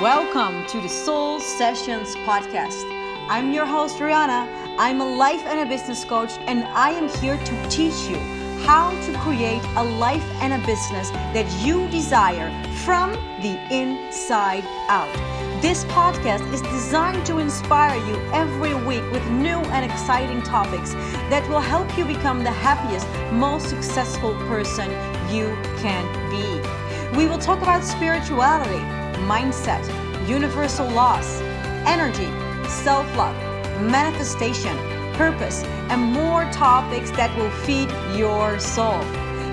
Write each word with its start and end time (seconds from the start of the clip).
Welcome 0.00 0.64
to 0.68 0.80
the 0.80 0.88
Soul 0.88 1.40
Sessions 1.40 2.16
podcast. 2.24 2.86
I'm 3.28 3.52
your 3.52 3.66
host, 3.66 3.98
Rihanna. 3.98 4.48
I'm 4.78 5.02
a 5.02 5.04
life 5.04 5.44
and 5.44 5.60
a 5.60 5.66
business 5.66 6.06
coach, 6.06 6.38
and 6.46 6.64
I 6.64 6.88
am 6.92 7.06
here 7.20 7.36
to 7.36 7.68
teach 7.68 8.08
you 8.08 8.16
how 8.64 8.92
to 9.04 9.18
create 9.18 9.62
a 9.76 9.84
life 9.84 10.24
and 10.40 10.54
a 10.54 10.66
business 10.66 11.10
that 11.34 11.46
you 11.62 11.86
desire 11.88 12.50
from 12.76 13.12
the 13.42 13.60
inside 13.70 14.64
out. 14.88 15.12
This 15.60 15.84
podcast 15.84 16.50
is 16.50 16.62
designed 16.62 17.26
to 17.26 17.36
inspire 17.36 17.98
you 18.06 18.16
every 18.32 18.72
week 18.72 19.04
with 19.12 19.30
new 19.30 19.60
and 19.76 19.84
exciting 19.84 20.40
topics 20.40 20.94
that 21.28 21.46
will 21.50 21.60
help 21.60 21.98
you 21.98 22.06
become 22.06 22.42
the 22.42 22.50
happiest, 22.50 23.06
most 23.34 23.68
successful 23.68 24.32
person 24.48 24.90
you 25.30 25.54
can 25.76 26.06
be. 26.30 27.18
We 27.18 27.26
will 27.26 27.36
talk 27.36 27.60
about 27.60 27.84
spirituality 27.84 28.82
mindset, 29.20 29.84
universal 30.28 30.88
laws, 30.90 31.40
energy, 31.86 32.28
self 32.68 33.06
love, 33.16 33.36
manifestation, 33.82 34.76
purpose, 35.14 35.62
and 35.90 36.00
more 36.00 36.44
topics 36.52 37.10
that 37.12 37.36
will 37.36 37.50
feed 37.66 37.90
your 38.16 38.58
soul. 38.58 39.00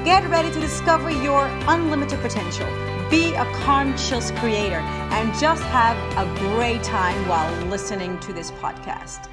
Get 0.04 0.28
ready 0.30 0.52
to 0.52 0.60
discover 0.60 1.10
your 1.10 1.48
unlimited 1.68 2.20
potential. 2.20 2.68
Be 3.10 3.34
a 3.34 3.46
conscious 3.64 4.32
creator 4.32 4.82
and 5.16 5.34
just 5.40 5.64
have 5.64 5.98
a 6.18 6.40
great 6.40 6.84
time 6.84 7.28
while 7.28 7.66
listening 7.66 8.20
to 8.20 8.34
this 8.34 8.52
podcast. 8.52 9.30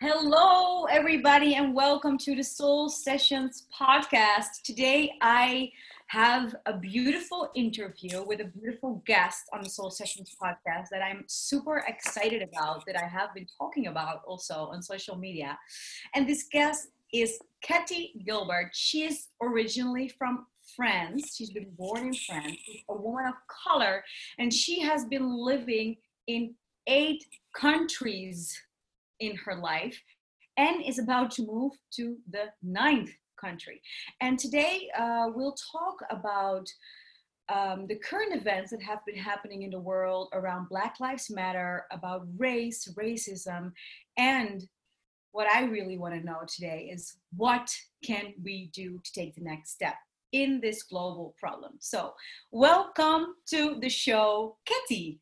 Hello, 0.00 0.84
everybody, 0.84 1.54
and 1.54 1.74
welcome 1.74 2.18
to 2.18 2.36
the 2.36 2.44
Soul 2.44 2.88
Sessions 2.88 3.66
podcast. 3.76 4.62
Today, 4.62 5.12
I 5.22 5.72
have 6.08 6.54
a 6.66 6.76
beautiful 6.76 7.50
interview 7.54 8.22
with 8.24 8.40
a 8.40 8.44
beautiful 8.44 9.02
guest 9.06 9.44
on 9.52 9.62
the 9.62 9.68
Soul 9.68 9.90
Sessions 9.90 10.34
podcast 10.40 10.86
that 10.90 11.02
I'm 11.02 11.24
super 11.26 11.84
excited 11.88 12.42
about, 12.42 12.84
that 12.86 12.96
I 12.96 13.06
have 13.06 13.34
been 13.34 13.46
talking 13.58 13.88
about 13.88 14.22
also 14.26 14.70
on 14.72 14.82
social 14.82 15.16
media. 15.16 15.58
And 16.14 16.28
this 16.28 16.44
guest 16.50 16.88
is 17.12 17.38
Katie 17.60 18.14
Gilbert. 18.24 18.70
She 18.72 19.02
is 19.02 19.28
originally 19.42 20.08
from 20.08 20.46
France. 20.76 21.34
She's 21.36 21.50
been 21.50 21.70
born 21.76 22.08
in 22.08 22.14
France. 22.14 22.56
She's 22.64 22.82
a 22.88 22.94
woman 22.94 23.26
of 23.26 23.34
color, 23.64 24.04
and 24.38 24.52
she 24.52 24.80
has 24.80 25.04
been 25.06 25.36
living 25.36 25.96
in 26.26 26.54
eight 26.86 27.24
countries 27.54 28.56
in 29.20 29.36
her 29.36 29.56
life 29.56 30.00
and 30.56 30.82
is 30.84 30.98
about 30.98 31.30
to 31.32 31.46
move 31.46 31.72
to 31.92 32.16
the 32.30 32.46
ninth 32.62 33.10
country. 33.46 33.80
And 34.20 34.38
today 34.38 34.88
uh, 34.98 35.26
we'll 35.34 35.56
talk 35.72 35.96
about 36.10 36.66
um, 37.48 37.86
the 37.86 37.96
current 37.96 38.34
events 38.34 38.70
that 38.72 38.82
have 38.82 39.04
been 39.06 39.16
happening 39.16 39.62
in 39.62 39.70
the 39.70 39.78
world 39.78 40.28
around 40.32 40.68
Black 40.68 40.94
Lives 40.98 41.30
Matter, 41.30 41.84
about 41.92 42.26
race, 42.36 42.88
racism, 42.98 43.72
and 44.16 44.66
what 45.30 45.48
I 45.48 45.64
really 45.64 45.98
want 45.98 46.14
to 46.14 46.26
know 46.26 46.40
today 46.48 46.90
is 46.92 47.18
what 47.36 47.70
can 48.02 48.32
we 48.42 48.70
do 48.72 48.98
to 49.04 49.12
take 49.12 49.34
the 49.34 49.42
next 49.42 49.70
step 49.70 49.94
in 50.32 50.60
this 50.60 50.82
global 50.82 51.34
problem? 51.38 51.72
So, 51.78 52.14
welcome 52.50 53.34
to 53.50 53.78
the 53.80 53.90
show, 53.90 54.56
Katie. 54.64 55.20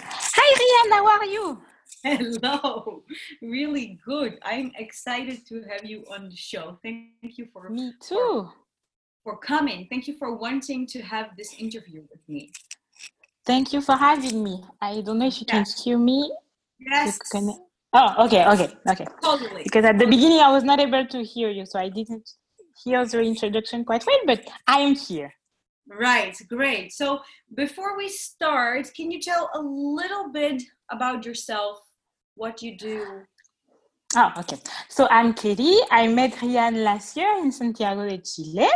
Hi, 0.00 0.48
Rian, 0.60 0.92
how 0.92 1.06
are 1.06 1.24
you? 1.24 1.62
Hello, 2.04 3.04
really 3.40 3.96
good. 4.04 4.36
I'm 4.42 4.72
excited 4.76 5.46
to 5.46 5.62
have 5.70 5.84
you 5.84 6.04
on 6.12 6.30
the 6.30 6.36
show. 6.36 6.76
Thank 6.82 7.38
you 7.38 7.46
for 7.52 7.68
me 7.70 7.92
too 8.00 8.50
for, 9.22 9.34
for 9.34 9.38
coming. 9.38 9.86
Thank 9.88 10.08
you 10.08 10.16
for 10.16 10.34
wanting 10.34 10.84
to 10.88 11.02
have 11.02 11.36
this 11.36 11.54
interview 11.60 12.02
with 12.10 12.18
me. 12.26 12.50
Thank 13.46 13.72
you 13.72 13.80
for 13.80 13.94
having 13.94 14.42
me. 14.42 14.64
I 14.80 15.00
don't 15.02 15.20
know 15.20 15.28
if 15.28 15.38
you 15.38 15.46
can 15.46 15.64
hear 15.84 15.96
me. 15.96 16.32
Yes. 16.80 17.18
Can... 17.30 17.56
Oh, 17.92 18.24
okay, 18.26 18.46
okay, 18.48 18.74
okay. 18.90 19.06
Totally. 19.22 19.62
Because 19.62 19.84
at 19.84 19.96
the 20.00 20.06
beginning 20.06 20.40
I 20.40 20.50
was 20.50 20.64
not 20.64 20.80
able 20.80 21.06
to 21.06 21.22
hear 21.22 21.50
you, 21.50 21.64
so 21.66 21.78
I 21.78 21.88
didn't 21.88 22.28
hear 22.82 23.06
the 23.06 23.20
introduction 23.20 23.84
quite 23.84 24.04
well, 24.04 24.18
but 24.26 24.44
I 24.66 24.80
am 24.80 24.96
here. 24.96 25.32
Right, 25.88 26.36
great. 26.48 26.92
So 26.92 27.20
before 27.54 27.96
we 27.96 28.08
start, 28.08 28.90
can 28.96 29.12
you 29.12 29.20
tell 29.20 29.50
a 29.54 29.60
little 29.60 30.32
bit 30.32 30.64
about 30.90 31.24
yourself 31.24 31.78
what 32.34 32.62
you 32.62 32.76
do. 32.76 33.22
Oh, 34.16 34.30
okay. 34.38 34.58
So 34.88 35.08
I'm 35.10 35.32
Katie. 35.32 35.78
I 35.90 36.06
met 36.06 36.32
Rian 36.34 36.84
last 36.84 37.16
year 37.16 37.32
in 37.38 37.50
Santiago 37.50 38.08
de 38.08 38.18
Chile. 38.18 38.68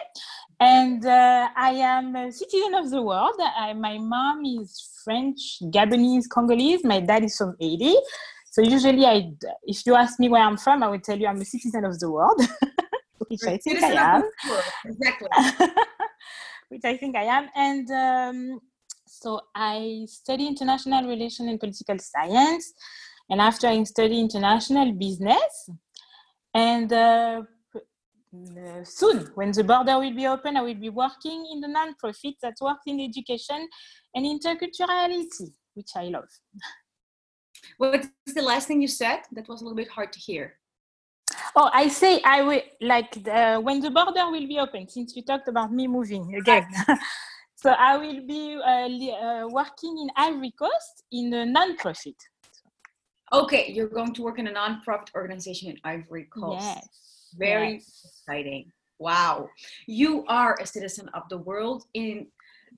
And 0.58 1.04
uh, 1.04 1.48
I 1.54 1.72
am 1.72 2.16
a 2.16 2.32
citizen 2.32 2.74
of 2.74 2.90
the 2.90 3.02
world. 3.02 3.34
I, 3.38 3.74
my 3.74 3.98
mom 3.98 4.42
is 4.46 5.00
French, 5.04 5.58
Gabonese, 5.64 6.28
Congolese. 6.30 6.82
My 6.84 7.00
dad 7.00 7.24
is 7.24 7.36
from 7.36 7.54
Haiti. 7.60 7.94
So 8.50 8.62
usually, 8.62 9.04
I, 9.04 9.32
if 9.64 9.84
you 9.84 9.94
ask 9.94 10.18
me 10.18 10.30
where 10.30 10.42
I'm 10.42 10.56
from, 10.56 10.82
I 10.82 10.88
would 10.88 11.04
tell 11.04 11.18
you 11.18 11.26
I'm 11.26 11.40
a 11.42 11.44
citizen 11.44 11.84
of 11.84 12.00
the 12.00 12.10
world, 12.10 12.40
which 13.28 13.42
I 13.46 13.58
think 13.58 13.82
I 13.82 14.16
am. 14.16 14.22
Exactly. 14.86 15.28
which 16.70 16.84
I 16.86 16.96
think 16.96 17.16
I 17.16 17.24
am. 17.24 17.48
And 17.54 17.90
um, 17.90 18.60
so 19.06 19.42
I 19.54 20.06
study 20.08 20.46
international 20.46 21.06
relations 21.06 21.50
and 21.50 21.60
political 21.60 21.98
science. 21.98 22.72
And 23.28 23.40
after 23.40 23.66
I 23.66 23.82
study 23.84 24.20
international 24.20 24.92
business, 24.92 25.68
and 26.54 26.92
uh, 26.92 27.42
soon, 28.84 29.30
when 29.34 29.52
the 29.52 29.64
border 29.64 29.98
will 29.98 30.14
be 30.14 30.26
open, 30.26 30.56
I 30.56 30.62
will 30.62 30.74
be 30.74 30.90
working 30.90 31.46
in 31.52 31.60
the 31.60 31.68
non-profit 31.68 32.34
that 32.42 32.54
works 32.60 32.82
in 32.86 33.00
education 33.00 33.68
and 34.14 34.24
interculturality, 34.24 35.52
which 35.74 35.90
I 35.96 36.04
love. 36.04 36.28
What's 37.78 38.08
the 38.34 38.42
last 38.42 38.68
thing 38.68 38.80
you 38.80 38.88
said? 38.88 39.20
That 39.32 39.48
was 39.48 39.60
a 39.60 39.64
little 39.64 39.76
bit 39.76 39.88
hard 39.88 40.12
to 40.12 40.18
hear. 40.18 40.54
Oh, 41.54 41.70
I 41.72 41.88
say 41.88 42.20
I 42.24 42.42
will 42.42 42.60
like 42.80 43.12
the, 43.24 43.60
when 43.62 43.80
the 43.80 43.90
border 43.90 44.30
will 44.30 44.46
be 44.46 44.58
open. 44.58 44.88
Since 44.88 45.16
you 45.16 45.22
talked 45.22 45.48
about 45.48 45.72
me 45.72 45.86
moving 45.86 46.34
again, 46.34 46.66
so 47.56 47.70
I 47.70 47.96
will 47.96 48.26
be 48.26 48.56
uh, 48.56 48.88
uh, 48.88 49.48
working 49.48 49.98
in 49.98 50.10
Ivory 50.16 50.52
Coast 50.58 51.04
in 51.12 51.32
a 51.32 51.44
non-profit. 51.44 52.16
Okay, 53.32 53.72
you're 53.72 53.88
going 53.88 54.14
to 54.14 54.22
work 54.22 54.38
in 54.38 54.46
a 54.46 54.52
non-profit 54.52 55.10
organization 55.14 55.70
in 55.70 55.78
Ivory 55.84 56.24
Coast. 56.24 56.64
Yes. 56.64 56.88
Very 57.36 57.74
yes. 57.74 58.06
exciting. 58.06 58.72
Wow. 58.98 59.48
You 59.86 60.24
are 60.26 60.56
a 60.60 60.66
citizen 60.66 61.08
of 61.12 61.22
the 61.28 61.38
world 61.38 61.84
in 61.94 62.28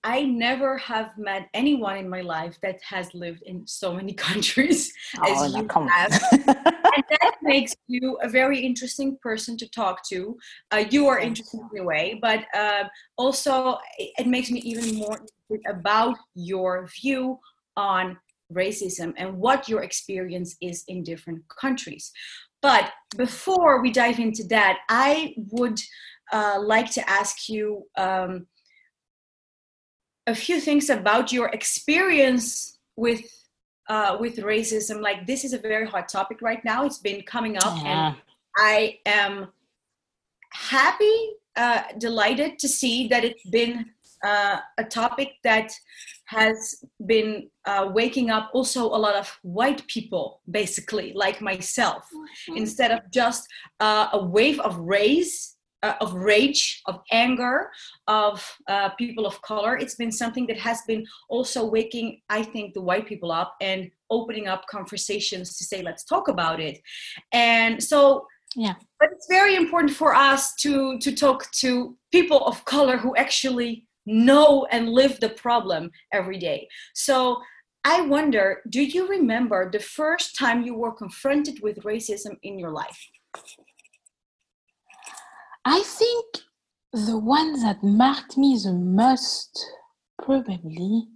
I 0.04 0.22
never 0.22 0.78
have 0.78 1.16
met 1.18 1.48
anyone 1.54 1.96
in 1.96 2.08
my 2.08 2.20
life 2.20 2.56
that 2.62 2.80
has 2.82 3.12
lived 3.14 3.42
in 3.42 3.66
so 3.66 3.92
many 3.92 4.12
countries 4.28 4.92
oh, 5.20 5.44
as 5.44 5.52
no, 5.52 5.60
you 5.60 5.68
have. 5.88 6.22
and 6.32 7.04
that 7.10 7.36
makes 7.42 7.74
you 7.88 8.16
a 8.22 8.28
very 8.28 8.60
interesting 8.60 9.18
person 9.22 9.56
to 9.56 9.68
talk 9.70 10.04
to. 10.08 10.36
Uh, 10.70 10.84
you 10.90 11.08
are 11.08 11.18
interesting 11.18 11.68
in 11.74 11.80
a 11.80 11.84
way, 11.84 12.18
but 12.20 12.44
uh, 12.54 12.84
also 13.16 13.78
it 13.98 14.26
makes 14.26 14.50
me 14.50 14.60
even 14.60 14.96
more 14.96 15.20
about 15.68 16.16
your 16.34 16.86
view 17.00 17.38
on 17.76 18.16
racism 18.52 19.12
and 19.16 19.36
what 19.36 19.68
your 19.68 19.82
experience 19.82 20.56
is 20.60 20.84
in 20.88 21.02
different 21.02 21.42
countries. 21.60 22.10
But 22.60 22.90
before 23.16 23.80
we 23.82 23.90
dive 23.90 24.18
into 24.18 24.44
that, 24.48 24.78
I 24.88 25.34
would 25.52 25.80
uh, 26.32 26.58
like 26.60 26.90
to 26.92 27.08
ask 27.08 27.48
you 27.48 27.84
um, 27.96 28.46
a 30.26 30.34
few 30.34 30.60
things 30.60 30.90
about 30.90 31.32
your 31.32 31.48
experience 31.48 32.78
with 32.96 33.22
uh, 33.88 34.18
with 34.20 34.36
racism. 34.36 35.00
Like 35.00 35.26
this 35.26 35.44
is 35.44 35.52
a 35.54 35.58
very 35.58 35.86
hot 35.86 36.08
topic 36.08 36.42
right 36.42 36.62
now. 36.64 36.84
It's 36.84 36.98
been 36.98 37.22
coming 37.22 37.56
up, 37.56 37.76
yeah. 37.82 38.08
and 38.08 38.16
I 38.58 38.98
am 39.06 39.48
happy, 40.52 41.30
uh, 41.56 41.82
delighted 41.98 42.58
to 42.58 42.68
see 42.68 43.08
that 43.08 43.24
it's 43.24 43.44
been 43.46 43.86
uh, 44.24 44.58
a 44.78 44.84
topic 44.84 45.34
that 45.44 45.72
has 46.26 46.84
been 47.06 47.48
uh, 47.64 47.88
waking 47.92 48.30
up 48.30 48.50
also 48.52 48.84
a 48.84 48.96
lot 48.96 49.14
of 49.14 49.38
white 49.42 49.86
people, 49.86 50.40
basically, 50.50 51.12
like 51.14 51.40
myself, 51.40 52.04
mm-hmm. 52.14 52.56
instead 52.56 52.90
of 52.90 53.00
just 53.12 53.46
uh, 53.80 54.08
a 54.12 54.24
wave 54.24 54.60
of 54.60 54.78
race. 54.78 55.54
Uh, 55.84 55.94
of 56.00 56.12
rage, 56.12 56.82
of 56.86 56.98
anger, 57.12 57.70
of 58.08 58.44
uh, 58.66 58.88
people 58.98 59.24
of 59.26 59.40
color. 59.42 59.76
It's 59.76 59.94
been 59.94 60.10
something 60.10 60.44
that 60.48 60.58
has 60.58 60.82
been 60.88 61.06
also 61.28 61.64
waking, 61.64 62.20
I 62.28 62.42
think, 62.42 62.74
the 62.74 62.80
white 62.80 63.06
people 63.06 63.30
up 63.30 63.54
and 63.60 63.88
opening 64.10 64.48
up 64.48 64.66
conversations 64.66 65.56
to 65.56 65.62
say, 65.62 65.80
let's 65.82 66.02
talk 66.02 66.26
about 66.26 66.58
it. 66.58 66.80
And 67.30 67.80
so, 67.80 68.26
yeah, 68.56 68.74
but 68.98 69.10
it's 69.12 69.28
very 69.30 69.54
important 69.54 69.92
for 69.92 70.16
us 70.16 70.56
to 70.62 70.98
to 70.98 71.14
talk 71.14 71.48
to 71.60 71.96
people 72.10 72.44
of 72.44 72.64
color 72.64 72.96
who 72.96 73.14
actually 73.14 73.86
know 74.08 74.66
and 74.70 74.88
live 74.88 75.20
the 75.20 75.28
problem 75.28 75.90
every 76.12 76.38
day. 76.38 76.68
So 76.94 77.40
I 77.84 78.02
wonder, 78.02 78.62
do 78.68 78.82
you 78.82 79.08
remember 79.08 79.70
the 79.70 79.80
first 79.80 80.36
time 80.36 80.62
you 80.62 80.74
were 80.74 80.92
confronted 80.92 81.60
with 81.62 81.84
racism 81.84 82.36
in 82.42 82.58
your 82.58 82.70
life? 82.70 82.98
I 85.64 85.82
think 85.82 86.26
the 86.92 87.18
one 87.18 87.60
that 87.62 87.82
marked 87.82 88.36
me 88.36 88.58
the 88.62 88.72
most 88.72 89.64
probably. 90.22 91.08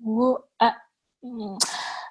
Well, 0.00 0.48
uh, 0.60 0.72
mm, 1.24 1.60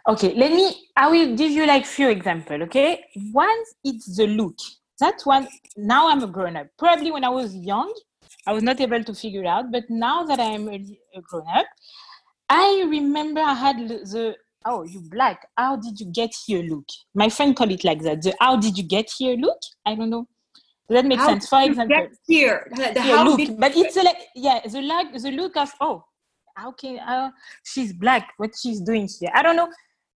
okay, 0.08 0.34
let 0.36 0.52
me. 0.52 0.90
I 0.96 1.10
will 1.10 1.36
give 1.36 1.52
you 1.52 1.66
like 1.66 1.86
few 1.86 2.10
example. 2.10 2.64
Okay, 2.64 3.04
one 3.32 3.64
it's 3.84 4.16
the 4.16 4.28
look. 4.28 4.58
That 5.00 5.22
one. 5.24 5.48
Now 5.78 6.10
I'm 6.10 6.24
a 6.24 6.28
grown 6.28 6.56
up. 6.56 6.68
Probably 6.78 7.12
when 7.12 7.24
I 7.24 7.30
was 7.30 7.56
young, 7.56 7.94
I 8.48 8.54
was 8.54 8.64
not 8.64 8.80
able 8.82 9.04
to 9.04 9.14
figure 9.14 9.46
out. 9.46 9.72
But 9.72 9.84
now 9.90 10.24
that 10.24 10.40
I'm 10.40 10.68
a, 10.70 10.76
a 11.16 11.22
grown 11.22 11.46
up, 11.54 11.66
I 12.50 12.86
remember 12.90 13.42
I 13.42 13.54
had 13.54 13.88
the 13.88 14.36
oh 14.66 14.84
you 14.84 15.02
black. 15.02 15.48
How 15.58 15.76
did 15.76 16.00
you 16.00 16.08
get 16.08 16.32
here? 16.46 16.64
Look, 16.64 16.86
my 17.16 17.30
friend 17.30 17.56
called 17.56 17.72
it 17.72 17.84
like 17.84 18.02
that. 18.04 18.22
The 18.22 18.34
how 18.40 18.58
did 18.58 18.78
you 18.78 18.84
get 18.84 19.10
here? 19.18 19.36
Look, 19.36 19.60
I 19.86 19.96
don't 19.96 20.10
know. 20.10 20.28
Does 20.90 20.96
that 20.98 21.06
make 21.06 21.20
How 21.20 21.28
sense? 21.30 21.48
For 21.48 21.62
you 21.62 21.70
example, 21.70 21.96
get 21.98 22.12
here, 22.28 22.68
the, 22.76 22.92
the 22.94 23.02
how 23.02 23.24
look, 23.26 23.38
did- 23.38 23.58
but 23.60 23.76
it's 23.78 23.96
a, 23.96 24.04
like 24.04 24.18
yeah, 24.36 24.60
the 24.68 24.82
like 24.82 25.14
the 25.14 25.32
look 25.32 25.56
of 25.56 25.72
oh, 25.80 26.04
how 26.56 26.72
can 26.74 27.00
uh, 27.00 27.32
she's 27.64 27.94
black? 27.94 28.34
What 28.38 28.52
she's 28.62 28.82
doing 28.82 29.08
here? 29.20 29.32
I 29.34 29.42
don't 29.44 29.56
know. 29.56 29.70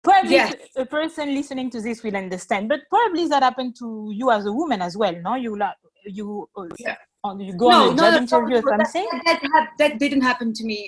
Probably 0.04 0.34
Yes. 0.34 0.54
a 0.76 0.86
person 0.86 1.34
listening 1.34 1.70
to 1.72 1.82
this 1.82 2.04
will 2.04 2.16
understand, 2.16 2.70
but 2.70 2.82
probably 2.90 3.28
that 3.28 3.42
happened 3.42 3.76
to 3.80 4.12
you 4.14 4.30
as 4.32 4.46
a 4.46 4.52
woman 4.52 4.82
as 4.82 4.96
well. 4.98 5.16
No, 5.22 5.36
you 5.36 5.58
you 6.06 6.48
uh, 6.58 6.66
Yeah. 6.78 6.96
On 7.26 7.40
you 7.40 7.54
go 7.54 7.70
on 7.72 7.94
a 7.94 7.98
job 7.98 8.22
interview 8.22 8.58
or 8.58 8.78
that- 8.78 8.88
something. 8.92 9.08
That, 9.26 9.40
that, 9.54 9.66
that 9.80 10.00
didn't 10.04 10.22
happen 10.22 10.54
to 10.54 10.64
me. 10.72 10.80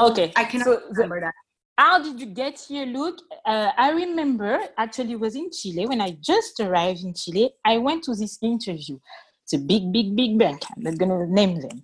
Okay, 0.00 0.32
I 0.36 0.44
cannot 0.50 0.66
so 0.66 0.72
the, 0.88 0.94
remember 0.94 1.20
that. 1.26 1.34
how 1.76 1.94
did 2.04 2.16
you 2.22 2.26
get 2.42 2.54
here? 2.68 2.86
Look, 2.86 3.16
uh, 3.52 3.70
I 3.76 3.88
remember 4.04 4.52
actually 4.84 5.16
was 5.16 5.34
in 5.42 5.50
Chile 5.58 5.84
when 5.90 6.00
I 6.00 6.10
just 6.32 6.60
arrived 6.60 7.00
in 7.08 7.12
Chile. 7.14 7.50
I 7.64 7.74
went 7.86 8.04
to 8.04 8.14
this 8.14 8.38
interview. 8.42 8.96
It's 9.44 9.54
a 9.54 9.58
big, 9.72 9.92
big, 9.96 10.08
big 10.20 10.38
bank. 10.38 10.62
I'm 10.70 10.82
not 10.84 10.96
gonna 11.00 11.26
name 11.26 11.54
them. 11.60 11.78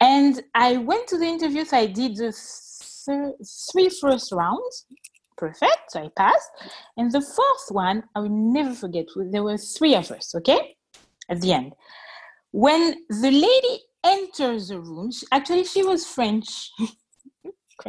And 0.00 0.34
I 0.54 0.76
went 0.90 1.04
to 1.08 1.18
the 1.18 1.28
interview. 1.36 1.64
So 1.64 1.76
I 1.84 1.86
did 1.86 2.12
the 2.16 2.30
thir- 3.04 3.34
three 3.72 3.90
first 4.00 4.32
rounds. 4.32 4.86
Perfect. 5.36 5.82
So 5.90 5.96
I 6.04 6.08
passed. 6.22 6.50
And 6.96 7.10
the 7.10 7.20
fourth 7.36 7.66
one, 7.70 7.98
I 8.14 8.20
will 8.22 8.36
never 8.58 8.74
forget. 8.74 9.06
There 9.32 9.42
were 9.48 9.58
three 9.58 9.94
of 9.96 10.06
us. 10.16 10.34
Okay, 10.36 10.60
at 11.32 11.40
the 11.40 11.52
end, 11.52 11.72
when 12.54 12.94
the 13.08 13.32
lady 13.32 13.82
enters 14.04 14.68
the 14.68 14.78
room, 14.78 15.10
she, 15.10 15.26
actually 15.32 15.64
she 15.64 15.82
was 15.82 16.06
French. 16.06 16.70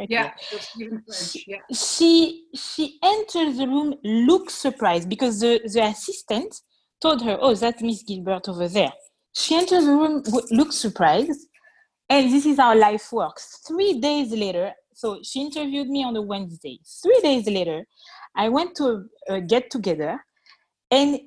Yeah, 0.08 0.24
weird 0.24 0.32
it 0.40 0.52
was 0.52 0.68
even 0.78 1.02
French. 1.06 1.44
Yeah. 1.46 1.58
she 1.72 2.46
she 2.54 2.98
enters 3.02 3.56
the 3.56 3.68
room 3.68 3.94
looks 4.02 4.52
surprised 4.52 5.08
because 5.08 5.38
the, 5.38 5.60
the 5.72 5.84
assistant 5.84 6.52
told 7.00 7.22
her 7.22 7.38
oh 7.40 7.54
that's 7.54 7.80
miss 7.80 8.02
gilbert 8.02 8.48
over 8.48 8.68
there 8.68 8.92
she 9.32 9.54
enters 9.54 9.84
the 9.84 9.92
room 9.92 10.24
looks 10.50 10.76
surprised 10.76 11.46
and 12.10 12.32
this 12.32 12.44
is 12.44 12.58
how 12.58 12.76
life 12.76 13.10
works 13.12 13.60
three 13.66 14.00
days 14.00 14.32
later 14.32 14.72
so 14.92 15.20
she 15.22 15.40
interviewed 15.40 15.88
me 15.88 16.02
on 16.02 16.16
a 16.16 16.20
wednesday 16.20 16.78
three 17.02 17.20
days 17.22 17.46
later 17.46 17.84
i 18.34 18.48
went 18.48 18.74
to 18.74 18.84
a, 19.28 19.34
a 19.34 19.40
get 19.40 19.70
together 19.70 20.18
and 20.90 21.20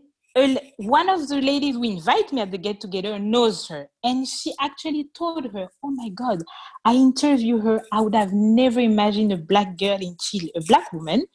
one 0.78 1.10
of 1.10 1.28
the 1.28 1.42
ladies 1.42 1.76
who 1.76 1.84
invite 1.84 2.32
me 2.32 2.42
at 2.42 2.52
the 2.52 2.58
get 2.58 2.80
together 2.80 3.18
knows 3.18 3.68
her 3.68 3.88
and 4.04 4.28
she 4.28 4.54
actually 4.60 5.08
told 5.16 5.46
her 5.52 5.68
oh 5.84 5.92
my 5.92 6.10
god 6.10 6.44
i 6.86 6.94
interviewed 6.94 7.64
her 7.64 7.82
i 7.92 8.00
would 8.00 8.16
have 8.16 8.32
never 8.32 8.80
imagined 8.80 9.32
a 9.32 9.38
black 9.38 9.78
girl 9.78 9.98
in 10.00 10.16
chile 10.22 10.52
a 10.56 10.62
black 10.62 10.92
woman 10.94 11.26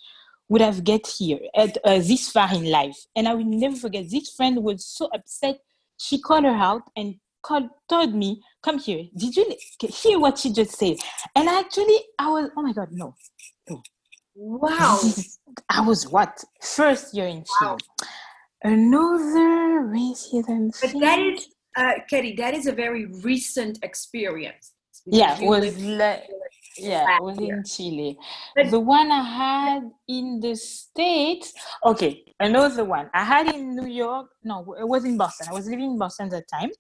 would 0.49 0.61
have 0.61 0.85
get 0.85 1.07
here 1.07 1.41
at 1.57 1.77
uh, 1.85 1.99
this 1.99 2.31
far 2.31 2.55
in 2.55 2.71
life 2.71 2.97
and 3.17 3.27
i 3.27 3.35
will 3.35 3.45
never 3.45 3.77
forget 3.77 4.09
this 4.11 4.31
friend 4.31 4.63
was 4.63 4.87
so 4.87 5.07
upset 5.13 5.59
she 5.99 6.21
called 6.21 6.45
her 6.45 6.51
out 6.51 6.83
and 6.97 7.17
called 7.43 7.69
told 7.89 8.15
me 8.15 8.41
come 8.63 8.79
here 8.79 9.05
did 9.17 9.37
you 9.37 9.57
hear 9.81 10.19
what 10.19 10.39
she 10.39 10.53
just 10.53 10.79
said 10.79 10.97
and 11.35 11.49
actually 11.49 11.99
i 12.19 12.29
was 12.29 12.49
oh 12.57 12.63
my 12.63 12.73
god 12.73 12.89
no 12.93 13.15
Wow. 14.37 15.01
I 15.69 15.81
was 15.83 16.09
what? 16.09 16.43
First 16.61 17.15
year 17.15 17.27
in 17.27 17.45
Chile. 17.45 17.71
Wow. 17.71 17.77
Another 18.65 19.85
racism 19.93 20.73
But 20.81 20.99
that 21.01 21.19
is, 21.19 21.49
uh, 21.77 21.93
Katie, 22.09 22.35
that 22.37 22.55
is 22.55 22.67
a 22.67 22.73
very 22.73 23.05
recent 23.23 23.79
experience. 23.83 24.73
yeah, 25.05 25.39
You 25.39 25.49
was 25.51 25.79
like 25.85 26.25
yeah, 26.79 27.05
last 27.05 27.23
was 27.23 27.39
in 27.39 27.63
Chile. 27.65 28.19
But- 28.57 28.71
the 28.71 28.81
one 28.81 29.11
I 29.13 29.23
had 29.23 29.91
in 30.09 30.41
the 30.41 30.57
States. 30.57 31.53
Okay, 31.85 32.25
another 32.41 32.85
one 32.85 33.11
I 33.13 33.23
had 33.23 33.55
in 33.55 33.77
New 33.77 33.87
York. 33.87 34.31
No, 34.43 34.75
it 34.79 34.89
was 34.89 35.05
in 35.05 35.19
Boston. 35.19 35.49
I 35.51 35.53
was 35.53 35.67
living 35.67 35.93
in 35.93 35.99
Boston 35.99 36.27
at 36.27 36.33
the 36.33 36.43
time. 36.51 36.71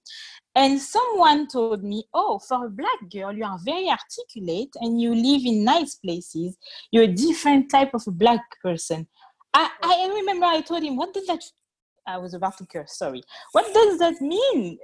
And 0.56 0.80
someone 0.80 1.48
told 1.48 1.84
me, 1.84 2.04
Oh, 2.14 2.38
for 2.38 2.66
a 2.66 2.70
black 2.70 3.00
girl, 3.12 3.32
you 3.32 3.44
are 3.44 3.58
very 3.62 3.88
articulate 3.90 4.74
and 4.80 5.00
you 5.00 5.14
live 5.14 5.42
in 5.44 5.64
nice 5.64 5.96
places. 5.96 6.56
You're 6.90 7.04
a 7.04 7.08
different 7.12 7.70
type 7.70 7.92
of 7.92 8.04
a 8.06 8.10
black 8.12 8.42
person. 8.62 9.06
I, 9.52 9.68
I 9.82 10.12
remember 10.14 10.46
I 10.46 10.62
told 10.62 10.82
him, 10.82 10.96
What 10.96 11.12
does 11.12 11.26
that 11.26 11.42
I 12.06 12.18
was 12.18 12.34
about 12.34 12.58
to 12.58 12.66
curse, 12.66 12.96
sorry. 12.96 13.22
What 13.52 13.72
does 13.72 13.98
that 13.98 14.20
mean? 14.20 14.78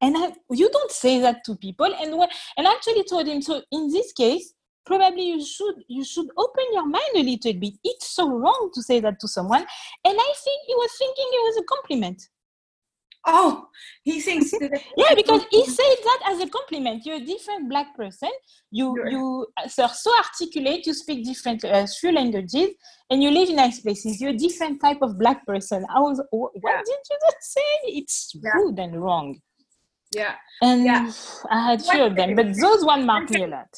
And 0.00 0.16
I, 0.16 0.32
you 0.50 0.70
don't 0.70 0.90
say 0.90 1.20
that 1.20 1.44
to 1.44 1.56
people. 1.56 1.86
And 1.86 2.16
when, 2.18 2.28
and 2.56 2.66
I 2.66 2.72
actually 2.72 3.04
told 3.04 3.26
him, 3.26 3.42
so 3.42 3.62
in 3.70 3.90
this 3.90 4.12
case, 4.12 4.54
probably 4.84 5.28
you 5.28 5.44
should 5.44 5.76
you 5.88 6.04
should 6.04 6.28
open 6.36 6.64
your 6.72 6.86
mind 6.86 7.14
a 7.16 7.22
little 7.22 7.54
bit. 7.54 7.74
It's 7.82 8.10
so 8.10 8.30
wrong 8.30 8.70
to 8.74 8.82
say 8.82 9.00
that 9.00 9.20
to 9.20 9.28
someone. 9.28 9.64
And 10.04 10.18
I 10.18 10.32
think 10.44 10.62
he 10.66 10.74
was 10.74 10.90
thinking 10.98 11.26
it 11.32 11.54
was 11.54 11.56
a 11.58 11.74
compliment. 11.74 12.28
Oh, 13.26 13.68
he 14.02 14.20
thinks. 14.20 14.52
Yeah, 14.96 15.14
because 15.14 15.42
he 15.50 15.64
said 15.64 15.96
that 16.04 16.20
as 16.30 16.40
a 16.40 16.48
compliment. 16.48 17.06
You're 17.06 17.16
a 17.16 17.24
different 17.24 17.68
black 17.70 17.96
person. 17.96 18.30
You 18.70 18.94
You're- 18.96 19.10
you 19.12 19.46
are 19.80 19.88
so 19.88 20.10
articulate. 20.24 20.86
You 20.86 20.92
speak 20.94 21.24
different 21.24 21.64
uh, 21.64 21.86
three 21.86 22.12
languages, 22.12 22.68
and 23.10 23.22
you 23.22 23.30
live 23.30 23.48
in 23.48 23.56
nice 23.56 23.80
places. 23.80 24.20
You're 24.20 24.30
a 24.30 24.36
different 24.46 24.80
type 24.80 25.00
of 25.00 25.18
black 25.18 25.46
person. 25.46 25.86
I 25.88 26.00
was, 26.00 26.18
"Wh- 26.30 26.54
what 26.64 26.74
Yeah. 26.74 26.82
did 26.84 27.00
you 27.10 27.18
just 27.26 27.52
say? 27.56 27.70
It's 28.00 28.16
Yeah. 28.34 28.50
rude 28.56 28.78
and 28.78 29.02
wrong. 29.02 29.40
Yeah. 30.14 30.34
And 30.62 30.84
Yeah. 30.84 31.10
I 31.50 31.58
had 31.70 31.82
few 31.82 32.02
of 32.04 32.14
them, 32.16 32.34
but 32.36 32.48
those 32.60 32.84
one 32.84 33.04
marked 33.06 33.30
me 33.30 33.42
a 33.44 33.48
lot. 33.48 33.72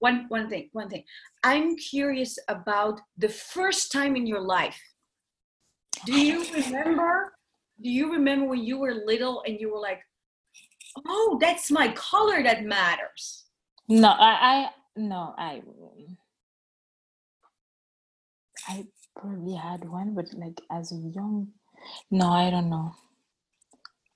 One 0.00 0.26
one 0.28 0.48
thing. 0.48 0.70
One 0.72 0.88
thing. 0.88 1.04
I'm 1.44 1.76
curious 1.76 2.38
about 2.48 3.00
the 3.18 3.28
first 3.28 3.92
time 3.92 4.16
in 4.16 4.26
your 4.26 4.40
life. 4.40 4.80
Do 6.06 6.12
you 6.28 6.38
remember? 6.60 7.34
Do 7.82 7.88
you 7.90 8.12
remember 8.12 8.46
when 8.46 8.64
you 8.64 8.78
were 8.78 8.94
little 9.06 9.42
and 9.46 9.58
you 9.60 9.72
were 9.72 9.80
like, 9.80 10.00
"Oh, 11.06 11.38
that's 11.40 11.70
my 11.70 11.88
color 11.92 12.42
that 12.42 12.64
matters." 12.64 13.44
No, 13.88 14.08
I, 14.08 14.32
I 14.52 14.70
no, 14.96 15.34
I, 15.38 15.62
I 18.66 18.84
probably 19.16 19.54
had 19.54 19.88
one, 19.88 20.14
but 20.14 20.26
like 20.34 20.60
as 20.70 20.92
a 20.92 20.96
young, 20.96 21.48
no, 22.10 22.30
I 22.30 22.50
don't 22.50 22.68
know. 22.68 22.92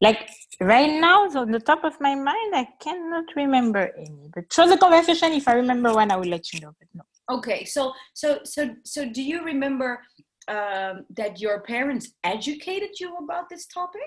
Like 0.01 0.29
right 0.61 1.01
now, 1.01 1.29
so 1.29 1.43
on 1.43 1.53
the 1.53 1.61
top 1.61 1.85
of 1.85 2.01
my 2.01 2.17
mind, 2.17 2.57
I 2.57 2.67
cannot 2.81 3.27
remember 3.37 3.93
any. 3.97 4.29
But 4.35 4.53
through 4.53 4.71
the 4.71 4.77
conversation, 4.77 5.33
if 5.33 5.47
I 5.47 5.53
remember 5.53 5.95
one, 5.95 6.11
I 6.11 6.17
will 6.17 6.29
let 6.29 6.53
you 6.53 6.61
know. 6.61 6.75
But 6.77 6.89
no. 6.93 7.03
Okay, 7.37 7.65
so 7.65 7.93
so 8.13 8.41
so 8.43 8.75
so 8.85 9.09
do 9.09 9.23
you 9.23 9.45
remember 9.45 10.01
um, 10.49 11.05
that 11.17 11.41
your 11.41 11.61
parents 11.61 12.13
educated 12.25 12.91
you 13.01 13.17
about 13.17 13.49
this 13.49 13.67
topic? 13.67 14.01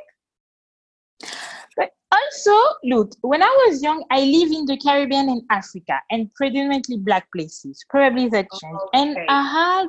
But 1.77 1.91
also, 2.11 2.51
look, 2.83 3.13
when 3.21 3.41
I 3.41 3.65
was 3.67 3.81
young, 3.81 4.03
I 4.11 4.21
live 4.21 4.51
in 4.51 4.65
the 4.65 4.77
Caribbean 4.77 5.29
and 5.29 5.41
Africa, 5.49 5.99
and 6.11 6.33
predominantly 6.33 6.97
black 6.97 7.27
places. 7.31 7.83
Probably 7.89 8.27
that 8.29 8.47
changed. 8.61 8.83
And 8.93 9.17
I 9.29 9.41
had, 9.43 9.87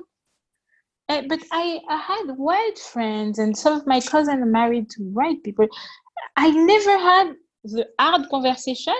eh, 1.08 1.22
but 1.28 1.40
I, 1.52 1.80
I 1.88 1.96
had 1.96 2.36
white 2.36 2.78
friends, 2.78 3.38
and 3.38 3.56
some 3.56 3.74
of 3.76 3.86
my 3.86 4.00
cousins 4.00 4.40
are 4.40 4.46
married 4.46 4.90
to 4.90 5.02
white 5.02 5.42
people. 5.42 5.66
I 6.36 6.50
never 6.50 6.98
had 6.98 7.34
the 7.64 7.86
hard 7.98 8.28
conversation. 8.30 8.96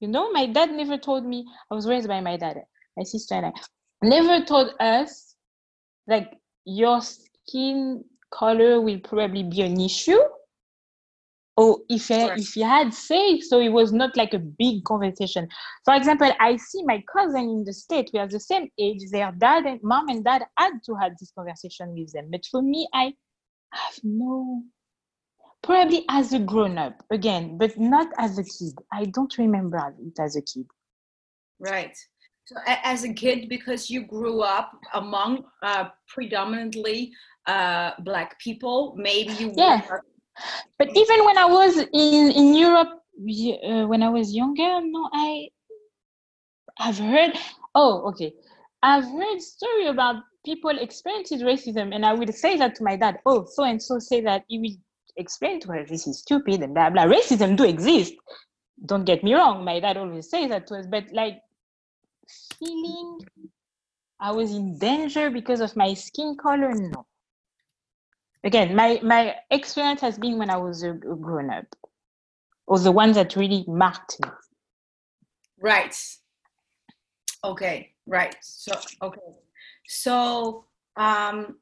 You 0.00 0.08
know, 0.08 0.32
my 0.32 0.46
dad 0.46 0.72
never 0.72 0.98
told 0.98 1.24
me. 1.24 1.46
I 1.70 1.74
was 1.74 1.86
raised 1.86 2.08
by 2.08 2.20
my 2.20 2.36
dad, 2.36 2.62
my 2.96 3.04
sister 3.04 3.34
and 3.34 3.46
I. 3.46 3.52
Never 4.02 4.44
told 4.44 4.72
us 4.80 5.36
like 6.08 6.32
your 6.64 7.00
skin 7.00 8.04
color 8.32 8.80
will 8.80 9.00
probably 9.00 9.42
be 9.42 9.62
an 9.62 9.80
issue. 9.80 10.18
Or 11.56 11.80
if 11.90 12.08
he, 12.08 12.14
Right. 12.14 12.38
if 12.38 12.54
he 12.54 12.62
had 12.62 12.94
say 12.94 13.38
so 13.40 13.60
it 13.60 13.68
was 13.68 13.92
not 13.92 14.16
like 14.16 14.32
a 14.32 14.38
big 14.38 14.84
conversation. 14.84 15.48
For 15.84 15.94
example 15.94 16.32
i 16.40 16.56
see 16.56 16.82
my 16.84 17.04
cousin 17.12 17.42
in 17.42 17.64
the 17.64 17.74
state 17.74 18.10
we 18.14 18.20
are 18.20 18.26
the 18.26 18.40
same 18.40 18.70
age 18.78 19.02
their 19.10 19.32
dad 19.32 19.66
and 19.66 19.78
mom 19.82 20.08
and 20.08 20.24
dad 20.24 20.44
had 20.56 20.72
to 20.86 20.94
have 20.94 21.12
this 21.20 21.30
conversation 21.36 21.92
with 21.92 22.10
them. 22.12 22.28
But 22.30 22.46
for 22.50 22.62
me 22.62 22.88
i 22.94 23.12
have 23.72 23.98
no 24.02 24.62
probably 25.62 26.04
as 26.08 26.32
a 26.32 26.38
grown 26.38 26.78
up 26.78 27.04
again 27.10 27.58
but 27.58 27.78
not 27.78 28.08
as 28.16 28.38
a 28.38 28.44
kid. 28.44 28.74
I 28.90 29.04
don't 29.04 29.36
remember 29.36 29.94
it 30.00 30.18
as 30.18 30.36
a 30.36 30.42
kid. 30.42 30.66
Right. 31.58 31.96
So 32.52 32.60
as 32.66 33.04
a 33.04 33.12
kid, 33.12 33.48
because 33.48 33.88
you 33.88 34.02
grew 34.02 34.40
up 34.42 34.72
among 34.94 35.44
uh, 35.62 35.86
predominantly 36.06 37.12
uh, 37.46 37.92
black 38.00 38.38
people, 38.40 38.94
maybe 38.96 39.32
you 39.32 39.50
Yeah. 39.56 39.80
were 39.88 40.02
but 40.78 40.88
even 40.96 41.26
when 41.26 41.36
i 41.36 41.44
was 41.44 41.76
in 41.92 42.30
in 42.30 42.54
europe 42.54 42.88
uh, 42.88 43.84
when 43.86 44.02
i 44.02 44.08
was 44.08 44.34
younger 44.34 44.80
no 44.80 45.10
i 45.12 45.46
I've 46.78 46.98
heard. 46.98 47.32
Oh, 47.74 48.08
okay. 48.10 48.34
I've 48.82 49.04
heard 49.04 49.40
story 49.40 49.86
about 49.86 50.16
people 50.44 50.76
experiences 50.78 51.42
racism, 51.42 51.94
and 51.94 52.04
I 52.04 52.12
would 52.12 52.34
say 52.34 52.56
that 52.56 52.74
to 52.76 52.84
my 52.84 52.96
dad. 52.96 53.18
Oh, 53.26 53.44
so 53.44 53.64
and 53.64 53.80
so 53.80 53.98
say 53.98 54.20
that 54.22 54.44
he 54.48 54.58
will 54.58 54.76
explain 55.16 55.60
to 55.60 55.68
her 55.72 55.84
this 55.84 56.06
is 56.06 56.20
stupid 56.20 56.62
and 56.62 56.74
blah 56.74 56.90
blah. 56.90 57.04
Racism 57.04 57.56
do 57.56 57.64
exist. 57.64 58.14
Don't 58.86 59.04
get 59.04 59.22
me 59.22 59.34
wrong. 59.34 59.64
My 59.64 59.78
dad 59.80 59.96
always 59.96 60.30
says 60.30 60.48
that 60.48 60.66
to 60.68 60.76
us, 60.76 60.86
but 60.86 61.04
like 61.12 61.40
feeling 62.62 63.18
I 64.20 64.30
was 64.30 64.52
in 64.52 64.78
danger 64.78 65.30
because 65.30 65.60
of 65.60 65.74
my 65.76 65.94
skin 65.94 66.36
color, 66.36 66.72
no. 66.72 67.06
Again, 68.44 68.74
my 68.74 69.00
my 69.02 69.34
experience 69.50 70.00
has 70.00 70.18
been 70.18 70.38
when 70.38 70.50
I 70.50 70.56
was 70.56 70.82
a, 70.82 70.90
a 70.90 71.16
grown 71.16 71.50
up, 71.50 71.66
or 72.66 72.78
the 72.78 72.92
ones 72.92 73.16
that 73.16 73.36
really 73.36 73.64
marked 73.68 74.20
me. 74.22 74.30
Right. 75.60 75.96
Okay. 77.44 77.92
Right. 78.06 78.36
So 78.40 78.72
okay. 79.00 79.20
So 79.86 80.64
um, 80.96 81.58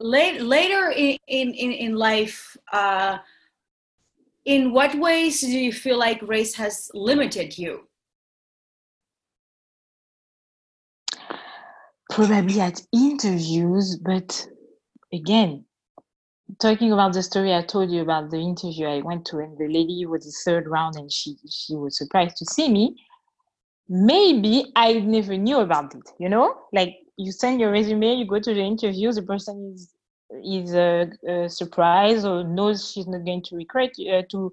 late, 0.00 0.40
later 0.42 0.90
in, 0.90 1.18
in, 1.26 1.72
in 1.72 1.96
life, 1.96 2.56
uh, 2.72 3.18
in 4.44 4.72
what 4.72 4.94
ways 4.94 5.40
do 5.40 5.58
you 5.58 5.72
feel 5.72 5.98
like 5.98 6.20
race 6.22 6.54
has 6.54 6.90
limited 6.94 7.56
you? 7.58 7.85
Probably 12.10 12.60
at 12.60 12.80
interviews, 12.92 13.96
but 13.96 14.48
again, 15.12 15.64
talking 16.60 16.92
about 16.92 17.12
the 17.12 17.22
story 17.22 17.52
I 17.52 17.62
told 17.62 17.90
you 17.90 18.02
about 18.02 18.30
the 18.30 18.38
interview 18.38 18.86
I 18.86 19.00
went 19.02 19.26
to, 19.26 19.38
and 19.38 19.58
the 19.58 19.68
lady 19.68 20.06
was 20.06 20.24
the 20.24 20.32
third 20.44 20.68
round, 20.68 20.96
and 20.96 21.10
she 21.10 21.36
she 21.50 21.74
was 21.74 21.98
surprised 21.98 22.36
to 22.38 22.44
see 22.46 22.68
me 22.68 22.96
maybe 23.88 24.72
I 24.74 24.94
never 24.94 25.36
knew 25.36 25.58
about 25.58 25.94
it. 25.94 26.10
You 26.18 26.28
know, 26.28 26.54
like 26.72 26.96
you 27.16 27.32
send 27.32 27.60
your 27.60 27.70
resume, 27.70 28.14
you 28.14 28.26
go 28.26 28.40
to 28.40 28.54
the 28.54 28.60
interview, 28.60 29.12
the 29.12 29.22
person 29.22 29.72
is 29.74 29.92
is 30.44 30.74
uh, 30.74 31.06
uh, 31.28 31.48
surprised 31.48 32.26
or 32.26 32.42
knows 32.42 32.90
she's 32.90 33.06
not 33.06 33.24
going 33.24 33.42
to 33.44 33.54
recruit 33.54 33.92
uh, 34.12 34.22
to 34.30 34.52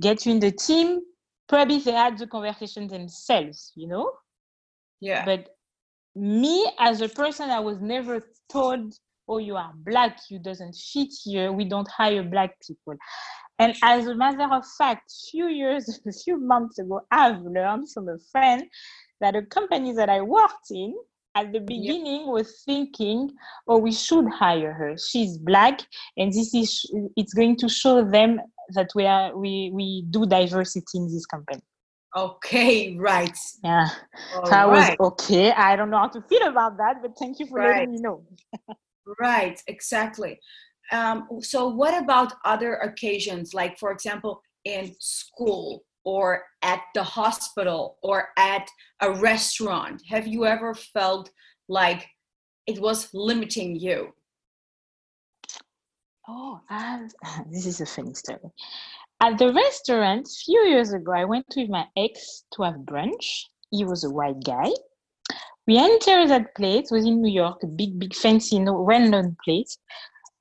get 0.00 0.26
you 0.26 0.32
in 0.32 0.40
the 0.40 0.50
team. 0.50 1.00
Probably 1.48 1.78
they 1.78 1.92
had 1.92 2.18
the 2.18 2.26
conversation 2.26 2.88
themselves. 2.88 3.72
You 3.76 3.88
know. 3.88 4.12
Yeah. 5.00 5.24
But 5.24 5.53
me 6.14 6.70
as 6.78 7.00
a 7.00 7.08
person, 7.08 7.50
I 7.50 7.60
was 7.60 7.80
never 7.80 8.22
told, 8.50 8.94
"Oh, 9.28 9.38
you 9.38 9.56
are 9.56 9.72
black. 9.74 10.18
You 10.30 10.38
doesn't 10.38 10.76
fit 10.76 11.12
here. 11.24 11.52
We 11.52 11.64
don't 11.64 11.90
hire 11.90 12.22
black 12.22 12.60
people." 12.66 12.96
And 13.58 13.76
as 13.82 14.06
a 14.06 14.14
matter 14.14 14.52
of 14.52 14.64
fact, 14.78 15.12
few 15.30 15.46
years, 15.48 15.88
a 16.06 16.12
few 16.24 16.38
months 16.38 16.78
ago, 16.78 17.00
I've 17.10 17.42
learned 17.42 17.90
from 17.92 18.08
a 18.08 18.18
friend 18.32 18.64
that 19.20 19.36
a 19.36 19.42
company 19.42 19.92
that 19.92 20.08
I 20.08 20.20
worked 20.20 20.70
in 20.70 20.94
at 21.34 21.52
the 21.52 21.60
beginning 21.60 22.20
yep. 22.20 22.28
was 22.28 22.62
thinking, 22.64 23.30
oh, 23.66 23.78
we 23.78 23.92
should 23.92 24.28
hire 24.28 24.72
her. 24.72 24.96
She's 24.96 25.38
black, 25.38 25.80
and 26.16 26.32
this 26.32 26.54
is 26.54 26.84
it's 27.16 27.34
going 27.34 27.56
to 27.56 27.68
show 27.68 28.04
them 28.04 28.40
that 28.70 28.90
we 28.94 29.06
are 29.06 29.36
we 29.36 29.70
we 29.72 30.04
do 30.10 30.26
diversity 30.26 30.98
in 30.98 31.12
this 31.12 31.26
company. 31.26 31.62
Okay, 32.16 32.96
right. 32.96 33.36
Yeah. 33.64 33.88
All 34.36 34.46
so 34.46 34.52
I 34.52 34.66
right. 34.66 35.00
was 35.00 35.12
okay. 35.12 35.50
I 35.50 35.74
don't 35.74 35.90
know 35.90 35.98
how 35.98 36.08
to 36.08 36.22
feel 36.22 36.46
about 36.46 36.76
that, 36.78 37.02
but 37.02 37.18
thank 37.18 37.40
you 37.40 37.46
for 37.46 37.58
right. 37.58 37.78
letting 37.78 37.92
me 37.92 38.00
know. 38.00 38.24
right, 39.20 39.60
exactly. 39.66 40.38
Um, 40.92 41.26
so 41.40 41.68
what 41.68 42.00
about 42.00 42.34
other 42.44 42.74
occasions, 42.74 43.52
like 43.52 43.78
for 43.78 43.90
example, 43.90 44.42
in 44.64 44.94
school 45.00 45.84
or 46.04 46.44
at 46.62 46.82
the 46.94 47.02
hospital 47.02 47.98
or 48.02 48.28
at 48.38 48.68
a 49.00 49.12
restaurant? 49.12 50.00
Have 50.08 50.28
you 50.28 50.46
ever 50.46 50.74
felt 50.74 51.30
like 51.68 52.06
it 52.66 52.80
was 52.80 53.08
limiting 53.12 53.74
you? 53.74 54.12
Oh, 56.28 56.60
this 57.50 57.66
is 57.66 57.80
a 57.80 57.86
funny 57.86 58.14
story. 58.14 58.38
At 59.20 59.38
the 59.38 59.52
restaurant, 59.52 60.26
a 60.26 60.44
few 60.44 60.60
years 60.66 60.92
ago, 60.92 61.12
I 61.12 61.24
went 61.24 61.46
with 61.56 61.70
my 61.70 61.86
ex 61.96 62.44
to 62.54 62.62
have 62.62 62.74
brunch. 62.74 63.44
He 63.70 63.84
was 63.84 64.04
a 64.04 64.10
white 64.10 64.42
guy. 64.44 64.70
We 65.66 65.78
entered 65.78 66.28
that 66.28 66.54
place, 66.54 66.90
it 66.90 66.94
was 66.94 67.06
in 67.06 67.22
New 67.22 67.32
York, 67.32 67.62
a 67.62 67.66
big, 67.66 67.98
big, 67.98 68.14
fancy, 68.14 68.58
well-known 68.58 69.36
place. 69.42 69.78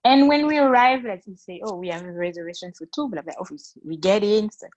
And 0.03 0.27
when 0.27 0.48
we 0.48 0.58
arrived, 0.58 1.06
let's 1.06 1.46
say, 1.46 1.62
oh, 1.63 1.77
we 1.77 1.88
have 1.88 2.03
a 2.03 2.12
reservation 2.12 2.74
for 2.77 2.86
two, 2.94 3.08
blah, 3.08 3.22
blah, 3.22 3.34
obviously 3.39 3.82
we 3.86 3.96
get 3.96 4.22
in. 4.22 4.50
So 4.51 4.68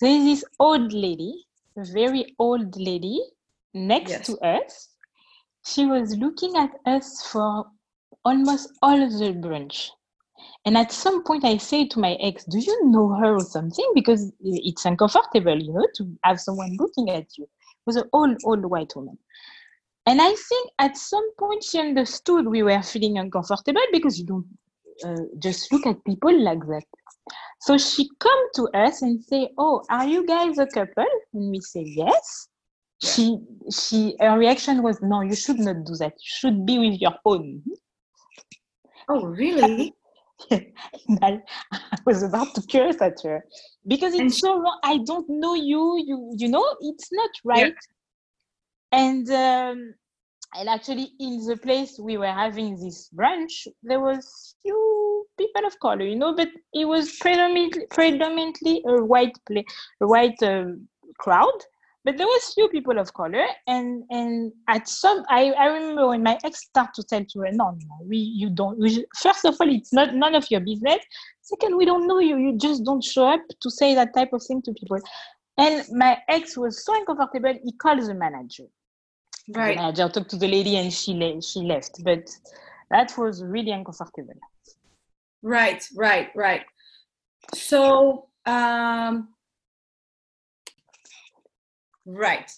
there 0.00 0.10
is 0.10 0.24
this 0.24 0.44
old 0.58 0.94
lady, 0.94 1.44
a 1.76 1.84
very 1.92 2.34
old 2.38 2.74
lady 2.80 3.20
next 3.74 4.10
yes. 4.10 4.26
to 4.26 4.38
us. 4.38 4.88
She 5.66 5.84
was 5.84 6.16
looking 6.16 6.56
at 6.56 6.70
us 6.86 7.26
for 7.26 7.66
almost 8.24 8.72
all 8.80 9.02
of 9.02 9.12
the 9.12 9.34
brunch. 9.34 9.90
And 10.66 10.76
at 10.76 10.92
some 10.92 11.24
point, 11.24 11.44
I 11.44 11.56
say 11.56 11.86
to 11.88 11.98
my 11.98 12.14
ex, 12.20 12.44
Do 12.44 12.58
you 12.58 12.86
know 12.86 13.08
her 13.14 13.36
or 13.36 13.40
something? 13.40 13.90
Because 13.94 14.32
it's 14.40 14.84
uncomfortable, 14.84 15.58
you 15.58 15.72
know, 15.72 15.86
to 15.96 16.18
have 16.22 16.40
someone 16.40 16.76
looking 16.78 17.10
at 17.10 17.26
you. 17.38 17.44
It 17.44 17.86
was 17.86 17.96
an 17.96 18.08
old, 18.12 18.36
old 18.44 18.66
white 18.66 18.92
woman. 18.94 19.18
And 20.06 20.20
I 20.20 20.34
think 20.34 20.70
at 20.78 20.96
some 20.96 21.34
point 21.38 21.62
she 21.64 21.78
understood 21.78 22.46
we 22.46 22.62
were 22.62 22.82
feeling 22.82 23.18
uncomfortable 23.18 23.80
because 23.92 24.18
you 24.18 24.26
don't 24.26 24.46
uh, 25.04 25.24
just 25.38 25.72
look 25.72 25.86
at 25.86 26.04
people 26.04 26.38
like 26.42 26.60
that. 26.66 26.84
So 27.60 27.78
she 27.78 28.08
come 28.18 28.48
to 28.54 28.68
us 28.74 29.02
and 29.02 29.22
say, 29.22 29.50
"Oh, 29.58 29.82
are 29.90 30.06
you 30.06 30.26
guys 30.26 30.58
a 30.58 30.66
couple?" 30.66 31.06
And 31.34 31.50
we 31.50 31.60
say, 31.60 31.84
"Yes." 31.86 32.48
She 33.02 33.38
she 33.70 34.16
her 34.20 34.38
reaction 34.38 34.82
was, 34.82 35.00
"No, 35.00 35.20
you 35.20 35.34
should 35.34 35.58
not 35.58 35.84
do 35.84 35.94
that. 35.96 36.12
You 36.12 36.30
should 36.38 36.66
be 36.66 36.78
with 36.78 37.00
your 37.00 37.14
own." 37.24 37.62
Oh, 39.08 39.24
really? 39.24 39.94
I, 41.22 41.40
I 41.72 41.98
was 42.06 42.22
about 42.22 42.54
to 42.54 42.62
curse 42.62 43.00
at 43.00 43.20
her 43.22 43.44
because 43.86 44.14
it's 44.14 44.38
so 44.38 44.58
wrong. 44.60 44.78
I 44.84 44.98
don't 44.98 45.28
know 45.28 45.54
you. 45.54 46.02
You 46.06 46.34
you 46.36 46.48
know 46.48 46.64
it's 46.80 47.08
not 47.12 47.30
right. 47.44 47.74
Yeah. 48.92 48.98
And 48.98 49.30
um, 49.30 49.94
and 50.54 50.68
actually 50.68 51.12
in 51.20 51.44
the 51.46 51.56
place 51.56 51.98
we 51.98 52.16
were 52.16 52.26
having 52.26 52.78
this 52.80 53.08
brunch 53.14 53.66
there 53.82 54.00
was 54.00 54.54
few 54.62 55.26
people 55.38 55.64
of 55.66 55.78
color 55.80 56.02
you 56.02 56.16
know 56.16 56.34
but 56.34 56.48
it 56.72 56.84
was 56.84 57.16
predominantly 57.18 57.86
predominantly 57.90 58.82
a 58.86 59.02
white 59.04 59.36
play 59.46 59.64
a 60.00 60.06
white 60.06 60.42
uh, 60.42 60.64
crowd 61.18 61.60
but 62.04 62.16
there 62.16 62.26
was 62.26 62.54
few 62.54 62.68
people 62.68 62.98
of 62.98 63.12
color 63.12 63.44
and 63.66 64.04
and 64.10 64.52
at 64.68 64.88
some 64.88 65.22
i 65.28 65.50
i 65.58 65.66
remember 65.66 66.08
when 66.08 66.22
my 66.22 66.38
ex 66.44 66.60
started 66.60 66.92
to 66.94 67.02
tell 67.02 67.24
to 67.24 67.40
her 67.40 67.52
no 67.52 67.70
no 67.70 68.06
we 68.06 68.16
you 68.16 68.50
don't 68.50 68.78
we, 68.78 69.04
first 69.22 69.44
of 69.44 69.56
all 69.60 69.68
it's 69.68 69.92
not 69.92 70.14
none 70.14 70.34
of 70.34 70.50
your 70.50 70.60
business. 70.60 70.98
Second 71.42 71.76
we 71.76 71.84
don't 71.84 72.06
know 72.06 72.18
you 72.18 72.36
you 72.36 72.56
just 72.56 72.84
don't 72.84 73.02
show 73.02 73.28
up 73.28 73.40
to 73.60 73.70
say 73.70 73.94
that 73.94 74.14
type 74.14 74.32
of 74.32 74.42
thing 74.46 74.62
to 74.62 74.72
people. 74.72 74.98
And 75.58 75.84
my 75.90 76.18
ex 76.28 76.56
was 76.56 76.84
so 76.84 76.94
uncomfortable 76.94 77.54
he 77.62 77.72
called 77.72 78.00
the 78.00 78.14
manager. 78.14 78.64
Right. 79.54 79.78
I 79.78 79.90
just 79.90 80.14
talked 80.14 80.30
to 80.30 80.36
the 80.36 80.48
lady 80.48 80.76
and 80.76 80.92
she 80.92 81.12
le- 81.14 81.42
she 81.42 81.60
left 81.60 82.02
but 82.04 82.30
that 82.90 83.16
was 83.18 83.42
really 83.42 83.72
uncomfortable. 83.72 84.34
Right 85.42 85.84
right 85.96 86.28
right. 86.34 86.62
So 87.54 88.28
um 88.46 89.28
right 92.12 92.50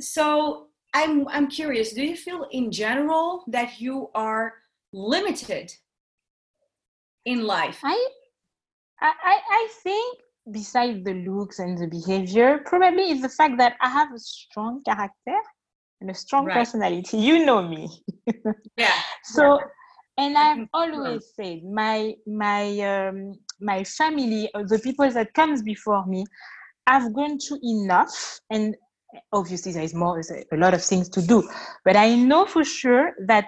so 0.00 0.66
i'm 0.94 1.26
i'm 1.28 1.48
curious 1.48 1.92
do 1.92 2.04
you 2.04 2.16
feel 2.16 2.46
in 2.52 2.70
general 2.70 3.44
that 3.48 3.80
you 3.80 4.08
are 4.14 4.54
limited 4.92 5.72
in 7.24 7.44
life 7.44 7.78
i 7.82 8.08
i 9.00 9.40
i 9.50 9.68
think 9.82 10.18
besides 10.52 11.04
the 11.04 11.14
looks 11.14 11.58
and 11.58 11.78
the 11.78 11.86
behavior, 11.86 12.60
probably 12.64 13.10
is 13.10 13.22
the 13.22 13.28
fact 13.28 13.58
that 13.58 13.76
I 13.80 13.88
have 13.88 14.12
a 14.12 14.18
strong 14.18 14.82
character 14.82 15.38
and 16.00 16.10
a 16.10 16.14
strong 16.14 16.46
right. 16.46 16.54
personality. 16.54 17.18
You 17.18 17.44
know 17.44 17.62
me. 17.66 17.88
yeah. 18.76 18.94
So, 19.24 19.60
and 20.16 20.36
I've 20.36 20.66
always 20.72 21.32
said 21.34 21.62
my 21.64 22.14
my 22.26 22.78
um, 22.80 23.34
my 23.60 23.84
family, 23.84 24.50
the 24.54 24.80
people 24.82 25.10
that 25.10 25.34
comes 25.34 25.62
before 25.62 26.06
me, 26.06 26.24
I've 26.88 27.12
gone 27.12 27.38
through 27.38 27.60
enough, 27.62 28.40
and 28.50 28.74
obviously 29.32 29.72
there 29.72 29.82
is 29.82 29.94
more, 29.94 30.20
a 30.52 30.56
lot 30.56 30.74
of 30.74 30.82
things 30.82 31.08
to 31.10 31.22
do, 31.22 31.48
but 31.84 31.96
I 31.96 32.14
know 32.14 32.46
for 32.46 32.64
sure 32.64 33.12
that 33.26 33.46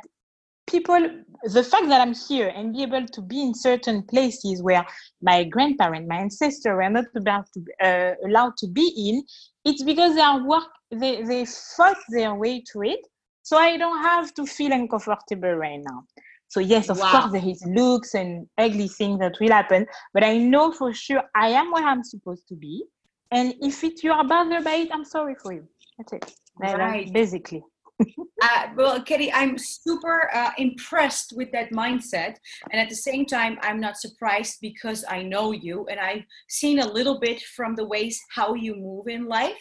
people 0.71 1.01
the 1.45 1.65
fact 1.65 1.89
that 1.89 2.01
i'm 2.01 2.15
here 2.29 2.49
and 2.55 2.73
be 2.73 2.83
able 2.83 3.07
to 3.07 3.21
be 3.23 3.43
in 3.43 3.55
certain 3.55 4.03
places 4.03 4.63
where 4.63 4.87
my 5.23 5.43
grandparent 5.45 6.07
my 6.07 6.17
ancestor 6.17 6.77
were 6.77 6.89
not 6.89 7.07
about 7.17 7.47
to, 7.53 7.61
uh, 7.83 8.15
allowed 8.27 8.57
to 8.57 8.69
be 8.69 8.87
in 9.09 9.23
it's 9.65 9.83
because 9.83 10.15
they 10.15 10.21
are 10.21 10.47
work 10.47 10.69
they, 10.91 11.23
they 11.23 11.45
fought 11.77 11.97
their 12.09 12.35
way 12.35 12.63
to 12.73 12.83
it. 12.83 13.01
So 13.43 13.57
i 13.57 13.77
don't 13.77 14.03
have 14.03 14.35
to 14.35 14.45
feel 14.47 14.73
uncomfortable 14.73 15.55
right 15.55 15.81
now. 15.83 16.03
So 16.49 16.61
yes 16.61 16.89
of 16.89 16.99
wow. 16.99 17.11
course 17.11 17.33
there 17.33 17.49
is 17.49 17.63
looks 17.67 18.15
and 18.15 18.47
ugly 18.59 18.89
things 18.89 19.19
that 19.21 19.37
will 19.41 19.51
happen 19.51 19.87
but 20.15 20.23
i 20.25 20.37
know 20.37 20.73
for 20.73 20.93
sure 20.93 21.23
i 21.35 21.49
am 21.49 21.73
where 21.73 21.87
i'm 21.87 22.05
supposed 22.05 22.47
to 22.49 22.55
be 22.55 22.85
And 23.31 23.55
if 23.61 23.85
it, 23.85 24.03
you 24.03 24.13
are 24.13 24.25
bothered 24.25 24.65
by 24.65 24.75
it, 24.75 24.89
I'm 24.93 25.05
sorry 25.05 25.35
for 25.41 25.53
you. 25.53 25.67
That's 25.99 26.13
it. 26.13 26.35
Right. 26.59 27.13
Basically. 27.13 27.63
uh, 28.43 28.67
well, 28.77 29.03
Katie, 29.03 29.33
I'm 29.33 29.59
super 29.59 30.31
uh, 30.35 30.51
impressed 30.59 31.35
with 31.37 31.53
that 31.53 31.71
mindset. 31.71 32.37
And 32.71 32.81
at 32.81 32.89
the 32.89 32.97
same 32.97 33.27
time, 33.27 33.59
I'm 33.63 33.81
not 33.81 33.99
surprised 33.99 34.59
because 34.61 35.05
I 35.09 35.23
know 35.23 35.53
you 35.53 35.87
and 35.91 36.01
I've 36.01 36.25
seen 36.49 36.81
a 36.81 36.87
little 36.87 37.21
bit 37.21 37.43
from 37.43 37.75
the 37.75 37.87
ways 37.87 38.19
how 38.35 38.55
you 38.55 38.75
move 38.75 39.09
in 39.09 39.27
life. 39.27 39.61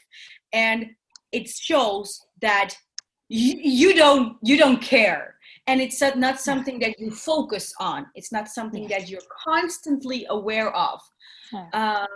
And 0.54 0.88
it 1.32 1.48
shows 1.48 2.26
that 2.42 2.76
you, 3.30 3.56
you 3.62 3.94
don't 3.94 4.38
you 4.42 4.58
don't 4.58 4.82
care 4.82 5.36
and 5.68 5.80
it's 5.80 6.02
not 6.02 6.40
something 6.40 6.80
that 6.80 7.00
you 7.00 7.12
focus 7.12 7.72
on 7.80 8.08
it's 8.16 8.32
not 8.32 8.48
something 8.48 8.88
that 8.88 9.08
you're 9.08 9.22
constantly 9.44 10.26
aware 10.32 10.76
of 10.76 11.00
um, 11.74 12.08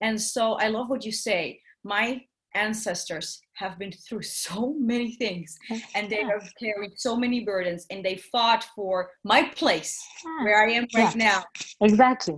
and 0.00 0.20
so 0.20 0.54
i 0.54 0.68
love 0.68 0.88
what 0.88 1.04
you 1.04 1.12
say. 1.12 1.60
My 1.84 2.20
ancestors 2.54 3.40
have 3.54 3.78
been 3.78 3.92
through 3.92 4.22
so 4.44 4.74
many 4.78 5.14
things 5.16 5.56
and 5.94 6.10
they 6.10 6.22
have 6.22 6.50
carried 6.58 6.92
so 6.96 7.16
many 7.16 7.44
burdens 7.44 7.86
and 7.90 8.04
they 8.04 8.16
fought 8.16 8.64
for 8.74 9.10
my 9.24 9.42
place 9.54 9.98
where 10.42 10.62
i 10.62 10.70
am 10.70 10.86
right 10.94 11.14
yeah. 11.16 11.30
now. 11.30 11.44
Exactly. 11.80 12.36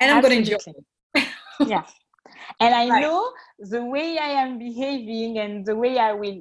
And 0.00 0.10
i'm 0.10 0.20
going 0.22 0.44
to 0.44 0.54
enjoy 0.54 0.72
it. 1.14 1.28
Yeah. 1.68 1.84
And 2.60 2.74
i 2.74 2.88
right. 2.88 3.02
know 3.02 3.30
the 3.58 3.84
way 3.84 4.18
i 4.18 4.30
am 4.42 4.58
behaving 4.58 5.38
and 5.38 5.64
the 5.64 5.76
way 5.76 5.98
i 5.98 6.12
will 6.12 6.40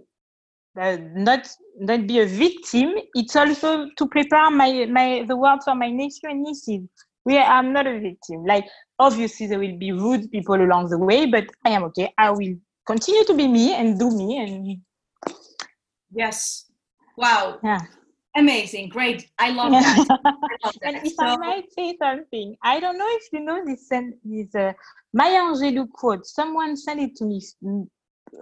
uh, 0.79 0.97
not 1.13 1.47
not 1.77 2.07
be 2.07 2.19
a 2.19 2.25
victim 2.25 2.95
it's 3.13 3.35
also 3.35 3.87
to 3.97 4.07
prepare 4.07 4.49
my 4.49 4.85
my 4.85 5.23
the 5.27 5.35
world 5.35 5.61
for 5.63 5.75
my 5.75 5.89
nephew 5.89 6.29
and 6.29 6.41
nieces 6.41 6.81
we 7.25 7.37
are, 7.37 7.45
i'm 7.45 7.71
not 7.73 7.87
a 7.87 7.99
victim. 7.99 8.45
Like 8.45 8.65
obviously 8.99 9.47
there 9.47 9.59
will 9.59 9.77
be 9.77 9.91
rude 9.91 10.31
people 10.31 10.55
along 10.55 10.89
the 10.89 10.97
way 10.97 11.25
but 11.25 11.45
i 11.65 11.69
am 11.69 11.83
okay. 11.85 12.13
I 12.17 12.31
will 12.31 12.55
continue 12.85 13.23
to 13.25 13.33
be 13.33 13.47
me 13.47 13.73
and 13.73 13.99
do 13.99 14.09
me 14.15 14.37
and 14.37 14.81
yes. 16.11 16.65
Wow. 17.17 17.59
Yeah. 17.63 17.79
Amazing. 18.35 18.89
Great. 18.89 19.29
I 19.37 19.51
love 19.51 19.71
that, 19.71 20.07
I 20.09 20.57
love 20.63 20.75
that. 20.81 20.95
and 20.95 20.97
if 21.05 21.13
so, 21.13 21.25
i 21.25 21.37
might 21.37 21.71
say 21.71 21.95
something 22.01 22.55
i 22.63 22.79
don't 22.79 22.97
know 22.97 23.07
if 23.09 23.23
you 23.31 23.39
know 23.39 23.63
this 23.65 23.89
this 24.23 24.55
uh, 24.55 24.73
maya 25.13 25.41
angelou 25.41 25.89
quote. 25.91 26.25
Someone 26.25 26.75
sent 26.75 26.99
it 26.99 27.15
to 27.17 27.25
me 27.25 27.41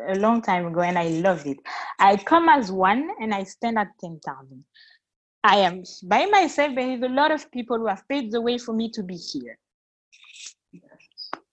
a 0.07 0.15
long 0.15 0.41
time 0.41 0.65
ago 0.67 0.81
and 0.81 0.97
i 0.97 1.07
loved 1.07 1.45
it. 1.47 1.57
I 1.99 2.15
come 2.17 2.47
as 2.49 2.71
one 2.71 3.09
and 3.19 3.33
i 3.33 3.43
stand 3.43 3.77
at 3.77 3.89
10000 3.99 4.63
i 5.43 5.57
am 5.57 5.83
by 6.03 6.25
myself 6.25 6.75
but 6.75 6.81
there 6.81 6.97
is 6.97 7.03
a 7.03 7.09
lot 7.09 7.31
of 7.31 7.49
people 7.51 7.77
who 7.77 7.87
have 7.87 8.07
paved 8.07 8.31
the 8.31 8.41
way 8.41 8.57
for 8.57 8.73
me 8.73 8.89
to 8.89 9.03
be 9.03 9.15
here 9.15 9.57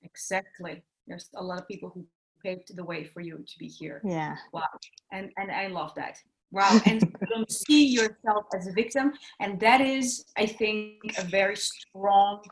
exactly 0.03 0.83
there's 1.07 1.31
a 1.37 1.43
lot 1.43 1.59
of 1.59 1.67
people 1.67 1.91
who 1.95 2.05
paved 2.43 2.75
the 2.75 2.85
way 2.85 3.05
for 3.05 3.21
you 3.21 3.39
to 3.39 3.59
be 3.59 3.67
here. 3.67 4.01
Yeah. 4.05 4.37
Wow. 4.53 4.69
And 5.13 5.31
and 5.37 5.51
I 5.51 5.69
love 5.69 5.95
that. 5.97 6.19
Wow. 6.51 6.81
And 6.87 7.03
you 7.21 7.27
don't 7.29 7.51
see 7.51 7.87
yourself 7.87 8.47
as 8.55 8.67
a 8.67 8.73
victim. 8.73 9.13
And 9.41 9.61
that 9.61 9.81
is, 9.81 10.25
I 10.37 10.47
think, 10.47 11.03
a 11.19 11.25
very 11.25 11.57
strong 11.57 12.43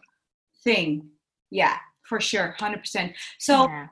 thing. 0.64 1.08
Yeah, 1.50 1.76
for 2.02 2.20
sure. 2.20 2.54
100%. 2.58 3.14
So 3.38 3.68
yeah. 3.68 3.86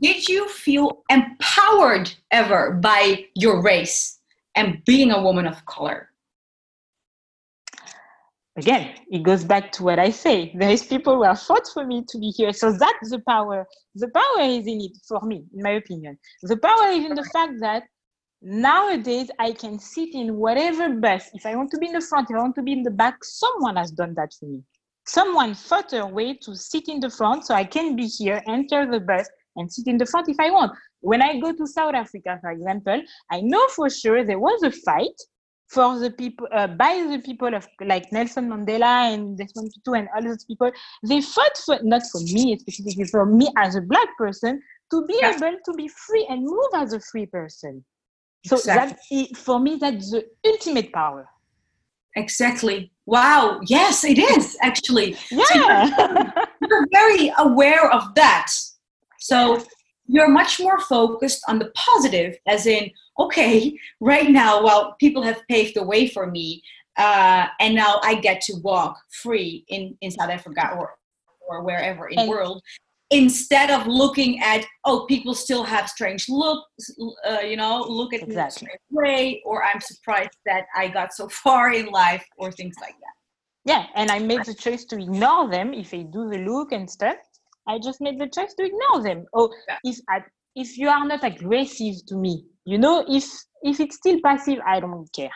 did 0.00 0.28
you 0.28 0.48
feel 0.48 1.02
empowered 1.10 2.12
ever 2.30 2.72
by 2.72 3.26
your 3.34 3.62
race 3.62 4.20
and 4.54 4.84
being 4.84 5.10
a 5.10 5.22
woman 5.22 5.46
of 5.46 5.64
color? 5.66 6.10
Again, 8.56 8.94
it 9.10 9.22
goes 9.22 9.44
back 9.44 9.72
to 9.72 9.82
what 9.82 9.98
I 9.98 10.10
say. 10.10 10.52
There 10.54 10.70
is 10.70 10.84
people 10.84 11.16
who 11.16 11.24
have 11.24 11.40
fought 11.40 11.66
for 11.72 11.86
me 11.86 12.04
to 12.08 12.18
be 12.18 12.30
here. 12.30 12.52
So 12.52 12.72
that's 12.72 13.10
the 13.10 13.20
power. 13.26 13.66
The 13.94 14.08
power 14.08 14.44
is 14.44 14.66
in 14.66 14.80
it 14.80 14.92
for 15.06 15.20
me, 15.22 15.44
in 15.54 15.62
my 15.62 15.72
opinion. 15.72 16.18
The 16.42 16.56
power 16.56 16.88
is 16.88 17.04
in 17.04 17.14
the 17.14 17.28
fact 17.32 17.54
that 17.60 17.84
nowadays 18.42 19.30
I 19.38 19.52
can 19.52 19.78
sit 19.78 20.14
in 20.14 20.36
whatever 20.36 20.90
bus. 20.90 21.30
If 21.34 21.46
I 21.46 21.56
want 21.56 21.70
to 21.70 21.78
be 21.78 21.86
in 21.86 21.92
the 21.92 22.00
front, 22.00 22.28
if 22.30 22.36
I 22.36 22.40
want 22.40 22.54
to 22.56 22.62
be 22.62 22.72
in 22.72 22.82
the 22.82 22.90
back, 22.90 23.24
someone 23.24 23.76
has 23.76 23.90
done 23.90 24.14
that 24.14 24.32
for 24.38 24.46
me. 24.46 24.62
Someone 25.06 25.54
fought 25.54 25.92
a 25.94 26.06
way 26.06 26.34
to 26.42 26.54
sit 26.54 26.88
in 26.88 27.00
the 27.00 27.10
front 27.10 27.46
so 27.46 27.54
I 27.54 27.64
can 27.64 27.96
be 27.96 28.06
here, 28.06 28.40
enter 28.46 28.88
the 28.88 29.00
bus, 29.00 29.28
and 29.56 29.70
sit 29.70 29.86
in 29.86 29.98
the 29.98 30.06
front 30.06 30.28
if 30.28 30.36
I 30.38 30.50
want. 30.50 30.72
When 31.00 31.20
I 31.20 31.40
go 31.40 31.52
to 31.52 31.66
South 31.66 31.94
Africa, 31.94 32.38
for 32.40 32.50
example, 32.50 33.02
I 33.30 33.40
know 33.40 33.66
for 33.68 33.90
sure 33.90 34.24
there 34.24 34.38
was 34.38 34.62
a 34.62 34.70
fight 34.70 35.18
for 35.72 35.98
the 35.98 36.10
people 36.10 36.46
uh, 36.52 36.66
by 36.66 37.06
the 37.10 37.18
people 37.24 37.54
of 37.54 37.66
like 37.84 38.12
Nelson 38.12 38.48
Mandela 38.50 39.12
and 39.12 39.38
Desmond 39.38 39.72
Tutu 39.74 39.96
and 39.98 40.08
all 40.14 40.22
those 40.22 40.44
people. 40.44 40.70
They 41.02 41.22
fought 41.22 41.56
for 41.64 41.78
not 41.82 42.02
for 42.12 42.20
me 42.20 42.58
specifically, 42.58 43.04
for 43.04 43.24
me 43.24 43.48
as 43.56 43.74
a 43.74 43.80
black 43.80 44.08
person 44.18 44.60
to 44.90 45.06
be 45.06 45.18
yeah. 45.20 45.34
able 45.34 45.56
to 45.64 45.72
be 45.74 45.88
free 45.88 46.26
and 46.28 46.44
move 46.44 46.72
as 46.74 46.92
a 46.92 47.00
free 47.00 47.26
person. 47.26 47.84
So 48.44 48.56
exactly. 48.56 49.28
that 49.30 49.36
for 49.36 49.58
me, 49.58 49.76
that's 49.76 50.10
the 50.10 50.26
ultimate 50.44 50.92
power. 50.92 51.26
Exactly. 52.16 52.92
Wow. 53.06 53.60
Yes, 53.66 54.04
it 54.04 54.18
is 54.18 54.56
actually. 54.60 55.16
Yeah. 55.30 55.44
So 55.44 55.54
you're, 55.58 56.32
you're 56.68 56.86
very 56.92 57.32
aware 57.38 57.90
of 57.90 58.14
that. 58.16 58.48
So 59.20 59.64
you're 60.12 60.28
much 60.28 60.60
more 60.60 60.78
focused 60.78 61.42
on 61.48 61.58
the 61.58 61.72
positive, 61.74 62.36
as 62.46 62.66
in, 62.66 62.90
okay, 63.18 63.74
right 64.00 64.30
now, 64.30 64.62
well, 64.62 64.94
people 65.00 65.22
have 65.22 65.40
paved 65.48 65.74
the 65.74 65.82
way 65.82 66.06
for 66.06 66.30
me, 66.30 66.62
uh, 66.98 67.46
and 67.60 67.74
now 67.74 67.98
I 68.02 68.16
get 68.16 68.42
to 68.42 68.54
walk 68.62 68.94
free 69.22 69.64
in, 69.68 69.96
in 70.02 70.10
South 70.10 70.28
Africa 70.28 70.76
or, 70.76 70.94
or 71.48 71.62
wherever 71.62 72.08
in 72.08 72.26
the 72.26 72.30
world. 72.30 72.62
Instead 73.10 73.70
of 73.70 73.86
looking 73.86 74.40
at, 74.40 74.66
oh, 74.84 75.06
people 75.06 75.34
still 75.34 75.64
have 75.64 75.88
strange 75.88 76.28
looks, 76.28 76.90
uh, 77.28 77.40
you 77.40 77.56
know, 77.56 77.82
look 77.88 78.12
at 78.12 78.22
exactly. 78.22 78.66
me 78.66 78.72
strange 78.72 78.80
way, 78.90 79.42
or 79.46 79.64
I'm 79.64 79.80
surprised 79.80 80.36
that 80.44 80.64
I 80.76 80.88
got 80.88 81.14
so 81.14 81.28
far 81.28 81.72
in 81.72 81.86
life, 81.86 82.24
or 82.36 82.52
things 82.52 82.76
like 82.82 82.96
that. 83.00 83.14
Yeah, 83.64 83.86
and 83.94 84.10
I 84.10 84.18
made 84.18 84.44
the 84.44 84.54
choice 84.54 84.84
to 84.86 84.98
ignore 84.98 85.48
them 85.48 85.72
if 85.72 85.90
they 85.90 86.02
do 86.02 86.28
the 86.28 86.38
look 86.38 86.72
and 86.72 86.90
stuff. 86.90 87.16
I 87.66 87.78
just 87.78 88.00
made 88.00 88.18
the 88.18 88.28
choice 88.28 88.54
to 88.54 88.64
ignore 88.64 89.02
them. 89.02 89.24
Or 89.32 89.50
yeah. 89.68 89.78
if 89.84 89.98
I, 90.08 90.22
if 90.54 90.76
you 90.76 90.88
are 90.88 91.06
not 91.06 91.24
aggressive 91.24 92.04
to 92.06 92.16
me, 92.16 92.44
you 92.64 92.78
know, 92.78 93.04
if 93.08 93.24
if 93.62 93.80
it's 93.80 93.96
still 93.96 94.20
passive, 94.24 94.58
I 94.66 94.80
don't 94.80 95.10
care. 95.12 95.30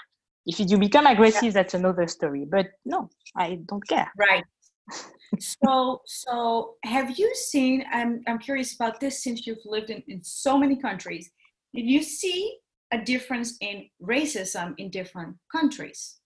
If 0.46 0.60
you 0.60 0.78
become 0.78 1.06
aggressive, 1.06 1.44
yeah. 1.44 1.50
that's 1.50 1.74
another 1.74 2.06
story. 2.06 2.46
But 2.48 2.66
no, 2.84 3.08
I 3.36 3.58
don't 3.66 3.86
care. 3.88 4.10
Right. 4.18 4.44
so 5.40 6.00
so 6.06 6.74
have 6.84 7.18
you 7.18 7.34
seen 7.34 7.84
I'm 7.92 8.22
I'm 8.28 8.38
curious 8.38 8.74
about 8.74 9.00
this 9.00 9.24
since 9.24 9.46
you've 9.46 9.64
lived 9.64 9.90
in, 9.90 10.02
in 10.06 10.22
so 10.22 10.56
many 10.58 10.76
countries. 10.76 11.30
Did 11.74 11.86
you 11.86 12.02
see 12.02 12.58
a 12.92 12.98
difference 12.98 13.56
in 13.60 13.86
racism 14.00 14.74
in 14.78 14.90
different 14.90 15.36
countries? 15.50 16.18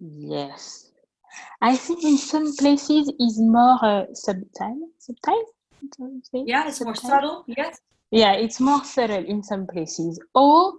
Yes. 0.00 0.89
I 1.60 1.76
think 1.76 2.04
in 2.04 2.16
some 2.16 2.54
places 2.56 3.12
is 3.18 3.38
more 3.40 3.78
uh, 3.82 4.06
subtle. 4.14 4.90
Subtle? 4.98 5.44
Yeah, 6.32 6.68
it's 6.68 6.80
more 6.80 6.94
subtle. 6.94 7.44
Yes. 7.46 7.80
Yeah, 8.10 8.32
it's 8.32 8.60
more 8.60 8.84
subtle 8.84 9.24
in 9.24 9.42
some 9.42 9.66
places. 9.66 10.20
Or 10.34 10.74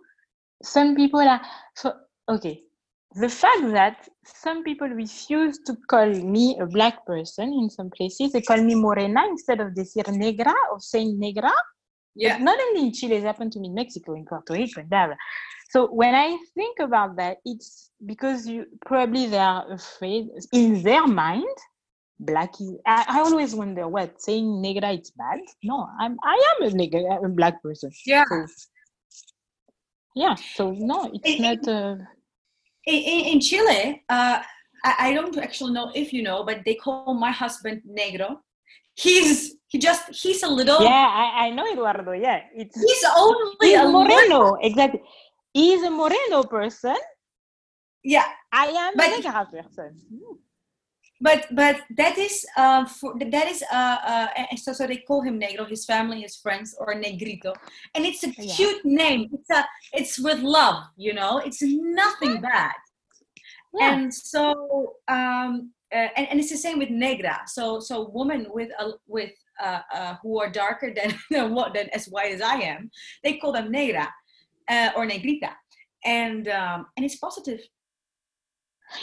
some 0.64 0.96
people 0.96 1.22
are. 1.22 1.42
So, 1.76 1.94
okay, 2.30 2.64
the 3.16 3.30
fact 3.30 3.72
that 3.72 4.08
some 4.24 4.64
people 4.64 4.88
refuse 4.88 5.60
to 5.66 5.76
call 5.88 6.10
me 6.10 6.58
a 6.60 6.66
black 6.66 7.06
person 7.06 7.54
in 7.54 7.70
some 7.70 7.90
places, 7.90 8.32
they 8.32 8.42
call 8.42 8.58
me 8.58 8.76
morena 8.76 9.22
instead 9.30 9.60
of 9.60 9.74
decir 9.74 10.08
negra 10.16 10.54
or 10.72 10.80
saying 10.80 11.20
negra. 11.20 11.52
Yeah. 12.14 12.38
not 12.38 12.60
only 12.60 12.82
in 12.88 12.94
Chile, 12.94 13.16
it 13.16 13.24
happened 13.24 13.54
to 13.54 13.60
me 13.60 13.68
in 13.70 13.74
Mexico, 13.74 14.14
in 14.16 14.26
Puerto 14.26 14.54
Rico, 14.54 14.82
and 14.82 14.90
blah, 14.90 15.08
So 15.72 15.88
when 15.88 16.14
I 16.14 16.38
think 16.54 16.80
about 16.80 17.16
that, 17.16 17.38
it's 17.46 17.92
because 18.06 18.46
you 18.46 18.66
probably 18.86 19.28
they 19.28 19.40
are 19.40 19.72
afraid 19.72 20.28
in 20.52 20.84
their 20.84 21.08
mind 21.08 21.58
black 22.22 22.60
is 22.62 22.76
I, 22.86 23.06
I, 23.08 23.20
always 23.22 23.56
wonder 23.56 23.88
what 23.88 24.22
saying 24.22 24.62
negra 24.62 24.94
it's 24.94 25.12
bad? 25.12 25.40
No 25.64 25.90
i'm 26.00 26.18
i 26.24 26.36
am 26.52 26.68
a 26.68 26.72
nigger 26.72 27.26
a 27.26 27.30
black 27.30 27.62
person. 27.64 27.90
Yeah. 28.06 28.24
So, 28.30 28.46
yeah 30.16 30.36
so 30.36 30.72
no 30.72 31.10
it's 31.14 31.30
in, 31.30 31.42
not 31.42 31.68
uh, 31.68 31.96
in, 32.86 33.26
in 33.32 33.40
chile 33.40 34.04
uh 34.10 34.40
I, 34.84 34.96
I 35.00 35.14
don't 35.14 35.38
actually 35.38 35.74
know 35.74 35.92
if 35.96 36.14
you 36.14 36.22
know 36.22 36.44
but 36.44 36.60
they 36.66 36.76
call 36.76 37.14
my 37.14 37.32
husband 37.32 37.82
negro. 37.90 38.38
He's 38.94 39.56
he 39.70 39.80
just 39.80 40.04
he's 40.14 40.44
a 40.44 40.50
little 40.50 40.84
yeah 40.84 41.08
i, 41.10 41.46
I 41.46 41.50
know 41.50 41.66
eduardo 41.72 42.12
yeah 42.12 42.42
it's 42.54 42.76
he's 42.76 43.06
only 43.16 43.70
he's 43.70 43.80
a 43.80 43.88
moreno 43.88 44.08
little. 44.08 44.58
exactly 44.62 45.02
he's 45.54 45.84
a 45.84 45.90
moreno 45.90 46.44
person. 46.44 46.98
Yeah. 48.04 48.26
I 48.52 48.68
am 48.68 48.94
but, 48.96 49.08
a 49.08 49.22
negra 49.22 49.46
person. 49.46 49.96
But 51.22 51.48
but 51.52 51.82
that 51.98 52.18
is 52.18 52.46
uh, 52.58 52.86
for 52.86 53.14
that 53.20 53.48
is 53.48 53.64
uh, 53.72 53.98
uh, 54.04 54.28
so 54.58 54.74
so 54.74 54.88
they 54.88 54.98
call 54.98 55.22
him 55.22 55.40
negro. 55.40 55.70
His 55.70 55.86
family 55.86 56.22
his 56.22 56.38
friends 56.38 56.76
or 56.80 56.96
negrito. 56.96 57.54
And 57.94 58.06
it's 58.06 58.24
a 58.24 58.30
yeah. 58.30 58.54
cute 58.56 58.84
name. 58.84 59.30
It's 59.32 59.50
a 59.52 59.64
it's 59.94 60.20
with 60.20 60.40
love 60.40 60.84
you 60.98 61.14
know? 61.14 61.38
It's 61.38 61.62
nothing 61.62 62.42
bad. 62.42 62.74
Yeah. 63.74 63.94
and 63.94 64.14
so 64.14 64.96
um 65.08 65.72
uh, 65.94 66.08
and, 66.16 66.28
and 66.30 66.40
it's 66.40 66.50
the 66.50 66.58
same 66.58 66.80
with 66.80 66.90
negra. 66.90 67.42
So 67.46 67.80
so 67.80 68.10
women 68.10 68.48
with 68.50 68.72
a 68.80 68.94
with 69.06 69.32
uh, 69.62 69.82
uh, 69.94 70.16
who 70.24 70.40
are 70.40 70.50
darker 70.50 70.92
than 70.94 71.14
than, 71.30 71.54
what, 71.54 71.74
than 71.76 71.88
as 71.90 72.08
white 72.08 72.34
as 72.34 72.42
I 72.42 72.56
am, 72.56 72.90
they 73.24 73.38
call 73.38 73.52
them 73.52 73.72
negra 73.72 74.12
uh, 74.72 74.90
or 74.96 75.06
negrita, 75.06 75.52
and 76.06 76.48
um, 76.48 76.88
and 76.96 77.06
it's 77.06 77.18
positive. 77.18 77.60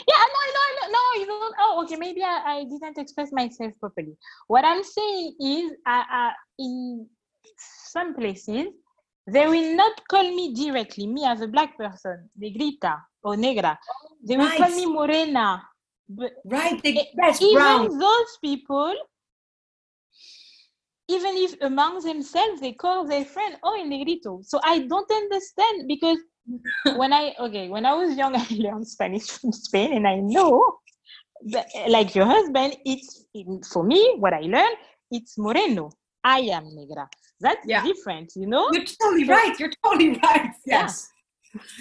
Yeah, 0.07 0.23
no, 0.35 0.41
no, 0.57 0.91
no, 0.97 1.19
you 1.19 1.25
don't. 1.25 1.55
Oh, 1.59 1.83
okay. 1.83 1.95
Maybe 1.95 2.21
I, 2.23 2.37
I 2.45 2.63
didn't 2.63 2.97
express 2.97 3.31
myself 3.31 3.73
properly. 3.79 4.15
What 4.47 4.63
I'm 4.65 4.83
saying 4.83 5.35
is, 5.39 5.71
uh, 5.87 6.03
uh, 6.19 6.31
in 6.59 7.07
some 7.93 8.13
places, 8.15 8.67
they 9.25 9.47
will 9.47 9.75
not 9.75 9.93
call 10.07 10.23
me 10.23 10.53
directly, 10.53 11.07
me 11.07 11.25
as 11.25 11.41
a 11.41 11.47
black 11.47 11.77
person, 11.77 12.29
negrita 12.41 12.99
or 13.23 13.35
negra. 13.37 13.79
They 14.27 14.37
will 14.37 14.45
Right. 14.47 14.57
call 14.59 14.69
me 14.75 14.85
morena. 14.85 15.63
But 16.07 16.33
Right, 16.45 16.81
they, 16.83 17.07
that's 17.15 17.41
even 17.41 17.55
brown. 17.55 17.99
those 17.99 18.37
people, 18.43 18.93
even 21.09 21.33
if 21.45 21.55
among 21.61 21.99
themselves 22.01 22.61
they 22.61 22.73
call 22.73 23.05
their 23.05 23.25
friend 23.25 23.57
oh 23.63 23.75
el 23.79 23.85
negrito. 23.87 24.39
So 24.43 24.59
I 24.63 24.79
don't 24.91 25.11
understand 25.11 25.87
because 25.87 26.19
when 27.01 27.11
I 27.13 27.33
okay 27.39 27.67
when 27.69 27.85
I 27.85 27.93
was 27.93 28.15
young 28.15 28.35
I 28.43 28.45
learned 28.51 28.87
Spanish 28.87 29.27
from 29.29 29.51
Spain 29.51 29.93
and 29.97 30.07
I 30.07 30.17
know 30.35 30.63
that, 31.53 31.67
eh, 31.75 31.85
like 31.89 32.15
your 32.15 32.25
husband 32.25 32.77
it's 32.85 33.25
for 33.73 33.83
me 33.83 34.01
what 34.19 34.33
I 34.33 34.41
learned 34.41 34.77
it's 35.11 35.37
moreno. 35.37 35.91
I 36.23 36.39
am 36.57 36.65
negra. 36.75 37.07
That's 37.41 37.65
Yeah. 37.65 37.83
different, 37.83 38.33
you 38.35 38.45
know. 38.47 38.69
You're 38.73 38.83
totally 39.01 39.25
So- 39.25 39.33
right. 39.33 39.57
You're 39.59 39.71
totally 39.83 40.09
right. 40.23 40.51
Yes, 40.65 41.07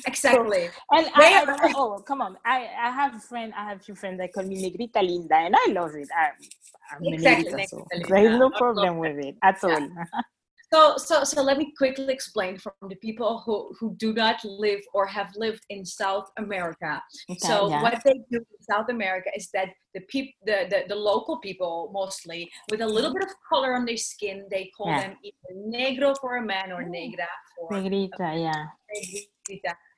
exactly. 0.06 0.68
And 0.90 1.06
They 1.06 1.34
I, 1.34 1.44
are- 1.46 1.58
oh, 1.76 1.98
come 2.06 2.22
on. 2.22 2.36
I, 2.44 2.68
I 2.80 2.90
have 2.90 3.14
a 3.14 3.20
friend, 3.20 3.52
I 3.56 3.68
have 3.68 3.78
a 3.78 3.82
few 3.82 3.94
friends 3.94 4.18
that 4.18 4.32
call 4.32 4.44
me 4.44 4.56
Negrita 4.70 5.02
Linda, 5.02 5.36
and 5.36 5.54
I 5.56 5.72
love 5.72 5.94
it. 5.94 6.08
I, 6.16 6.30
I'm 6.94 7.04
Exactly, 7.14 7.52
Negrita, 7.52 7.68
so 7.68 7.86
there 8.08 8.32
is 8.32 8.38
no 8.38 8.50
problem 8.50 8.98
with 8.98 9.18
it 9.18 9.36
at 9.42 9.58
Yeah. 9.62 9.74
all. 9.74 9.88
So, 10.70 10.96
so, 10.98 11.24
so 11.24 11.42
let 11.42 11.56
me 11.56 11.72
quickly 11.78 12.12
explain 12.12 12.58
from 12.58 12.74
the 12.90 12.96
people 12.96 13.42
who, 13.46 13.74
who 13.80 13.94
do 13.96 14.12
not 14.12 14.44
live 14.44 14.80
or 14.92 15.06
have 15.06 15.30
lived 15.34 15.62
in 15.70 15.82
South 15.86 16.28
America. 16.36 17.00
So 17.38 17.70
yeah. 17.70 17.80
what 17.80 18.02
they 18.04 18.12
do 18.30 18.36
in 18.36 18.62
South 18.70 18.90
America 18.90 19.30
is 19.34 19.48
that 19.54 19.68
the 19.94 20.00
peop, 20.10 20.34
the, 20.44 20.66
the, 20.68 20.82
the 20.88 20.94
local 20.94 21.38
people 21.38 21.90
mostly 21.94 22.50
with 22.70 22.82
a 22.82 22.86
little 22.86 23.14
bit 23.14 23.22
of 23.22 23.30
color 23.48 23.76
on 23.76 23.86
their 23.86 23.96
skin, 23.96 24.44
they 24.50 24.70
call 24.76 24.88
Yeah. 24.88 25.00
them 25.08 25.16
either 25.24 25.58
negro 25.78 26.14
for 26.20 26.36
a 26.36 26.44
man 26.44 26.70
or 26.70 26.82
negra 26.82 27.28
for 27.56 27.70
Negrita, 27.70 28.10
yeah. 28.38 28.66
negrita. 28.94 29.24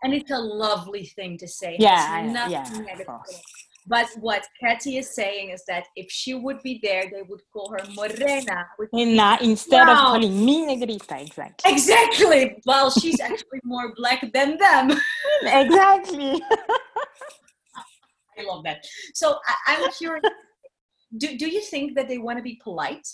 And 0.02 0.14
it's 0.14 0.30
a 0.30 0.38
lovely 0.38 1.04
thing 1.04 1.38
to 1.38 1.48
say. 1.48 1.76
Yeah, 1.78 2.24
It's 2.24 2.32
nothing 2.32 2.52
yeah, 2.52 2.62
of 2.62 2.86
negative. 2.86 3.06
course. 3.06 3.42
But 3.86 4.08
what 4.20 4.46
Katie 4.60 4.98
is 4.98 5.14
saying 5.14 5.50
is 5.50 5.64
that 5.66 5.86
if 5.96 6.10
she 6.10 6.34
would 6.34 6.62
be 6.62 6.80
there, 6.82 7.04
they 7.10 7.22
would 7.22 7.40
call 7.52 7.70
her 7.72 7.84
morena, 7.94 8.66
which 8.76 8.90
And 8.92 9.16
now, 9.16 9.38
instead 9.40 9.88
of 9.88 9.96
calling 9.96 10.44
me 10.44 10.66
Negrita, 10.66 11.20
exactly. 11.26 11.72
Exactly. 11.72 12.56
Well, 12.66 12.90
she's 12.90 13.20
actually 13.20 13.60
more 13.64 13.92
black 13.96 14.20
than 14.32 14.58
them. 14.58 14.92
exactly. 15.42 16.40
I 18.38 18.42
love 18.46 18.64
that. 18.64 18.84
So 19.14 19.38
I, 19.46 19.54
I'm 19.66 19.90
curious. 19.92 20.22
Do, 21.16 21.36
do 21.36 21.48
you 21.48 21.60
think 21.60 21.96
that 21.96 22.06
they 22.08 22.18
want 22.18 22.38
to 22.38 22.42
be 22.42 22.60
polite? 22.62 23.08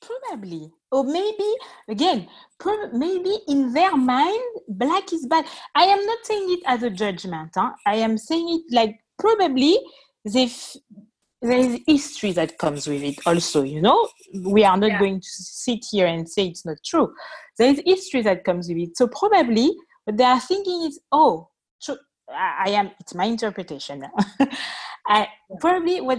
Probably. 0.00 0.72
Or 0.92 1.04
maybe, 1.04 1.54
again, 1.88 2.28
prob- 2.58 2.92
maybe 2.92 3.36
in 3.48 3.72
their 3.72 3.96
mind, 3.96 4.42
black 4.68 5.12
is 5.12 5.26
bad. 5.26 5.44
I 5.74 5.84
am 5.84 6.04
not 6.06 6.18
saying 6.24 6.46
it 6.52 6.60
as 6.66 6.82
a 6.82 6.90
judgment. 6.90 7.50
Huh? 7.54 7.72
I 7.86 7.96
am 7.96 8.16
saying 8.18 8.48
it 8.48 8.74
like 8.74 8.98
probably 9.18 9.78
they 10.24 10.44
f- 10.44 10.76
there 11.42 11.58
is 11.58 11.80
history 11.86 12.32
that 12.32 12.58
comes 12.58 12.86
with 12.86 13.02
it 13.02 13.16
also, 13.26 13.62
you 13.62 13.80
know? 13.80 14.08
We 14.44 14.64
are 14.64 14.76
not 14.76 14.90
Yeah. 14.90 14.98
going 14.98 15.20
to 15.20 15.28
sit 15.28 15.86
here 15.90 16.06
and 16.06 16.28
say 16.28 16.46
it's 16.48 16.66
not 16.66 16.76
true. 16.84 17.14
There 17.58 17.70
is 17.70 17.80
history 17.86 18.22
that 18.22 18.44
comes 18.44 18.68
with 18.68 18.76
it. 18.78 18.96
So 18.96 19.06
probably 19.08 19.74
what 20.04 20.16
they 20.18 20.24
are 20.24 20.40
thinking 20.40 20.82
is, 20.86 21.00
oh, 21.12 21.48
true. 21.82 21.96
I 22.28 22.64
I 22.66 22.70
am, 22.70 22.90
it's 23.00 23.14
my 23.14 23.24
interpretation. 23.24 24.04
I, 25.06 25.28
Probably 25.60 26.00
what 26.00 26.18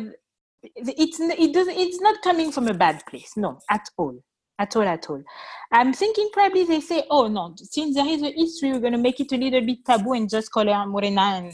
it's 0.64 1.20
it 1.20 1.54
doesn't 1.54 1.76
it's 1.78 2.00
not 2.00 2.22
coming 2.22 2.52
from 2.52 2.68
a 2.68 2.74
bad 2.74 3.04
place 3.08 3.34
no 3.36 3.60
at 3.70 3.88
all 3.98 4.16
at 4.60 4.76
all 4.76 4.84
at 4.84 5.10
all. 5.10 5.24
I'm 5.72 5.92
thinking 5.92 6.30
probably 6.34 6.66
they 6.66 6.82
say 6.82 7.04
oh 7.10 7.28
no 7.28 7.54
since 7.58 7.96
there 7.96 8.06
is 8.08 8.22
a 8.22 8.32
history 8.32 8.72
we're 8.72 8.80
going 8.80 8.94
to 8.94 9.00
make 9.00 9.20
it 9.20 9.32
a 9.32 9.38
little 9.38 9.62
bit 9.66 9.84
taboo 9.86 10.14
and 10.14 10.30
just 10.30 10.52
call 10.52 10.68
her 10.72 10.86
morena 10.86 11.22
and 11.22 11.54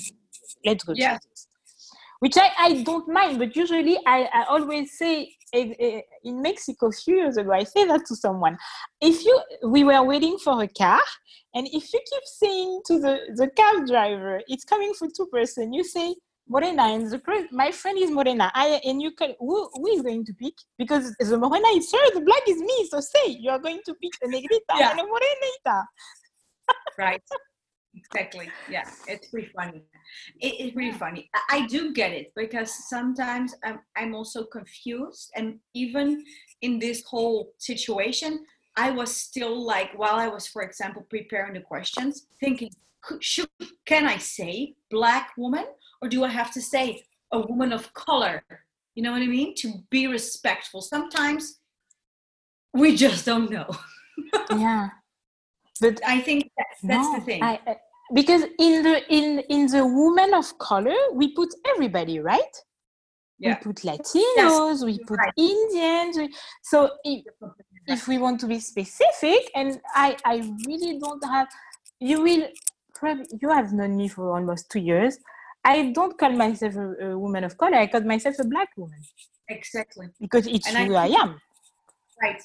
let's 0.65 0.83
go 0.83 0.93
Yes. 0.95 1.19
which 2.19 2.37
I, 2.37 2.49
I 2.59 2.83
don't 2.83 3.07
mind 3.07 3.39
but 3.39 3.55
usually 3.55 3.97
i, 4.05 4.27
I 4.33 4.43
always 4.49 4.97
say 4.97 5.31
eh, 5.53 5.73
eh, 5.79 6.01
in 6.25 6.41
mexico 6.41 6.87
a 6.87 6.91
few 6.91 7.15
years 7.15 7.37
ago 7.37 7.51
i 7.53 7.63
say 7.63 7.85
that 7.85 8.05
to 8.07 8.15
someone. 8.15 8.57
If 8.99 9.23
you 9.23 9.39
we 9.63 9.83
were 9.85 10.03
waiting 10.03 10.37
for 10.43 10.61
a 10.61 10.67
car 10.67 10.99
and 11.53 11.65
if 11.67 11.93
you 11.93 12.01
keep 12.11 12.23
saying 12.25 12.81
to 12.87 12.99
the 12.99 13.19
the 13.35 13.47
cab 13.55 13.87
driver 13.87 14.41
it's 14.47 14.65
coming 14.65 14.93
for 14.93 15.07
two 15.15 15.27
person 15.27 15.71
you 15.71 15.83
say 15.85 16.13
Morena 16.49 16.83
and 16.83 17.09
the 17.11 17.47
my 17.51 17.71
friend 17.71 17.97
is 17.97 18.09
Morena. 18.11 18.51
I 18.53 18.79
and 18.85 19.01
you 19.01 19.11
can 19.11 19.33
who, 19.39 19.69
who 19.73 19.87
is 19.87 20.01
going 20.01 20.25
to 20.25 20.33
pick 20.33 20.53
because 20.77 21.13
the 21.19 21.37
Morena 21.37 21.67
is 21.75 21.91
her, 21.91 22.13
the 22.13 22.21
black 22.21 22.43
is 22.47 22.59
me. 22.59 22.87
So 22.89 22.99
say 22.99 23.31
you 23.39 23.49
are 23.51 23.59
going 23.59 23.81
to 23.85 23.93
pick 23.95 24.13
a 24.23 24.27
Negrita 24.27 24.75
Yeah. 24.79 24.91
and 24.91 24.99
a 25.01 25.03
Morenita. 25.03 25.83
Right. 26.97 27.21
Exactly. 27.95 28.49
Yeah, 28.69 28.89
it's 29.07 29.27
pretty 29.29 29.49
funny. 29.55 29.81
It, 30.39 30.53
it's 30.59 30.75
really 30.75 30.97
funny. 30.97 31.29
I, 31.33 31.57
I 31.57 31.67
do 31.67 31.93
get 31.93 32.11
it 32.11 32.31
because 32.35 32.71
sometimes 32.89 33.55
I'm, 33.63 33.79
I'm 33.95 34.13
also 34.15 34.43
confused. 34.45 35.31
And 35.35 35.59
even 35.73 36.23
in 36.61 36.79
this 36.79 37.03
whole 37.05 37.53
situation, 37.57 38.45
I 38.75 38.91
was 38.91 39.15
still 39.15 39.65
like, 39.65 39.97
while 39.97 40.15
I 40.15 40.27
was, 40.27 40.47
for 40.47 40.61
example, 40.61 41.05
preparing 41.09 41.53
the 41.53 41.61
questions, 41.61 42.27
thinking, 42.39 42.69
could, 43.01 43.23
should, 43.23 43.49
can 43.85 44.05
I 44.05 44.17
say 44.17 44.75
black 44.91 45.31
woman 45.37 45.65
or 46.01 46.07
do 46.09 46.23
I 46.23 46.29
have 46.29 46.51
to 46.53 46.61
say 46.61 47.03
a 47.31 47.39
woman 47.39 47.73
of 47.73 47.93
color? 47.93 48.43
You 48.95 49.03
know 49.03 49.11
what 49.11 49.21
I 49.21 49.27
mean? 49.27 49.53
To 49.57 49.73
be 49.89 50.07
respectful. 50.07 50.81
Sometimes 50.81 51.59
we 52.73 52.95
just 52.95 53.25
don't 53.25 53.49
know. 53.51 53.67
Yeah, 54.49 54.89
but 55.79 56.01
I 56.03 56.19
think 56.21 56.49
that's, 56.57 56.81
that's 56.81 57.19
the 57.19 57.21
thing. 57.21 57.43
I, 57.43 57.59
I- 57.67 57.77
because 58.15 58.43
in 58.57 58.81
the 58.83 59.03
in 59.13 59.39
in 59.49 59.67
the 59.67 59.85
woman 59.85 60.33
of 60.33 60.57
color 60.57 60.95
we 61.13 61.33
put 61.35 61.49
everybody 61.67 62.19
right. 62.19 62.55
Yeah. 63.37 63.59
We 63.59 63.73
put 63.73 63.75
Latinos, 63.83 64.79
yes. 64.79 64.83
we 64.83 64.97
put 64.99 65.19
right. 65.19 65.33
Indians. 65.37 66.17
We, 66.17 66.33
so 66.63 66.89
if, 67.03 67.25
if 67.85 68.07
we 68.07 68.17
want 68.17 68.39
to 68.39 68.47
be 68.47 68.59
specific 68.59 69.49
and 69.55 69.79
i 69.93 70.17
i 70.25 70.35
really 70.67 70.99
don't 70.99 71.23
have 71.23 71.47
you 71.99 72.21
will 72.21 72.47
probably 72.95 73.25
you 73.41 73.49
have 73.49 73.71
known 73.73 73.95
me 73.95 74.07
for 74.07 74.31
almost 74.35 74.69
two 74.71 74.79
years 74.79 75.17
i 75.73 75.91
don't 75.97 76.15
call 76.21 76.33
myself 76.43 76.75
a, 76.75 76.87
a 77.07 77.17
woman 77.23 77.43
of 77.49 77.53
color 77.61 77.77
i 77.83 77.87
call 77.93 78.05
myself 78.13 78.35
a 78.39 78.47
black 78.53 78.69
woman 78.81 79.01
exactly. 79.57 80.07
because 80.25 80.45
it's 80.55 80.67
And 80.67 80.77
who 80.87 80.95
i 80.95 81.07
think- 81.07 81.19
am 81.23 81.31
Right. 82.25 82.41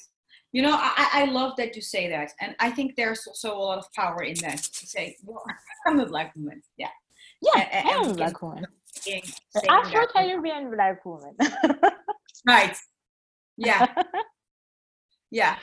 You 0.55 0.61
know, 0.65 0.75
I, 0.87 0.91
I 1.05 1.07
I 1.21 1.23
love 1.37 1.51
that 1.59 1.71
you 1.77 1.81
say 1.81 2.03
that. 2.15 2.29
And 2.41 2.51
I 2.59 2.69
think 2.77 2.89
there's 2.99 3.21
also 3.29 3.49
a 3.57 3.63
lot 3.69 3.79
of 3.83 3.85
power 4.01 4.21
in 4.31 4.35
that 4.45 4.59
to 4.79 4.83
say, 4.93 5.05
well, 5.25 5.43
I'm 5.87 5.99
a 5.99 6.05
black 6.13 6.29
woman. 6.35 6.61
Yeah. 6.83 6.93
yeah 7.47 7.63
I'm 7.91 8.11
a 8.11 8.13
black 8.21 8.37
woman 8.43 8.63
Saying, 9.03 9.23
An 9.25 9.61
saying 9.61 9.65
that. 9.67 9.85
afro-caribbean 9.87 10.65
black 10.75 11.03
woman 11.09 11.33
Right. 12.53 12.75
Yeah. 13.57 13.81
Yeah. 15.41 15.55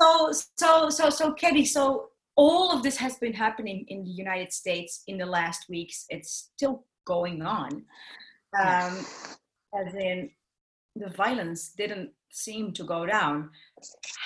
So, 0.00 0.32
so, 0.62 0.90
so, 0.90 1.04
so, 1.10 1.32
Katie, 1.34 1.64
so 1.64 2.08
all 2.34 2.72
of 2.74 2.82
this 2.82 2.96
has 2.96 3.14
been 3.24 3.32
happening 3.32 3.84
in 3.86 4.02
the 4.02 4.10
United 4.24 4.52
States 4.52 5.04
in 5.06 5.16
the 5.18 5.26
last 5.26 5.68
weeks. 5.68 6.06
It's 6.08 6.50
still 6.56 6.84
going 7.04 7.42
on. 7.42 7.84
Um, 8.58 9.06
as 9.74 9.94
in, 9.94 10.30
the 10.96 11.08
violence 11.10 11.70
didn't 11.76 12.10
seem 12.30 12.72
to 12.74 12.84
go 12.84 13.06
down. 13.06 13.50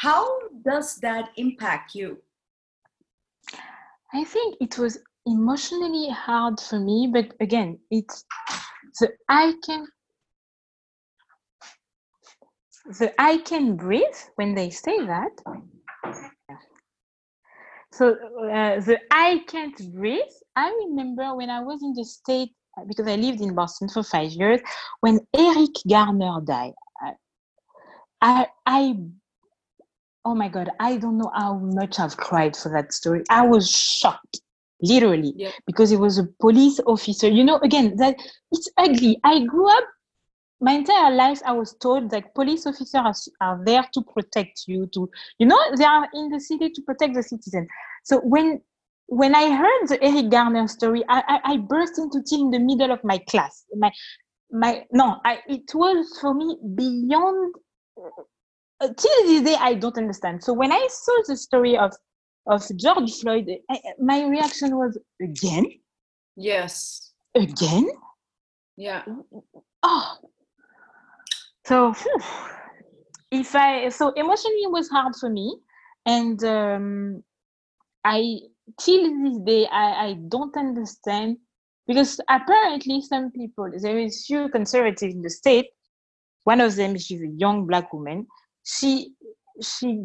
How 0.00 0.26
does 0.64 0.96
that 0.96 1.30
impact 1.36 1.94
you? 1.94 2.18
I 4.12 4.24
think 4.24 4.56
it 4.60 4.78
was 4.78 4.98
emotionally 5.26 6.08
hard 6.10 6.60
for 6.60 6.78
me, 6.78 7.10
but 7.12 7.34
again, 7.40 7.78
it's 7.90 8.24
the 9.00 9.10
I 9.28 9.54
can 9.64 9.86
the 12.98 13.12
I 13.20 13.38
can 13.38 13.76
breathe 13.76 14.20
when 14.36 14.54
they 14.54 14.70
say 14.70 15.04
that. 15.06 15.32
So 17.92 18.10
uh, 18.12 18.80
the 18.80 18.98
I 19.10 19.42
can't 19.48 19.94
breathe. 19.94 20.36
I 20.54 20.70
remember 20.86 21.34
when 21.34 21.50
I 21.50 21.60
was 21.60 21.82
in 21.82 21.94
the 21.94 22.04
state 22.04 22.52
because 22.86 23.06
I 23.06 23.16
lived 23.16 23.40
in 23.40 23.54
Boston 23.54 23.88
for 23.88 24.02
five 24.02 24.30
years 24.32 24.60
when 25.00 25.20
Eric 25.34 25.70
Garner 25.88 26.40
died. 26.44 26.72
I, 28.22 28.46
I, 28.64 28.96
oh 30.24 30.34
my 30.34 30.48
god, 30.48 30.70
I 30.80 30.96
don't 30.96 31.18
know 31.18 31.30
how 31.34 31.54
much 31.58 31.98
I've 32.00 32.16
cried 32.16 32.56
for 32.56 32.70
that 32.72 32.92
story. 32.92 33.22
I 33.30 33.46
was 33.46 33.70
shocked. 33.70 34.40
literally, 34.82 35.32
Yeah. 35.36 35.50
because 35.66 35.90
it 35.92 35.98
was 36.00 36.18
a 36.18 36.24
police 36.40 36.80
officer. 36.86 37.28
You 37.28 37.44
know, 37.44 37.58
again, 37.62 37.96
that 37.96 38.16
it's 38.52 38.68
ugly. 38.76 39.18
I 39.24 39.44
grew 39.44 39.68
up 39.68 39.84
my 40.60 40.72
entire 40.72 41.14
life 41.14 41.42
i 41.44 41.52
was 41.52 41.74
told 41.74 42.08
that 42.10 42.34
police 42.34 42.66
officers 42.66 42.94
are, 42.94 43.14
are 43.42 43.62
there 43.66 43.84
to 43.92 44.00
protect 44.02 44.62
you 44.66 44.86
to 44.86 45.06
you 45.38 45.46
know 45.46 45.58
they 45.76 45.84
are 45.84 46.08
in 46.14 46.30
the 46.30 46.40
city 46.40 46.70
to 46.70 46.80
protect 46.82 47.14
the 47.14 47.22
citizen 47.22 47.68
so 48.04 48.20
when 48.20 48.58
when 49.08 49.34
i 49.34 49.54
heard 49.54 49.88
the 49.88 50.02
eric 50.02 50.30
garner 50.30 50.66
story 50.66 51.02
i 51.08 51.22
i, 51.28 51.52
I 51.52 51.56
burst 51.58 51.98
into 51.98 52.22
tears 52.22 52.40
in 52.40 52.50
the 52.50 52.58
middle 52.58 52.90
of 52.90 53.02
my 53.04 53.18
class. 53.28 53.64
My 53.76 53.92
my 54.50 54.84
no 54.92 55.16
I, 55.24 55.40
it 55.48 55.74
was 55.74 56.18
for 56.20 56.34
me 56.34 56.56
beyond 56.74 57.54
uh, 58.80 58.88
till 58.96 59.26
this 59.26 59.42
day 59.42 59.56
i 59.58 59.74
don't 59.74 59.96
understand. 59.98 60.42
So 60.42 60.52
when 60.52 60.72
i 60.72 60.86
saw 60.90 61.22
the 61.26 61.36
story 61.36 61.76
of 61.76 61.92
of 62.46 62.62
george 62.76 63.12
floyd 63.20 63.48
I, 63.70 63.80
my 63.98 64.24
reaction 64.26 64.76
was 64.76 64.98
again? 65.20 65.66
Yes. 66.36 67.12
again? 67.34 67.88
Yeah. 68.76 69.02
oh. 69.82 70.16
So 71.64 71.94
if 73.30 73.54
i 73.56 73.88
so 73.88 74.12
emotionally 74.12 74.62
it 74.62 74.70
was 74.70 74.88
hard 74.88 75.14
for 75.16 75.30
me. 75.30 75.58
And 76.06 76.42
um 76.44 77.22
i 78.04 78.38
till 78.80 79.02
this 79.22 79.38
day 79.38 79.66
i 79.72 80.06
i 80.06 80.12
don't 80.28 80.56
understand 80.56 81.36
because 81.86 82.20
apparently 82.28 83.00
some 83.00 83.30
people 83.30 83.70
there 83.80 83.98
is 83.98 84.26
few 84.26 84.48
conservatives 84.48 85.14
in 85.14 85.22
the 85.22 85.30
state 85.30 85.66
one 86.44 86.60
of 86.60 86.74
them 86.76 86.96
she's 86.98 87.22
a 87.22 87.34
young 87.36 87.66
black 87.66 87.92
woman 87.92 88.26
she 88.64 89.12
she 89.62 90.02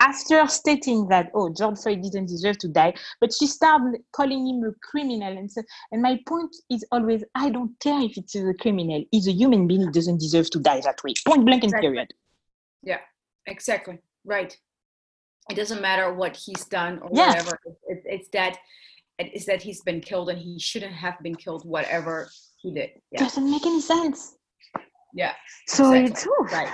after 0.00 0.46
stating 0.46 1.08
that 1.08 1.30
oh 1.34 1.52
george 1.52 1.78
floyd 1.78 2.02
didn't 2.02 2.26
deserve 2.26 2.56
to 2.58 2.68
die 2.68 2.92
but 3.20 3.32
she 3.32 3.46
started 3.46 4.00
calling 4.12 4.46
him 4.46 4.62
a 4.64 4.72
criminal 4.82 5.36
and 5.36 5.50
so 5.50 5.62
and 5.92 6.02
my 6.02 6.18
point 6.26 6.54
is 6.70 6.84
always 6.92 7.24
i 7.34 7.50
don't 7.50 7.78
care 7.80 8.00
if 8.00 8.16
it's 8.16 8.34
a 8.34 8.54
criminal 8.54 9.02
he's 9.10 9.28
a 9.28 9.32
human 9.32 9.66
being 9.66 9.80
he 9.82 9.90
doesn't 9.90 10.18
deserve 10.18 10.48
to 10.50 10.58
die 10.58 10.80
that 10.80 11.02
way 11.04 11.12
point 11.26 11.44
blank 11.44 11.62
and 11.64 11.72
Exactly. 11.72 11.88
period 11.88 12.08
Yeah, 12.82 13.00
Exactly. 13.46 13.98
Right. 14.24 14.56
It 15.50 15.56
doesn't 15.56 15.80
matter 15.82 16.14
what 16.14 16.36
he's 16.36 16.64
done 16.66 16.98
or 17.02 17.10
Yeah. 17.12 17.28
whatever. 17.28 17.58
It, 17.88 18.02
it's 18.04 18.28
that 18.32 18.58
it's 19.18 19.44
that 19.46 19.60
he's 19.62 19.82
been 19.82 20.00
killed 20.00 20.30
and 20.30 20.38
he 20.38 20.58
shouldn't 20.58 20.94
have 20.94 21.16
been 21.22 21.34
killed. 21.34 21.62
Whatever 21.66 22.30
he 22.62 22.72
did. 22.72 22.90
Yeah. 23.12 23.20
doesn't 23.24 23.50
make 23.50 23.66
any 23.66 23.80
sense 23.80 24.36
Yeah. 25.14 25.34
so 25.68 25.92
Exactly. 25.92 26.10
it's. 26.10 26.52
Right. 26.52 26.72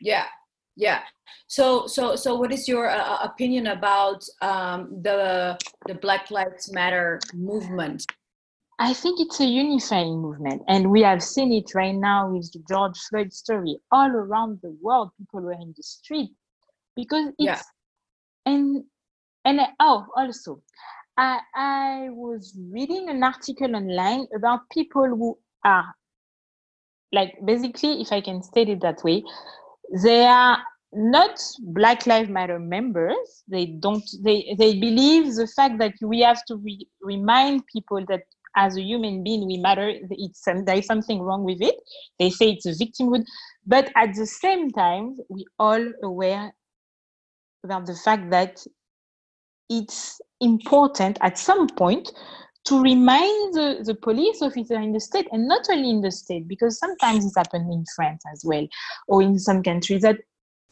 Yeah. 0.00 0.26
Yeah. 0.76 1.00
So 1.46 1.86
so 1.86 2.16
so 2.16 2.34
what 2.40 2.52
is 2.52 2.68
your 2.68 2.88
uh, 2.90 3.18
opinion 3.22 3.66
about 3.68 4.22
um, 4.40 5.00
the 5.02 5.58
the 5.86 5.94
Black 5.94 6.30
Lives 6.30 6.72
Matter 6.72 7.20
movement? 7.34 8.04
I 8.78 8.94
think 8.94 9.20
it's 9.20 9.38
a 9.40 9.44
unifying 9.44 10.20
movement, 10.20 10.62
and 10.66 10.90
we 10.90 11.02
have 11.02 11.22
seen 11.22 11.52
it 11.52 11.72
right 11.74 11.94
now 11.94 12.30
with 12.32 12.50
the 12.52 12.60
George 12.68 12.98
Floyd 13.08 13.32
story. 13.32 13.76
All 13.92 14.10
around 14.10 14.58
the 14.62 14.74
world, 14.80 15.10
people 15.18 15.40
were 15.40 15.52
in 15.52 15.72
the 15.76 15.82
street 15.82 16.30
because 16.96 17.32
it's 17.38 17.38
Yeah. 17.38 17.62
and 18.46 18.84
and 19.44 19.60
oh, 19.80 20.06
also, 20.16 20.62
I 21.16 21.40
I 21.54 22.08
was 22.10 22.56
reading 22.70 23.08
an 23.08 23.22
article 23.22 23.74
online 23.76 24.26
about 24.36 24.60
people 24.70 25.06
who 25.06 25.38
are 25.64 25.94
like 27.12 27.34
basically, 27.44 28.00
if 28.02 28.12
I 28.12 28.20
can 28.20 28.42
state 28.42 28.68
it 28.68 28.80
that 28.82 29.02
way, 29.04 29.24
they 30.02 30.24
are 30.26 30.58
not 30.92 31.40
Black 31.60 32.06
Lives 32.06 32.28
Matter 32.30 32.58
members. 32.58 33.44
They 33.48 33.66
don't. 33.66 34.04
They 34.22 34.54
they 34.58 34.78
believe 34.78 35.34
the 35.34 35.46
fact 35.46 35.78
that 35.78 35.94
we 36.02 36.20
have 36.20 36.44
to 36.46 36.56
re- 36.56 36.88
remind 37.02 37.66
people 37.66 38.04
that 38.08 38.22
as 38.56 38.76
a 38.76 38.82
human 38.82 39.22
being 39.22 39.46
we 39.46 39.56
matter. 39.58 39.92
It's 40.10 40.46
um, 40.48 40.64
there 40.64 40.76
is 40.76 40.86
something 40.86 41.20
wrong 41.22 41.44
with 41.44 41.60
it. 41.62 41.74
They 42.18 42.30
say 42.30 42.50
it's 42.52 42.66
a 42.66 42.72
victimhood, 42.72 43.24
but 43.66 43.90
at 43.96 44.14
the 44.14 44.26
same 44.26 44.70
time, 44.70 45.16
we 45.28 45.46
all 45.58 45.84
aware 46.02 46.52
about 47.64 47.86
the 47.86 47.94
fact 47.94 48.30
that 48.30 48.64
it's 49.70 50.20
important 50.40 51.18
at 51.20 51.38
some 51.38 51.68
point 51.68 52.12
to 52.64 52.80
remind 52.80 53.54
the, 53.54 53.82
the 53.84 53.94
police 53.94 54.40
officer 54.42 54.78
in 54.78 54.92
the 54.92 55.00
state 55.00 55.26
and 55.32 55.48
not 55.48 55.66
only 55.70 55.90
in 55.90 56.00
the 56.00 56.10
state 56.10 56.46
because 56.46 56.78
sometimes 56.78 57.24
it's 57.24 57.36
happened 57.36 57.72
in 57.72 57.84
france 57.96 58.22
as 58.32 58.42
well 58.44 58.66
or 59.08 59.22
in 59.22 59.38
some 59.38 59.62
countries 59.62 60.02
that 60.02 60.18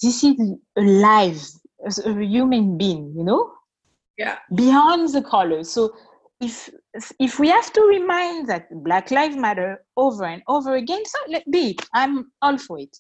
this 0.03 0.23
is 0.23 0.35
a 0.79 0.81
life 0.81 1.47
as 1.87 1.99
a 2.05 2.13
human 2.25 2.77
being 2.77 3.13
you 3.17 3.25
know 3.25 3.53
Yeah. 4.19 4.39
beyond 4.55 5.13
the 5.13 5.23
color 5.23 5.65
so 5.65 5.93
if 6.41 6.71
if 7.19 7.39
we 7.39 7.49
have 7.49 7.73
to 7.73 7.83
remind 7.83 8.49
that 8.49 8.67
black 8.85 9.11
lives 9.11 9.37
matter 9.37 9.85
over 9.97 10.25
and 10.25 10.43
over 10.49 10.75
again 10.77 11.05
so 11.05 11.19
let 11.29 11.45
be 11.51 11.71
it. 11.71 11.87
i'm 11.95 12.31
all 12.43 12.59
for 12.59 12.79
it 12.79 12.97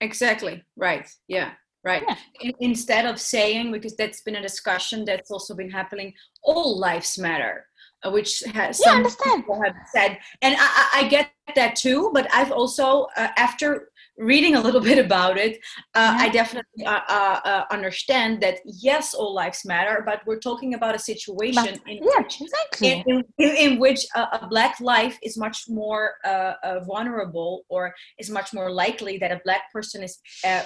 Exactly. 0.00 0.62
Right. 0.76 1.06
Yeah. 1.28 1.52
Right. 1.82 2.02
Yeah. 2.06 2.16
In, 2.42 2.52
instead 2.60 3.06
of 3.06 3.18
saying, 3.18 3.72
because 3.72 3.96
that's 3.96 4.20
been 4.22 4.36
a 4.36 4.42
discussion 4.42 5.04
that's 5.04 5.30
also 5.30 5.54
been 5.54 5.70
happening, 5.70 6.12
all 6.42 6.78
lives 6.78 7.18
matter, 7.18 7.64
uh, 8.04 8.10
which 8.10 8.40
has 8.40 8.54
Yeah, 8.54 8.64
I 8.64 8.72
some 8.72 8.96
understand. 8.98 9.36
people 9.42 9.62
have 9.62 9.74
said, 9.94 10.18
and 10.42 10.56
I, 10.58 10.60
I 10.60 10.88
I 11.06 11.08
get 11.08 11.30
that 11.56 11.76
too. 11.76 12.10
But 12.12 12.28
I've 12.34 12.52
also, 12.52 13.06
uh, 13.16 13.28
after 13.36 13.88
reading 14.18 14.54
a 14.54 14.60
little 14.60 14.80
bit 14.90 14.98
about 15.04 15.36
it, 15.38 15.58
uh, 15.94 16.14
I 16.18 16.28
definitely 16.28 16.84
uh, 16.86 17.00
uh, 17.08 17.40
uh, 17.44 17.64
understand 17.70 18.40
that 18.42 18.58
yes, 18.64 19.14
all 19.14 19.34
lives 19.34 19.64
matter, 19.64 20.02
but 20.04 20.20
we're 20.26 20.38
talking 20.38 20.74
about 20.74 20.94
a 20.94 20.98
situation 20.98 21.54
But- 21.54 21.90
in 21.90 21.96
yeah 21.98 22.22
which 22.22 22.40
exactly 22.40 23.04
in, 23.06 23.24
in, 23.38 23.56
in- 23.56 23.78
which 23.78 24.06
a, 24.14 24.20
a 24.42 24.46
black 24.48 24.78
life 24.80 25.18
is 25.22 25.36
much 25.36 25.64
more 25.68 26.14
uh, 26.24 26.54
uh, 26.62 26.80
vulnerable 26.80 27.64
or 27.68 27.94
is 28.18 28.30
much 28.30 28.52
more 28.52 28.70
likely 28.70 29.18
that 29.18 29.30
a 29.32 29.40
black 29.44 29.72
person 29.72 30.02
is 30.02 30.18
uh, 30.44 30.62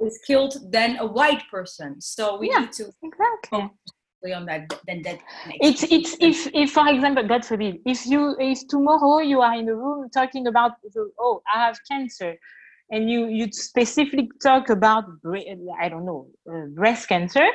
is 0.00 0.18
killed 0.26 0.54
than 0.72 0.96
a 0.98 1.06
white 1.06 1.42
person. 1.50 2.00
So 2.00 2.38
we 2.38 2.50
Yeah. 2.50 2.60
need 2.60 2.72
to 2.72 2.84
exactly 3.02 4.32
on 4.34 4.44
that. 4.46 4.62
Then 4.86 5.02
that 5.02 5.18
it's 5.60 5.82
it's 5.84 6.16
if 6.20 6.38
if 6.52 6.72
for 6.72 6.86
example 6.88 7.22
god 7.32 7.44
forbid 7.44 7.74
if 7.86 8.04
you 8.06 8.34
if 8.40 8.58
tomorrow 8.68 9.18
you 9.20 9.40
are 9.40 9.54
in 9.54 9.68
a 9.68 9.74
room 9.74 10.08
talking 10.10 10.48
about 10.48 10.72
the, 10.94 11.02
oh 11.20 11.40
i 11.54 11.64
have 11.66 11.76
cancer 11.90 12.36
and 12.90 13.10
you 13.10 13.26
you 13.28 13.50
specifically 13.52 14.30
talk 14.42 14.70
about 14.70 15.04
i 15.80 15.88
don't 15.88 16.06
know 16.06 16.26
uh, 16.52 16.66
breast 16.74 17.08
cancer 17.08 17.46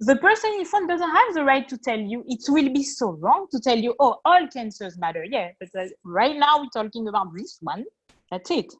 the 0.00 0.16
person 0.16 0.50
in 0.58 0.64
front 0.64 0.88
doesn't 0.88 1.10
have 1.10 1.34
the 1.34 1.44
right 1.44 1.68
to 1.68 1.78
tell 1.78 1.98
you 1.98 2.24
it 2.26 2.40
will 2.48 2.70
be 2.72 2.82
so 2.82 3.10
wrong 3.20 3.46
to 3.52 3.60
tell 3.60 3.78
you 3.78 3.94
oh 4.00 4.16
all 4.24 4.46
cancers 4.48 4.98
matter 4.98 5.24
yeah 5.30 5.48
but 5.60 5.68
uh, 5.78 5.86
right 6.04 6.36
now 6.36 6.58
we're 6.58 6.82
talking 6.82 7.06
about 7.08 7.28
this 7.36 7.58
one 7.60 7.84
that's 8.30 8.50
it 8.50 8.72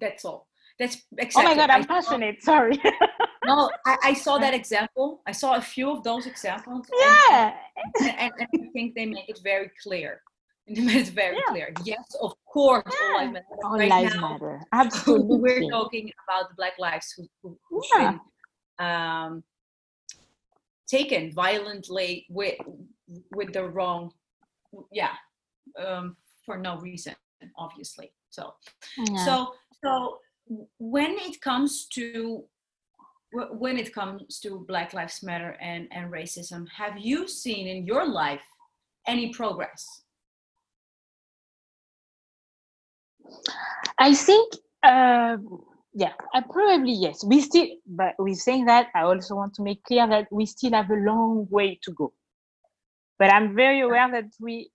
That's 0.00 0.24
all. 0.24 0.46
That's 0.78 0.96
oh 1.36 1.42
my 1.42 1.54
god 1.54 1.70
i'm 1.70 1.82
saw- 1.82 1.94
passionate 1.94 2.42
sorry 2.50 2.78
No, 3.46 3.70
I, 3.86 3.96
I 4.10 4.12
saw 4.14 4.38
that 4.44 4.54
example. 4.54 5.22
I 5.26 5.32
saw 5.32 5.54
a 5.56 5.60
few 5.60 5.90
of 5.90 6.02
those 6.02 6.26
examples. 6.26 6.86
yeah 6.98 7.54
and, 7.76 8.06
and, 8.06 8.32
and 8.40 8.48
I 8.54 8.66
think 8.74 8.94
they 8.94 9.06
make 9.06 9.28
it 9.28 9.40
very 9.42 9.70
clear. 9.82 10.20
They 10.74 10.82
made 10.82 11.08
it 11.08 11.08
very 11.08 11.36
Yeah. 11.36 11.42
clear. 11.48 11.74
Yes, 11.84 12.14
of 12.20 12.32
course, 12.46 12.84
all 13.02 13.18
lives 13.18 13.32
matter. 13.32 13.46
but 13.50 13.64
all 13.66 13.78
right 13.78 13.88
lives 13.88 14.14
now, 14.14 14.28
matter 14.30 14.66
we're 15.06 15.68
talking 15.68 16.10
about 16.28 16.48
the 16.50 16.54
black 16.54 16.78
lives 16.78 17.12
who, 17.16 17.26
who, 17.42 17.58
who've 17.68 17.84
Yeah. 17.92 18.12
been 18.78 18.86
um, 18.86 19.44
taken 20.86 21.32
violently 21.32 22.26
with 22.30 22.58
with 23.32 23.52
the 23.52 23.64
wrong 23.68 24.12
yeah 24.92 25.14
um, 25.84 26.16
for 26.46 26.56
no 26.56 26.78
reason 26.78 27.14
obviously 27.56 28.12
so 28.30 28.54
Yeah. 28.96 29.24
so 29.24 29.54
so 29.84 30.18
when 30.78 31.12
it 31.28 31.40
comes 31.40 31.86
to 31.96 32.44
when 33.32 33.76
it 33.78 33.92
comes 33.92 34.40
to 34.40 34.64
black 34.68 34.92
lives 34.94 35.22
matter 35.22 35.56
and 35.60 35.88
and 35.92 36.12
racism 36.12 36.66
have 36.76 36.96
you 36.98 37.28
seen 37.28 37.66
in 37.66 37.86
your 37.86 38.04
life 38.06 38.46
any 39.06 39.32
progress 39.32 39.84
I 43.98 44.14
think, 44.14 44.54
uh, 44.82 45.36
yeah, 45.92 46.12
uh, 46.34 46.42
probably 46.50 46.92
yes. 46.92 47.24
We 47.24 47.40
still, 47.40 47.66
but 47.86 48.14
we 48.18 48.34
saying 48.34 48.66
that, 48.66 48.88
I 48.94 49.02
also 49.02 49.34
want 49.34 49.54
to 49.54 49.62
make 49.62 49.82
clear 49.84 50.06
that 50.08 50.28
we 50.30 50.46
still 50.46 50.72
have 50.72 50.90
a 50.90 50.94
long 50.94 51.46
way 51.50 51.78
to 51.82 51.92
go. 51.92 52.12
But 53.18 53.32
I'm 53.32 53.54
very 53.54 53.80
aware 53.80 54.10
that 54.10 54.30
we, 54.40 54.70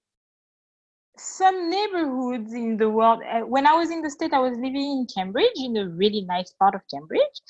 some 1.17 1.69
neighborhoods 1.69 2.53
in 2.53 2.77
the 2.77 2.89
world, 2.89 3.21
uh, 3.31 3.41
when 3.41 3.65
I 3.65 3.73
was 3.73 3.89
in 3.89 4.01
the 4.01 4.09
state, 4.09 4.33
I 4.33 4.39
was 4.39 4.57
living 4.57 4.75
in 4.75 5.07
Cambridge, 5.13 5.55
in 5.55 5.77
a 5.77 5.89
really 5.89 6.21
nice 6.21 6.51
part 6.59 6.75
of 6.75 6.81
Cambridge. 6.93 7.41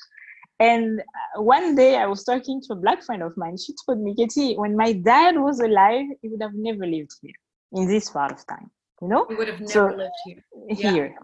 And 0.58 1.00
uh, 1.00 1.42
one 1.42 1.74
day 1.74 1.98
I 1.98 2.06
was 2.06 2.24
talking 2.24 2.62
to 2.62 2.72
a 2.72 2.76
black 2.76 3.02
friend 3.02 3.22
of 3.22 3.36
mine. 3.36 3.58
She 3.58 3.74
told 3.84 4.00
me, 4.00 4.14
Katie, 4.14 4.54
when 4.54 4.74
my 4.74 4.92
dad 4.92 5.36
was 5.36 5.60
alive, 5.60 6.06
he 6.22 6.28
would 6.28 6.40
have 6.40 6.54
never 6.54 6.86
lived 6.86 7.12
here 7.20 7.34
in 7.72 7.88
this 7.88 8.08
part 8.08 8.32
of 8.32 8.46
time, 8.46 8.70
you 9.02 9.08
know? 9.08 9.26
we 9.28 9.34
would 9.36 9.48
have 9.48 9.60
never 9.60 9.70
So- 9.90 9.96
lived 9.96 10.20
here 10.24 10.42
Yeah. 10.68 10.90
here. 10.92 11.18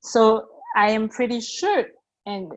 So 0.00 0.46
I 0.76 0.90
am 0.90 1.08
pretty 1.08 1.40
sure, 1.40 1.84
and 2.26 2.52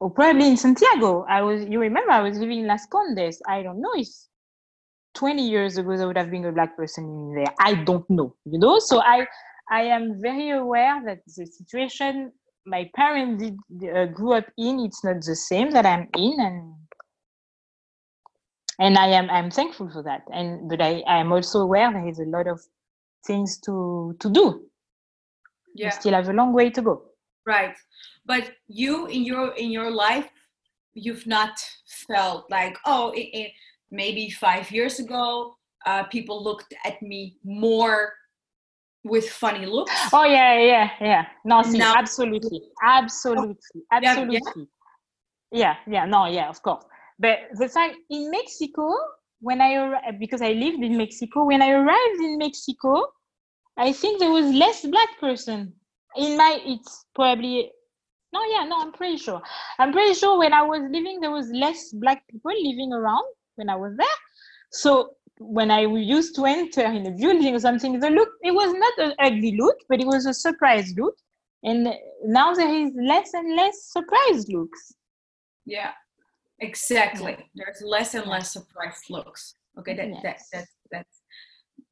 or 0.00 0.10
probably 0.10 0.48
in 0.48 0.56
Santiago. 0.56 1.24
I 1.28 1.42
was. 1.42 1.64
You 1.64 1.80
remember 1.80 2.10
I 2.12 2.22
was 2.22 2.38
living 2.38 2.60
in 2.60 2.66
Las 2.66 2.86
Condes. 2.86 3.40
I 3.46 3.62
don't 3.62 3.80
know 3.80 3.92
if 3.94 4.08
20 5.14 5.42
years 5.48 5.76
ago 5.78 5.96
there 5.96 6.06
would 6.06 6.16
have 6.18 6.30
been 6.30 6.44
a 6.44 6.52
black 6.52 6.76
person 6.76 7.04
in 7.04 7.34
there 7.34 7.52
i 7.58 7.74
don't 7.74 8.08
know 8.08 8.32
you 8.44 8.58
know 8.58 8.78
so 8.78 9.00
i 9.00 9.26
i 9.70 9.82
am 9.82 10.20
very 10.20 10.50
aware 10.50 11.02
that 11.04 11.18
the 11.36 11.44
situation 11.46 12.30
my 12.64 12.88
parents 12.94 13.42
did, 13.42 13.56
uh, 13.96 14.06
grew 14.06 14.32
up 14.34 14.46
in 14.56 14.78
it's 14.80 15.02
not 15.02 15.16
the 15.22 15.34
same 15.34 15.70
that 15.72 15.84
i'm 15.84 16.06
in 16.16 16.36
and 16.38 16.74
and 18.78 18.96
i 18.96 19.06
am 19.08 19.28
i'm 19.30 19.50
thankful 19.50 19.90
for 19.90 20.02
that 20.02 20.22
and 20.32 20.68
but 20.70 20.80
i 20.80 21.02
i 21.08 21.18
am 21.18 21.32
also 21.32 21.60
aware 21.60 21.92
there 21.92 22.08
is 22.08 22.20
a 22.20 22.24
lot 22.36 22.46
of 22.46 22.60
things 23.26 23.58
to 23.60 24.16
to 24.18 24.30
do. 24.30 24.70
Yeah. 25.74 25.86
we 25.86 25.90
still 25.92 26.14
have 26.14 26.28
a 26.28 26.32
long 26.32 26.52
way 26.52 26.70
to 26.70 26.82
go. 26.82 27.02
Right. 27.46 27.76
But 28.26 28.52
you 28.68 29.06
in 29.06 29.24
your 29.24 29.54
in 29.56 29.70
your 29.70 29.90
life 29.90 30.28
you've 30.94 31.26
not 31.26 31.58
felt 32.08 32.50
like 32.50 32.76
oh 32.86 33.10
it, 33.12 33.28
it, 33.32 33.52
maybe 33.90 34.30
five 34.30 34.70
years 34.70 34.98
ago 34.98 35.54
uh, 35.86 36.04
people 36.04 36.42
looked 36.42 36.74
at 36.84 37.00
me 37.00 37.38
more 37.44 38.12
with 39.04 39.30
funny 39.30 39.66
looks? 39.66 39.92
Oh 40.12 40.24
yeah 40.24 40.58
yeah 40.58 40.90
yeah 41.00 41.26
no 41.44 41.62
see, 41.62 41.78
now, 41.78 41.94
absolutely. 41.96 42.60
Absolutely. 42.82 43.82
Absolutely 43.92 44.68
yeah, 45.52 45.52
yeah 45.52 45.74
yeah 45.86 46.04
no 46.04 46.26
yeah 46.26 46.48
of 46.48 46.60
course. 46.62 46.84
But 47.18 47.38
the 47.54 47.68
fact 47.68 47.96
in 48.10 48.30
mexico 48.30 48.94
when 49.40 49.60
i 49.60 49.76
uh, 49.76 50.12
because 50.18 50.42
i 50.42 50.52
lived 50.52 50.82
in 50.82 50.96
mexico 50.96 51.44
when 51.44 51.62
i 51.62 51.70
arrived 51.70 52.20
in 52.20 52.38
mexico 52.38 53.04
i 53.76 53.92
think 53.92 54.20
there 54.20 54.30
was 54.30 54.46
less 54.52 54.84
black 54.86 55.08
person 55.20 55.72
in 56.16 56.36
my 56.36 56.60
it's 56.64 57.06
probably 57.14 57.70
no 58.32 58.40
yeah 58.52 58.64
no 58.64 58.80
i'm 58.80 58.92
pretty 58.92 59.16
sure. 59.16 59.40
I'm 59.78 59.92
pretty 59.92 60.14
sure 60.14 60.38
when 60.38 60.52
i 60.52 60.62
was 60.62 60.82
living 60.90 61.20
there 61.20 61.30
was 61.30 61.48
less 61.50 61.92
black 61.92 62.22
people 62.28 62.52
living 62.52 62.92
around 62.92 63.24
when 63.56 63.68
i 63.68 63.76
was 63.76 63.96
there. 63.96 64.18
So 64.72 65.10
when 65.38 65.70
i 65.70 65.80
used 65.80 66.34
to 66.36 66.44
enter 66.44 66.84
in 66.84 67.06
a 67.06 67.10
building 67.12 67.54
or 67.54 67.60
something 67.60 67.98
the 67.98 68.10
look 68.10 68.28
it 68.42 68.52
was 68.52 68.72
not 68.74 69.06
an 69.06 69.14
ugly 69.18 69.56
look 69.56 69.76
but 69.88 70.00
it 70.00 70.06
was 70.06 70.26
a 70.26 70.34
surprise 70.34 70.92
look. 70.96 71.14
And 71.62 71.92
now 72.24 72.54
there 72.54 72.72
is 72.74 72.90
less 72.96 73.34
and 73.34 73.54
less 73.54 73.92
surprise 73.92 74.48
looks. 74.48 74.94
Yeah 75.66 75.92
exactly 76.60 77.36
there's 77.54 77.82
less 77.82 78.14
and 78.14 78.26
less 78.26 78.52
surprise 78.52 79.00
looks 79.08 79.54
okay 79.78 79.94
that, 79.94 80.08
yes. 80.08 80.22
that, 80.22 80.38
that 80.52 80.66
that's 80.92 81.20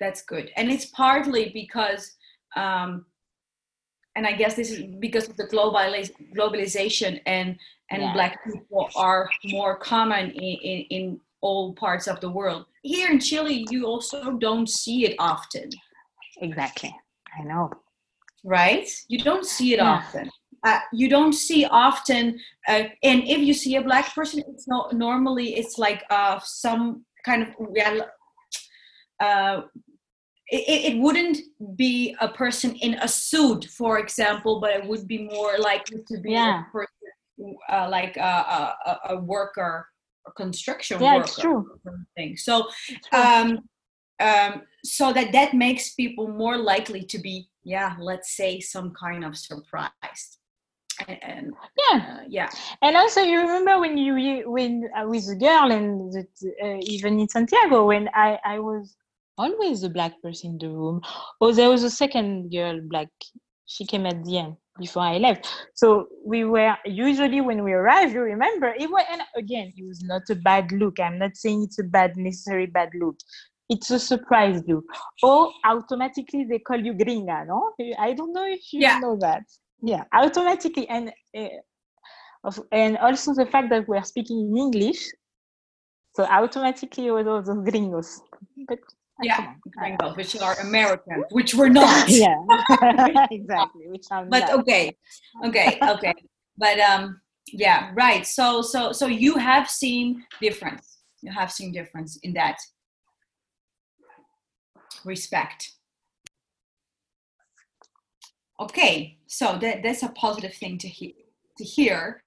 that's 0.01 0.23
good 0.23 0.51
and 0.57 0.71
it's 0.71 0.87
partly 0.87 1.51
because 1.55 2.17
um 2.57 3.05
and 4.19 4.27
I 4.27 4.33
guess 4.33 4.55
this 4.57 4.73
is 4.73 4.83
because 4.99 5.29
of 5.29 5.37
the 5.37 5.45
globalization 5.45 7.21
and 7.27 7.57
and 7.91 8.03
yeah. 8.03 8.13
black 8.13 8.45
people 8.45 8.91
are 8.97 9.31
more 9.45 9.79
common 9.79 10.31
in, 10.33 10.59
in, 10.71 10.81
in 10.91 11.21
all 11.41 11.73
parts 11.75 12.07
of 12.07 12.21
the 12.21 12.29
world. 12.29 12.67
Here 12.83 13.11
in 13.11 13.21
Chile, 13.21 13.65
you 13.71 13.87
also 13.87 14.33
don't 14.33 14.69
see 14.69 15.07
it 15.07 15.15
often. 15.19 15.71
Exactly, 16.43 16.95
I 17.39 17.45
know. 17.45 17.71
Right? 18.45 18.89
You 19.09 19.19
don't 19.19 19.47
see 19.47 19.73
it 19.73 19.79
yeah. 19.79 19.91
often. 19.91 20.31
Uh, 20.65 20.81
you 20.93 21.09
don't 21.09 21.33
see 21.33 21.65
often, 21.65 22.39
uh, 22.69 22.85
and 23.03 23.23
if 23.25 23.39
you 23.39 23.55
see 23.55 23.77
a 23.77 23.83
black 23.83 24.15
person, 24.15 24.43
it's 24.49 24.67
not 24.67 24.93
normally 24.93 25.57
it's 25.57 25.79
like 25.79 26.03
uh, 26.11 26.39
some 26.43 27.05
kind 27.25 27.43
of 27.43 27.55
uh, 29.21 29.63
it, 30.51 30.95
it 30.95 30.99
wouldn't 30.99 31.39
be 31.77 32.17
a 32.21 32.29
person 32.29 32.75
in 32.77 32.95
a 32.95 33.09
suit, 33.09 33.67
for 33.67 33.99
example, 33.99 34.61
but 34.61 34.71
it 34.71 34.87
would 34.87 35.07
be 35.07 35.29
more 35.29 35.59
likely 35.59 36.03
to 36.09 36.19
be 36.19 36.33
yeah. 36.33 36.63
a 36.63 36.73
person 36.73 36.95
uh, 37.69 37.89
like 37.91 38.17
a, 38.17 38.75
a, 38.87 38.99
a, 39.11 39.17
worker, 39.17 39.87
a 40.27 40.33
construction 40.33 41.01
yeah, 41.01 41.17
worker. 41.17 41.25
It's 41.25 41.39
true. 41.39 41.81
Thing. 42.17 42.37
So, 42.37 42.69
um, 43.13 43.59
um, 44.21 44.63
so 44.85 45.13
that 45.13 45.33
that 45.33 45.55
makes 45.55 45.95
people 45.95 46.29
more 46.29 46.57
likely 46.57 47.03
to 47.05 47.19
be, 47.19 47.49
yeah, 47.63 47.95
let's 48.01 48.37
say, 48.37 48.59
some 48.61 48.93
kind 48.99 49.25
of 49.25 49.37
surprised. 49.37 50.39
And, 51.07 51.19
and 51.23 51.55
yeah, 51.77 51.97
uh, 51.97 52.25
yeah. 52.29 52.49
And 52.83 52.97
also, 52.97 53.21
you 53.21 53.41
remember 53.41 53.79
when 53.79 53.97
you 53.97 54.51
when 54.51 54.89
I 54.97 55.05
was 55.05 55.29
a 55.29 55.37
girl, 55.37 55.71
and 55.71 56.15
uh, 56.17 56.77
even 56.83 57.21
in 57.21 57.29
Santiago, 57.29 57.87
when 57.87 58.09
I 58.15 58.39
I 58.45 58.59
was 58.59 58.97
always 59.39 59.85
a 59.85 59.89
black 59.89 60.21
person 60.23 60.51
in 60.51 60.59
the 60.59 60.69
room. 60.69 61.01
Oh, 61.41 61.53
there 61.53 61.71
was 61.71 61.85
a 61.85 61.91
second 61.91 62.51
girl, 62.51 62.81
black. 62.83 63.09
She 63.67 63.87
came 63.87 64.07
at 64.07 64.25
the 64.25 64.39
end 64.39 64.57
before 64.79 65.03
I 65.03 65.19
left. 65.19 65.49
So 65.75 66.09
we 66.25 66.45
were 66.45 66.77
usually 66.85 67.41
when 67.41 67.65
we 67.65 67.73
arrived, 67.73 68.13
you 68.13 68.21
remember, 68.21 68.75
it 68.79 68.91
was, 68.91 69.05
and 69.11 69.23
again, 69.37 69.73
it 69.77 69.87
was 69.87 70.03
not 70.03 70.23
a 70.31 70.35
bad 70.35 70.73
look. 70.73 70.99
I'm 71.01 71.19
not 71.19 71.37
saying 71.37 71.65
it's 71.65 71.79
a 71.79 71.85
bad, 71.85 72.17
necessary 72.17 72.67
bad 72.67 72.91
look. 72.95 73.17
It's 73.69 73.91
a 73.91 73.99
surprise 73.99 74.63
look. 74.67 74.85
Or 75.23 75.53
automatically 75.65 76.45
they 76.49 76.59
call 76.59 76.79
you 76.83 76.95
gringa, 76.95 77.47
no? 77.47 77.73
I 77.99 78.15
don't 78.15 78.33
know 78.33 78.47
if 78.47 78.73
you 78.73 78.81
yeah. 78.81 78.99
know 78.99 79.17
that. 79.21 79.43
Yeah, 79.83 80.05
automatically. 80.13 80.89
And 80.89 81.13
uh, 81.37 82.51
and 82.73 82.97
also 82.99 83.35
the 83.35 83.47
fact 83.47 83.71
that 83.71 83.89
we're 83.89 84.03
speaking 84.03 84.51
in 84.51 84.57
English, 84.57 85.09
so 86.15 86.25
automatically 86.25 87.07
it 87.07 87.11
was 87.13 87.27
all 87.27 87.43
those 87.43 87.71
gringos. 87.71 88.21
But 88.67 88.79
yeah, 89.23 89.55
gringos, 89.77 90.17
which 90.17 90.41
are 90.41 90.55
Americans, 90.61 91.25
which 91.31 91.55
we're 91.55 91.69
not. 91.69 92.09
yeah, 92.09 92.37
exactly. 93.31 93.89
Which 93.89 94.07
I'm 94.11 94.29
but 94.29 94.41
not. 94.41 94.61
okay, 94.61 94.97
okay, 95.45 95.79
okay. 95.83 96.15
but 96.57 96.79
um, 96.81 97.21
yeah, 97.53 97.91
right. 97.95 98.27
So, 98.27 98.63
so, 98.63 98.93
so 98.93 99.07
you 99.07 99.37
have 99.37 99.69
seen 99.69 100.25
difference. 100.41 100.99
You 101.23 101.33
have 101.33 101.51
seen 101.51 101.73
difference 101.73 102.19
in 102.23 102.33
that 102.35 102.59
respect. 105.05 105.73
Okay, 108.61 109.18
so 109.29 109.59
that 109.61 109.83
that's 109.83 110.03
a 110.03 110.09
positive 110.09 110.55
thing 110.55 110.79
to 110.79 110.89
hear. 110.89 111.13
To 111.59 111.65
hear, 111.65 112.23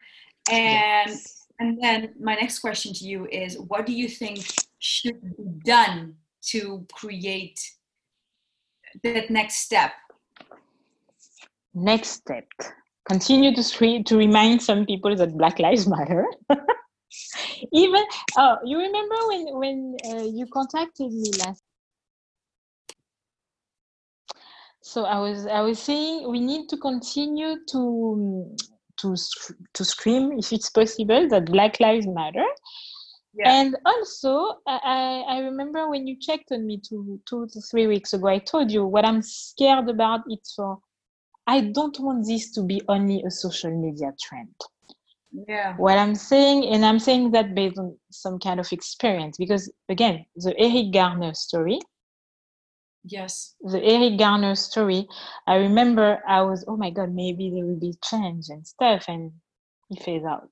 and 0.49 1.09
yes. 1.09 1.47
and 1.59 1.81
then 1.81 2.13
my 2.19 2.35
next 2.35 2.59
question 2.59 2.93
to 2.93 3.05
you 3.05 3.27
is, 3.31 3.57
what 3.57 3.85
do 3.85 3.93
you 3.93 4.07
think 4.07 4.45
should 4.79 5.21
be 5.21 5.43
done 5.63 6.15
to 6.49 6.85
create 6.93 7.59
that 9.03 9.29
next 9.29 9.57
step? 9.57 9.91
Next 11.73 12.09
step. 12.09 12.47
Continue 13.07 13.55
to, 13.55 14.03
to 14.03 14.17
remind 14.17 14.61
some 14.61 14.85
people 14.85 15.15
that 15.15 15.37
Black 15.37 15.59
Lives 15.59 15.87
Matter. 15.87 16.25
Even, 17.73 18.03
oh, 18.37 18.57
you 18.65 18.77
remember 18.77 19.15
when, 19.27 19.45
when 19.57 19.97
uh, 20.05 20.23
you 20.23 20.45
contacted 20.53 21.11
me 21.11 21.31
last 21.39 21.63
so 24.91 25.05
i 25.05 25.17
was 25.17 25.47
i 25.47 25.61
was 25.61 25.79
saying 25.79 26.29
we 26.29 26.39
need 26.39 26.67
to 26.67 26.77
continue 26.77 27.55
to 27.71 27.77
mm, 27.77 28.57
to 28.99 29.15
to 29.73 29.85
scream 29.85 30.31
if 30.37 30.51
it's 30.51 30.69
possible 30.69 31.27
that 31.29 31.45
black 31.45 31.79
lives 31.79 32.07
matter 32.07 32.45
yeah. 33.33 33.49
And 33.49 33.77
also, 33.85 34.57
I, 34.67 35.23
I 35.27 35.39
remember 35.39 35.89
when 35.89 36.05
you 36.05 36.17
checked 36.19 36.51
on 36.51 36.67
me 36.67 36.81
two, 36.85 37.19
two 37.27 37.47
to 37.53 37.61
three 37.61 37.87
weeks 37.87 38.13
ago, 38.13 38.27
I 38.27 38.39
told 38.39 38.71
you 38.71 38.85
what 38.85 39.05
I'm 39.05 39.21
scared 39.21 39.87
about. 39.87 40.21
it 40.27 40.45
for, 40.53 40.79
I 41.47 41.61
don't 41.61 41.97
want 41.99 42.27
this 42.27 42.51
to 42.51 42.61
be 42.61 42.81
only 42.89 43.23
a 43.25 43.31
social 43.31 43.71
media 43.71 44.11
trend. 44.21 44.53
Yeah. 45.47 45.77
What 45.77 45.97
I'm 45.97 46.13
saying, 46.13 46.65
and 46.73 46.85
I'm 46.85 46.99
saying 46.99 47.31
that 47.31 47.55
based 47.55 47.77
on 47.77 47.97
some 48.09 48.37
kind 48.37 48.59
of 48.59 48.69
experience, 48.73 49.37
because 49.37 49.71
again, 49.87 50.25
the 50.35 50.53
Eric 50.57 50.91
Garner 50.91 51.33
story. 51.33 51.79
Yes. 53.03 53.55
The 53.61 53.83
Eric 53.83 54.19
Garner 54.19 54.55
story. 54.55 55.07
I 55.47 55.55
remember 55.55 56.19
I 56.27 56.41
was, 56.41 56.63
oh 56.67 56.77
my 56.77 56.91
God, 56.91 57.13
maybe 57.13 57.49
there 57.49 57.65
will 57.65 57.79
be 57.79 57.95
change 58.03 58.49
and 58.49 58.65
stuff, 58.65 59.05
and 59.07 59.31
he 59.89 59.99
fades 59.99 60.25
out. 60.25 60.49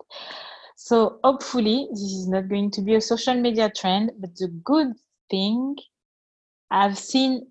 So 0.75 1.19
hopefully 1.23 1.87
this 1.91 2.01
is 2.01 2.27
not 2.27 2.49
going 2.49 2.71
to 2.71 2.81
be 2.81 2.95
a 2.95 3.01
social 3.01 3.35
media 3.35 3.69
trend, 3.75 4.11
but 4.19 4.35
the 4.35 4.47
good 4.63 4.93
thing 5.29 5.75
I've 6.71 6.97
seen 6.97 7.47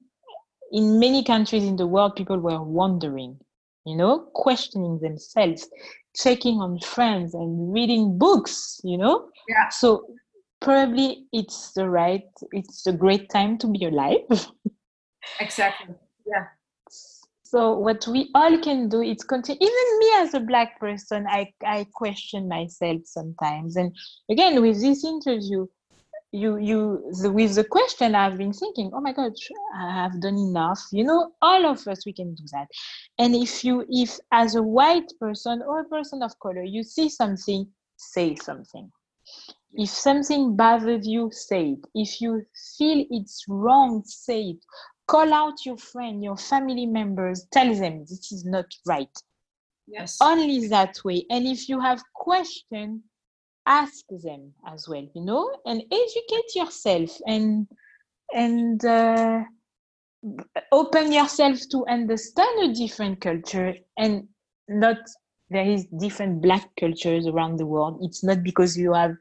in 0.73 0.99
many 0.99 1.23
countries 1.25 1.64
in 1.64 1.77
the 1.77 1.87
world, 1.87 2.16
people 2.16 2.39
were 2.39 2.62
wondering, 2.62 3.39
you 3.85 3.97
know, 3.97 4.29
questioning 4.35 4.99
themselves, 5.01 5.68
checking 6.14 6.57
on 6.61 6.79
friends 6.81 7.35
and 7.35 7.73
reading 7.73 8.18
books, 8.18 8.81
you 8.85 8.99
know? 8.99 9.29
Yeah. 9.49 9.68
So 9.70 10.07
probably 10.61 11.27
it's 11.33 11.73
the 11.73 11.89
right, 11.89 12.25
it's 12.53 12.87
a 12.87 12.93
great 12.93 13.31
time 13.31 13.59
to 13.59 13.66
be 13.68 13.85
alive. 13.85 14.23
exactly. 15.41 15.95
Yeah. 16.26 16.47
So 17.45 17.79
what 17.79 18.07
we 18.07 18.31
all 18.35 18.59
can 18.59 18.89
do 18.89 19.03
is 19.03 19.24
continue. 19.24 19.59
Even 19.61 19.99
me 20.01 20.11
as 20.18 20.35
a 20.35 20.41
black 20.41 20.79
person, 20.81 21.26
I 21.29 21.53
I 21.64 21.87
question 21.95 22.49
myself 22.49 23.03
sometimes. 23.07 23.76
And 23.76 23.95
again, 24.31 24.61
with 24.62 24.81
this 24.81 25.05
interview, 25.05 25.66
you 26.33 26.59
you 26.59 27.11
the, 27.22 27.33
with 27.33 27.55
the 27.57 27.64
question, 27.64 28.14
I've 28.14 28.39
been 28.39 28.53
thinking, 28.53 28.91
oh 28.95 29.01
my 29.01 29.12
God, 29.12 29.33
I 29.76 29.95
have 30.03 30.20
done 30.20 30.37
enough. 30.39 30.81
You 30.93 31.05
know, 31.05 31.33
all 31.43 31.66
of 31.66 31.87
us 31.89 32.05
we 32.07 32.12
can 32.12 32.35
do 32.35 32.45
that. 32.53 32.68
And 33.18 33.35
if 33.35 33.64
you 33.64 33.87
if 33.89 34.18
as 34.33 34.55
a 34.57 34.62
white 34.62 35.12
person 35.20 35.62
or 35.66 35.81
a 35.81 35.85
person 35.89 36.22
of 36.22 36.39
color, 36.41 36.64
you 36.64 36.83
see 36.85 37.09
something, 37.09 37.68
say 37.97 38.37
something. 38.37 38.91
if 39.74 39.91
something 39.91 40.57
bothers 40.57 41.07
you 41.07 41.31
say 41.33 41.70
it 41.72 41.81
if 41.95 42.20
you 42.20 42.43
feel 42.76 43.05
it's 43.11 43.45
wrong 43.49 44.03
say 44.07 44.41
it 44.51 44.64
call 45.09 45.33
out 45.33 45.65
your 45.65 45.79
friend 45.79 46.23
your 46.23 46.37
family 46.37 46.87
members. 46.87 47.47
Tell 47.51 47.75
them 47.75 48.01
this 48.01 48.31
is 48.33 48.45
not 48.45 48.67
right. 48.87 49.17
Yes. 49.87 50.19
Only 50.21 50.69
that 50.69 50.99
way. 51.05 51.25
And 51.31 51.47
if 51.47 51.69
you 51.69 51.81
have 51.81 52.03
question 52.15 53.03
ask 53.67 54.05
them 54.23 54.51
as 54.67 54.89
well 54.89 55.07
you 55.15 55.23
know 55.23 55.47
and 55.67 55.83
educate 55.93 56.55
yourself 56.55 57.11
and 57.27 57.67
and 58.35 58.83
uh, 58.87 59.43
open 60.73 61.13
yourself 61.13 61.59
to 61.71 61.87
understand 61.87 62.71
a 62.71 62.75
different 62.75 63.21
culture 63.21 63.75
and 63.99 64.27
not 64.69 64.97
there 65.51 65.65
is 65.65 65.87
different 65.99 66.43
black 66.43 66.69
cultures 66.79 67.27
around 67.27 67.57
the 67.57 67.67
world. 67.67 67.99
It's 68.03 68.23
not 68.23 68.43
because 68.43 68.77
you 68.77 68.93
have 68.93 69.13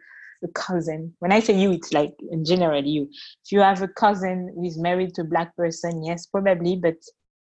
a 0.44 0.48
cousin 0.50 1.14
when 1.20 1.32
i 1.32 1.40
say 1.40 1.54
you 1.60 1.72
it's 1.72 1.94
like 1.94 2.14
in 2.32 2.44
general 2.46 2.84
you 2.84 3.04
if 3.12 3.52
you 3.52 3.60
have 3.60 3.82
a 3.82 3.88
cousin 3.88 4.52
who 4.56 4.64
is 4.66 4.78
married 4.78 5.14
to 5.14 5.22
a 5.22 5.26
black 5.26 5.56
person 5.56 6.04
yes 6.04 6.26
probably 6.28 6.76
but 6.76 6.96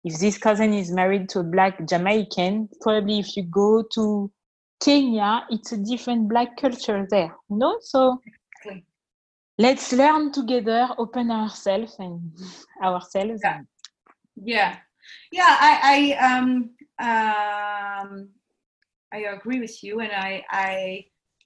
if 0.04 0.20
this 0.20 0.38
cousin 0.38 0.74
is 0.74 0.92
married 0.92 1.30
to 1.30 1.40
a 1.40 1.44
black 1.44 1.86
jamaican 1.88 2.68
probably 2.82 3.20
if 3.20 3.36
you 3.38 3.44
go 3.44 3.84
to 3.94 4.32
kenya 4.80 5.46
it's 5.50 5.72
a 5.72 5.78
different 5.78 6.28
black 6.28 6.58
culture 6.58 7.06
there 7.10 7.36
you 7.50 7.58
know 7.58 7.78
so 7.82 8.20
Exactly. 8.64 8.86
let's 9.60 9.94
learn 9.94 10.32
together 10.32 10.90
open 10.98 11.30
ourselves 11.32 11.96
and 12.00 12.20
ourselves 12.84 13.42
Yeah. 13.44 13.58
and 13.58 13.68
yeah 14.44 14.78
yeah 15.32 15.58
i 15.60 15.74
i 16.20 16.26
um 16.28 16.70
um 17.00 18.30
i 19.14 19.18
agree 19.36 19.60
with 19.60 19.84
you 19.84 20.00
and 20.00 20.12
i 20.12 20.44
i 20.50 21.06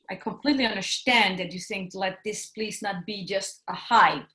i 0.10 0.16
completely 0.16 0.66
understand 0.66 1.40
that 1.40 1.54
you 1.54 1.60
think 1.60 1.92
let 1.94 2.18
this 2.26 2.48
please 2.48 2.82
not 2.82 3.06
be 3.06 3.26
just 3.26 3.64
a 3.70 3.74
hype 3.74 4.30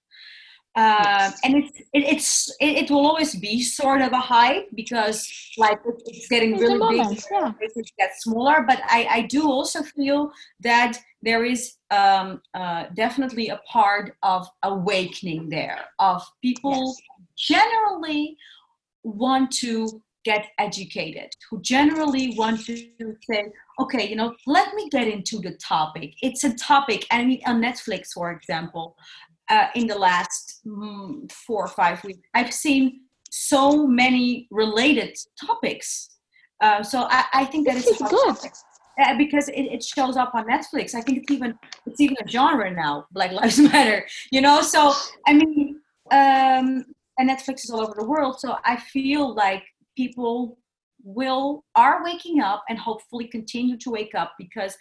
um 0.76 0.94
Yes. 1.02 1.40
and 1.44 1.56
it's 1.56 1.80
it, 1.96 2.02
it's 2.14 2.56
it, 2.60 2.72
it 2.84 2.90
will 2.90 3.04
always 3.04 3.34
be 3.34 3.60
sort 3.60 4.00
of 4.02 4.12
a 4.12 4.20
hype 4.20 4.68
because 4.74 5.18
like 5.58 5.80
it, 5.84 5.94
it's 6.06 6.28
getting 6.28 6.52
It's 6.52 6.62
really 6.62 6.98
big 6.98 7.18
yeah. 7.32 7.52
it 7.60 7.90
gets 7.98 8.22
smaller 8.22 8.64
but 8.70 8.80
i 8.84 9.00
i 9.10 9.20
do 9.22 9.50
also 9.50 9.82
feel 9.82 10.30
that 10.60 10.92
there 11.22 11.44
is 11.44 11.74
um 11.90 12.40
uh, 12.54 12.84
definitely 12.94 13.48
a 13.48 13.60
part 13.66 14.06
of 14.22 14.46
awakening 14.62 15.48
there 15.48 15.80
of 15.98 16.22
people 16.40 16.80
Yes. 16.86 17.00
generally 17.36 18.36
want 19.02 19.50
to 19.50 20.02
get 20.24 20.46
educated, 20.58 21.30
who 21.50 21.60
generally 21.62 22.34
want 22.36 22.64
to 22.66 22.76
say, 23.28 23.44
okay, 23.80 24.08
you 24.08 24.16
know, 24.16 24.34
let 24.46 24.74
me 24.74 24.88
get 24.90 25.08
into 25.08 25.38
the 25.38 25.52
topic. 25.52 26.14
It's 26.22 26.44
a 26.44 26.54
topic, 26.54 27.06
and 27.10 27.38
on 27.46 27.62
Netflix, 27.62 28.08
for 28.14 28.30
example, 28.32 28.96
uh, 29.48 29.66
in 29.74 29.86
the 29.86 29.96
last 29.96 30.60
mm, 30.66 31.30
four 31.32 31.64
or 31.64 31.68
five 31.68 32.02
weeks, 32.04 32.20
I've 32.34 32.52
seen 32.52 33.00
so 33.30 33.86
many 33.86 34.46
related 34.50 35.16
topics. 35.44 36.10
Uh, 36.60 36.82
so 36.82 37.06
I, 37.10 37.24
I 37.32 37.44
think 37.46 37.66
that 37.66 37.76
This 37.76 37.88
it's 37.88 38.10
good. 38.10 38.36
because 39.18 39.48
it, 39.48 39.62
it 39.62 39.82
shows 39.82 40.16
up 40.16 40.32
on 40.34 40.46
Netflix. 40.46 40.94
I 40.94 41.00
think 41.00 41.18
it's 41.18 41.30
even 41.30 41.58
it's 41.86 42.00
even 42.00 42.16
a 42.24 42.28
genre 42.28 42.70
now, 42.70 43.06
Black 43.12 43.32
Lives 43.32 43.58
Matter. 43.72 44.06
You 44.30 44.40
know, 44.40 44.60
so 44.60 44.92
I 45.26 45.32
mean, 45.34 45.80
um, 46.10 46.84
and 47.18 47.30
Netflix 47.30 47.64
is 47.64 47.70
all 47.70 47.80
over 47.80 47.94
the 47.96 48.06
world. 48.06 48.40
So 48.40 48.56
I 48.64 48.76
feel 48.76 49.34
like 49.34 49.64
people 49.96 50.58
will 51.05 51.64
are 51.76 52.03
waking 52.05 52.40
up 52.40 52.62
and 52.68 52.78
hopefully 52.78 53.26
continue 53.26 53.76
to 53.78 53.90
wake 53.90 54.14
up 54.14 54.32
because 54.38 54.76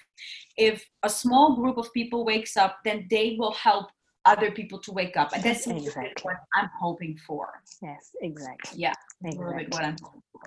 if 0.58 0.86
a 1.04 1.10
small 1.10 1.56
group 1.56 1.78
of 1.78 1.92
people 1.94 2.26
wakes 2.26 2.58
up, 2.58 2.78
then 2.86 3.08
they 3.10 3.36
will 3.40 3.54
help 3.54 3.88
other 4.26 4.52
people 4.52 4.78
to 4.80 4.92
wake 4.92 5.16
up, 5.18 5.32
and 5.34 5.42
that's 5.44 5.66
a 5.66 5.70
little 5.70 5.86
bit 5.86 5.88
Exactly. 5.88 6.24
what 6.24 6.38
I'm 6.56 6.70
hoping 6.80 7.18
for. 7.26 7.48
yes 7.82 8.12
exactly 8.22 8.80
Yeah, 8.82 8.94
a 9.24 9.28
little 9.30 9.54
bit 9.54 9.72
what 9.74 9.84
I'm 9.84 9.96
hoping 10.04 10.22
for. 10.32 10.42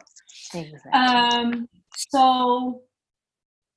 exactly 0.55 0.93
Um, 0.93 1.68
so, 1.97 2.83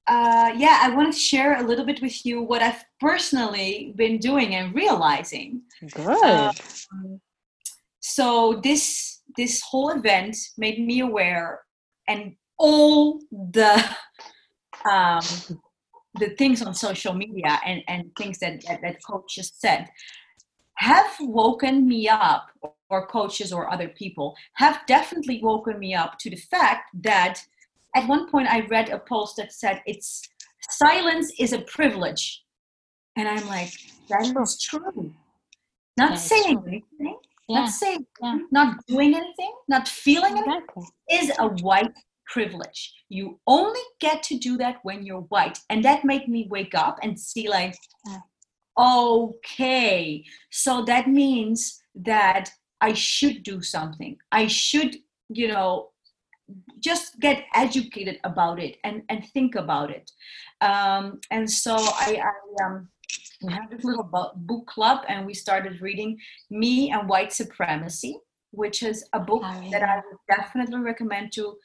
uh, 0.07 0.51
yeah, 0.55 0.79
I 0.83 0.89
want 0.95 1.13
to 1.13 1.19
share 1.19 1.59
a 1.59 1.63
little 1.63 1.85
bit 1.85 2.01
with 2.01 2.25
you 2.25 2.41
what 2.41 2.61
I've 2.61 2.83
personally 2.99 3.93
been 3.95 4.17
doing 4.19 4.53
and 4.55 4.75
realizing. 4.75 5.61
good 5.93 6.51
Um, 6.91 7.21
so 8.01 8.59
this 8.63 9.21
this 9.37 9.61
whole 9.61 9.89
event 9.89 10.35
made 10.57 10.79
me 10.85 10.99
aware, 10.99 11.61
and 12.07 12.35
all 12.57 13.19
the 13.31 13.83
um, 14.89 15.21
the 16.19 16.29
things 16.37 16.61
on 16.61 16.73
social 16.73 17.13
media 17.13 17.59
and 17.65 17.83
and 17.87 18.15
things 18.17 18.39
that 18.39 18.61
that, 18.67 18.81
that 18.81 18.97
coaches 19.03 19.51
said 19.55 19.87
have 20.77 21.07
woken 21.21 21.87
me 21.87 22.07
up 22.09 22.47
or 22.89 23.07
coaches 23.07 23.51
or 23.53 23.71
other 23.71 23.87
people 23.89 24.35
have 24.55 24.79
definitely 24.87 25.41
woken 25.41 25.79
me 25.79 25.93
up 25.93 26.17
to 26.19 26.29
the 26.29 26.35
fact 26.35 26.89
that 27.01 27.41
at 27.95 28.07
one 28.07 28.29
point 28.29 28.47
i 28.49 28.59
read 28.67 28.89
a 28.89 28.99
post 28.99 29.37
that 29.37 29.51
said 29.53 29.81
it's 29.85 30.21
silence 30.69 31.31
is 31.39 31.53
a 31.53 31.61
privilege 31.61 32.43
and 33.17 33.27
i'm 33.27 33.47
like 33.47 33.71
that 34.09 34.21
is 34.41 34.59
True. 34.61 35.13
not 35.97 36.11
That 36.11 36.19
saying 36.19 36.57
true. 36.59 36.67
anything 36.67 37.17
yeah 37.47 37.59
not 37.59 37.69
saying 37.69 38.05
yeah. 38.21 38.37
not 38.51 38.77
doing 38.87 39.15
anything 39.15 39.53
not 39.67 39.87
feeling 39.87 40.37
anything 40.37 40.85
is 41.11 41.31
a 41.39 41.47
white 41.61 41.93
privilege. 42.25 42.93
You 43.09 43.39
only 43.47 43.81
get 43.99 44.23
to 44.23 44.37
do 44.37 44.57
that 44.57 44.77
when 44.83 45.05
you're 45.05 45.21
white. 45.21 45.59
And 45.69 45.83
that 45.85 46.05
made 46.05 46.27
me 46.27 46.47
wake 46.49 46.75
up 46.75 46.97
and 47.01 47.19
see, 47.19 47.47
like, 47.47 47.75
Yeah. 48.05 48.19
okay, 48.77 50.23
so 50.51 50.83
that 50.85 51.07
means 51.07 51.79
that 51.95 52.49
I 52.81 52.93
should 52.93 53.43
do 53.43 53.61
something. 53.61 54.17
I 54.31 54.47
should, 54.47 54.97
you 55.29 55.47
know, 55.47 55.91
just 56.79 57.19
get 57.19 57.45
educated 57.55 58.19
about 58.23 58.59
it 58.59 58.77
and, 58.83 59.01
and 59.09 59.25
think 59.33 59.55
about 59.55 59.89
it. 59.89 60.11
Um, 60.61 61.19
and 61.31 61.49
so 61.49 61.75
I, 61.75 62.21
I 62.21 62.65
um, 62.65 62.89
we 63.41 63.53
have 63.53 63.69
this 63.69 63.83
little 63.83 64.03
book 64.35 64.67
club 64.67 65.03
and 65.07 65.25
we 65.25 65.33
started 65.33 65.81
reading 65.81 66.17
Me 66.49 66.91
and 66.91 67.07
White 67.09 67.33
Supremacy, 67.33 68.17
which 68.51 68.83
is 68.83 69.05
a 69.13 69.19
book 69.19 69.43
Oh, 69.45 69.69
that 69.71 69.83
I 69.83 69.97
would 69.97 70.19
definitely 70.29 70.79
recommend 70.79 71.31
to 71.33 71.55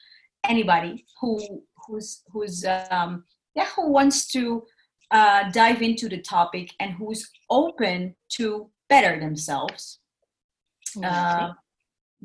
anybody 0.44 1.04
who 1.20 1.62
who's 1.86 2.22
who's 2.32 2.64
um, 2.90 3.24
yeah 3.54 3.66
who 3.76 3.90
wants 3.90 4.26
to 4.28 4.64
uh, 5.10 5.50
dive 5.50 5.82
into 5.82 6.08
the 6.08 6.20
topic 6.20 6.70
and 6.80 6.92
who's 6.92 7.30
open 7.48 8.14
to 8.30 8.70
better 8.88 9.18
themselves. 9.18 9.98
Uh, 11.04 11.52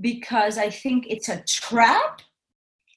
because 0.02 0.58
I 0.58 0.70
think 0.72 1.06
it's 1.08 1.30
a 1.30 1.44
trap 1.44 2.22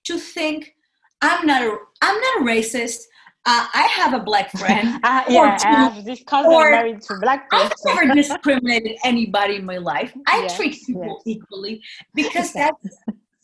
to 0.04 0.18
think 0.18 0.74
I'm 1.20 1.46
not 1.46 1.62
a 1.62 1.76
I'm 2.00 2.20
not 2.20 2.40
a 2.40 2.44
racist. 2.44 3.02
Uh, 3.46 3.66
I 3.72 3.88
have 3.92 4.12
a 4.14 4.20
black 4.20 4.50
friend. 4.58 5.00
Ah, 5.04 5.24
or 5.28 5.32
yeah, 5.32 5.56
I 5.64 5.68
have 5.88 6.04
this 6.04 6.22
cousin 6.24 6.52
or- 6.52 6.70
married 6.70 7.00
to 7.02 7.18
black 7.20 7.50
people 7.50 7.66
I've 7.66 8.06
never 8.06 8.14
discriminated 8.22 8.96
anybody 9.04 9.56
in 9.56 9.64
my 9.64 9.78
life. 9.78 10.12
I 10.26 10.40
Yes, 10.42 10.56
treat 10.56 10.76
people 10.86 11.22
yes. 11.26 11.36
equally 11.36 11.82
because 12.14 12.52
that's 12.60 12.86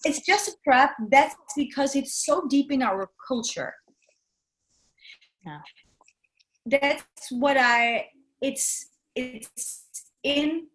it's 0.05 0.20
just 0.20 0.49
a 0.49 0.55
trap. 0.64 0.95
That's 1.11 1.34
because 1.57 1.97
it's 1.97 2.24
so 2.26 2.47
deep 2.49 2.70
in 2.70 2.82
our 2.82 3.09
culture. 3.26 3.72
Yeah. 5.47 5.61
That's 6.66 7.30
what 7.30 7.57
I. 7.57 8.09
It's 8.42 8.90
it's 9.14 10.11
in 10.22 10.66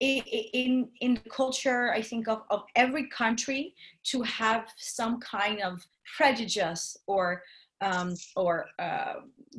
in 0.00 0.88
in 1.00 1.14
the 1.14 1.30
culture 1.30 1.92
i 1.92 2.00
think 2.00 2.26
of, 2.26 2.42
of 2.50 2.62
every 2.74 3.06
country 3.08 3.74
to 4.02 4.22
have 4.22 4.66
some 4.78 5.20
kind 5.20 5.60
of 5.60 5.86
prejudice 6.16 6.96
or 7.06 7.42
um, 7.80 8.14
or 8.36 8.66
uh, 8.78 9.14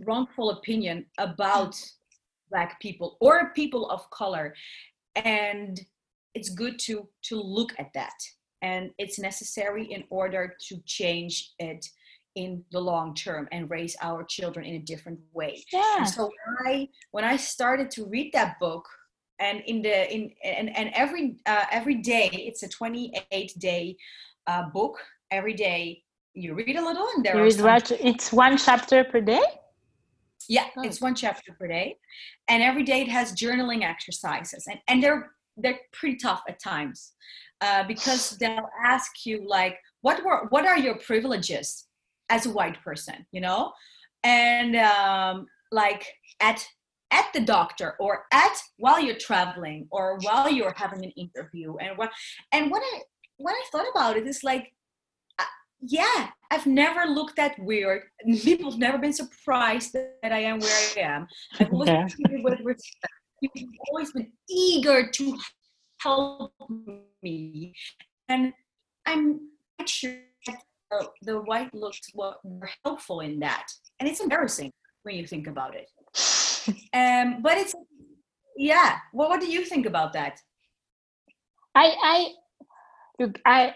wrongful 0.05 0.51
opinion 0.51 1.05
about 1.17 1.75
black 2.49 2.79
people 2.79 3.17
or 3.21 3.51
people 3.53 3.89
of 3.89 4.09
color 4.09 4.53
and 5.15 5.81
it's 6.33 6.49
good 6.49 6.77
to 6.79 7.07
to 7.21 7.41
look 7.41 7.71
at 7.79 7.91
that 7.93 8.13
and 8.61 8.91
it's 8.97 9.19
necessary 9.19 9.85
in 9.85 10.03
order 10.09 10.55
to 10.67 10.77
change 10.85 11.53
it 11.59 11.85
in 12.35 12.63
the 12.71 12.79
long 12.79 13.13
term 13.15 13.47
and 13.51 13.69
raise 13.69 13.95
our 14.01 14.23
children 14.23 14.65
in 14.65 14.75
a 14.75 14.79
different 14.79 15.19
way 15.33 15.63
yeah. 15.71 15.97
and 15.99 16.09
so 16.09 16.23
when 16.23 16.73
I 16.73 16.89
when 17.11 17.23
I 17.23 17.37
started 17.37 17.89
to 17.91 18.05
read 18.05 18.31
that 18.33 18.59
book, 18.59 18.85
and 19.41 19.61
in 19.65 19.81
the 19.81 20.13
in 20.13 20.31
and 20.43 20.75
and 20.77 20.91
every 20.93 21.37
uh, 21.45 21.65
every 21.71 21.95
day 21.95 22.29
it's 22.31 22.63
a 22.63 22.69
28 22.69 23.53
day 23.59 23.97
uh, 24.47 24.69
book. 24.69 24.97
Every 25.31 25.53
day 25.53 26.03
you 26.33 26.53
read 26.53 26.75
a 26.75 26.83
little, 26.83 27.07
and 27.15 27.25
there 27.25 27.35
You 27.37 27.43
read 27.43 27.61
what? 27.61 27.91
It's 27.91 28.31
one 28.31 28.57
chapter 28.57 29.03
per 29.03 29.21
day? 29.21 29.41
yeah, 30.49 30.67
Oh. 30.75 30.81
it's 30.81 30.99
one 30.99 31.15
chapter 31.15 31.53
per 31.53 31.67
day, 31.67 31.97
and 32.47 32.63
every 32.63 32.83
day 32.83 33.01
it 33.01 33.07
has 33.07 33.33
journaling 33.33 33.83
exercises, 33.83 34.67
and 34.67 34.79
and 34.87 35.01
they're 35.03 35.31
they're 35.57 35.79
pretty 35.91 36.17
tough 36.17 36.41
at 36.47 36.59
times 36.59 37.13
uh, 37.61 37.83
because 37.83 38.31
they'll 38.39 38.69
ask 38.83 39.25
you 39.25 39.47
like, 39.47 39.77
what 40.01 40.23
were 40.25 40.47
what 40.49 40.65
are 40.65 40.77
your 40.77 40.95
privileges 40.97 41.87
as 42.29 42.45
a 42.45 42.49
white 42.49 42.81
person, 42.83 43.25
you 43.31 43.41
know, 43.41 43.71
and 44.23 44.75
um, 44.75 45.45
like 45.71 46.05
at 46.39 46.65
at 47.11 47.27
the 47.33 47.41
doctor 47.41 47.95
or 47.99 48.25
at 48.31 48.57
while 48.77 48.99
you're 48.99 49.17
traveling 49.17 49.87
or 49.91 50.17
while 50.21 50.49
you're 50.49 50.73
having 50.77 51.03
an 51.03 51.11
interview 51.11 51.75
and 51.77 51.97
what 51.97 52.09
and 52.53 52.71
what 52.71 52.81
i 52.93 52.99
when 53.37 53.53
i 53.53 53.63
thought 53.71 53.85
about 53.93 54.15
it's 54.15 54.43
like 54.45 54.61
uh, 54.61 54.67
yeah 55.81 56.29
i've 56.51 56.65
never 56.65 57.05
looked 57.05 57.35
that 57.35 57.57
weird 57.59 58.03
people've 58.41 58.77
never 58.77 58.97
been 58.97 59.13
surprised 59.13 59.93
that 59.93 60.31
i 60.31 60.39
am 60.39 60.59
where 60.59 60.79
i 60.97 60.99
am 60.99 61.27
i've 61.59 61.71
always, 61.71 61.89
Yeah. 61.89 62.07
been 62.23 62.43
with 62.43 62.59
respect. 62.63 63.13
People 63.41 63.61
have 63.61 63.79
always 63.89 64.11
been 64.11 64.31
eager 64.49 65.09
to 65.09 65.37
help 66.01 66.53
me 67.23 67.73
and 68.29 68.53
i'm 69.05 69.39
not 69.79 69.89
sure 69.89 70.13
that 70.45 70.57
the, 70.91 71.09
the 71.23 71.39
white 71.41 71.73
looks 71.73 72.01
were, 72.13 72.35
were 72.43 72.69
helpful 72.85 73.21
in 73.21 73.39
that 73.39 73.65
and 73.99 74.07
it's 74.07 74.19
embarrassing 74.19 74.71
when 75.03 75.15
you 75.15 75.25
think 75.25 75.47
about 75.47 75.75
it 75.75 75.89
um, 76.93 77.41
but 77.41 77.57
it's 77.57 77.73
yeah. 78.57 78.97
What 79.11 79.29
what 79.29 79.41
do 79.41 79.47
you 79.51 79.65
think 79.65 79.85
about 79.85 80.13
that? 80.13 80.39
I 81.73 81.95
I 82.03 82.29
look 83.19 83.39
I 83.45 83.73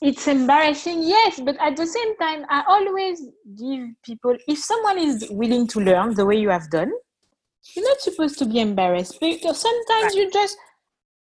it's 0.00 0.28
embarrassing, 0.28 1.02
yes, 1.02 1.40
but 1.40 1.56
at 1.60 1.76
the 1.76 1.86
same 1.86 2.16
time, 2.18 2.44
I 2.48 2.62
always 2.68 3.22
give 3.56 3.88
people 4.04 4.36
if 4.46 4.58
someone 4.58 4.98
is 4.98 5.26
willing 5.30 5.66
to 5.68 5.80
learn 5.80 6.14
the 6.14 6.24
way 6.24 6.36
you 6.36 6.50
have 6.50 6.70
done, 6.70 6.92
you're 7.74 7.84
not 7.84 8.00
supposed 8.00 8.38
to 8.38 8.46
be 8.46 8.60
embarrassed 8.60 9.18
because 9.20 9.60
sometimes 9.60 10.14
you 10.14 10.30
just 10.30 10.56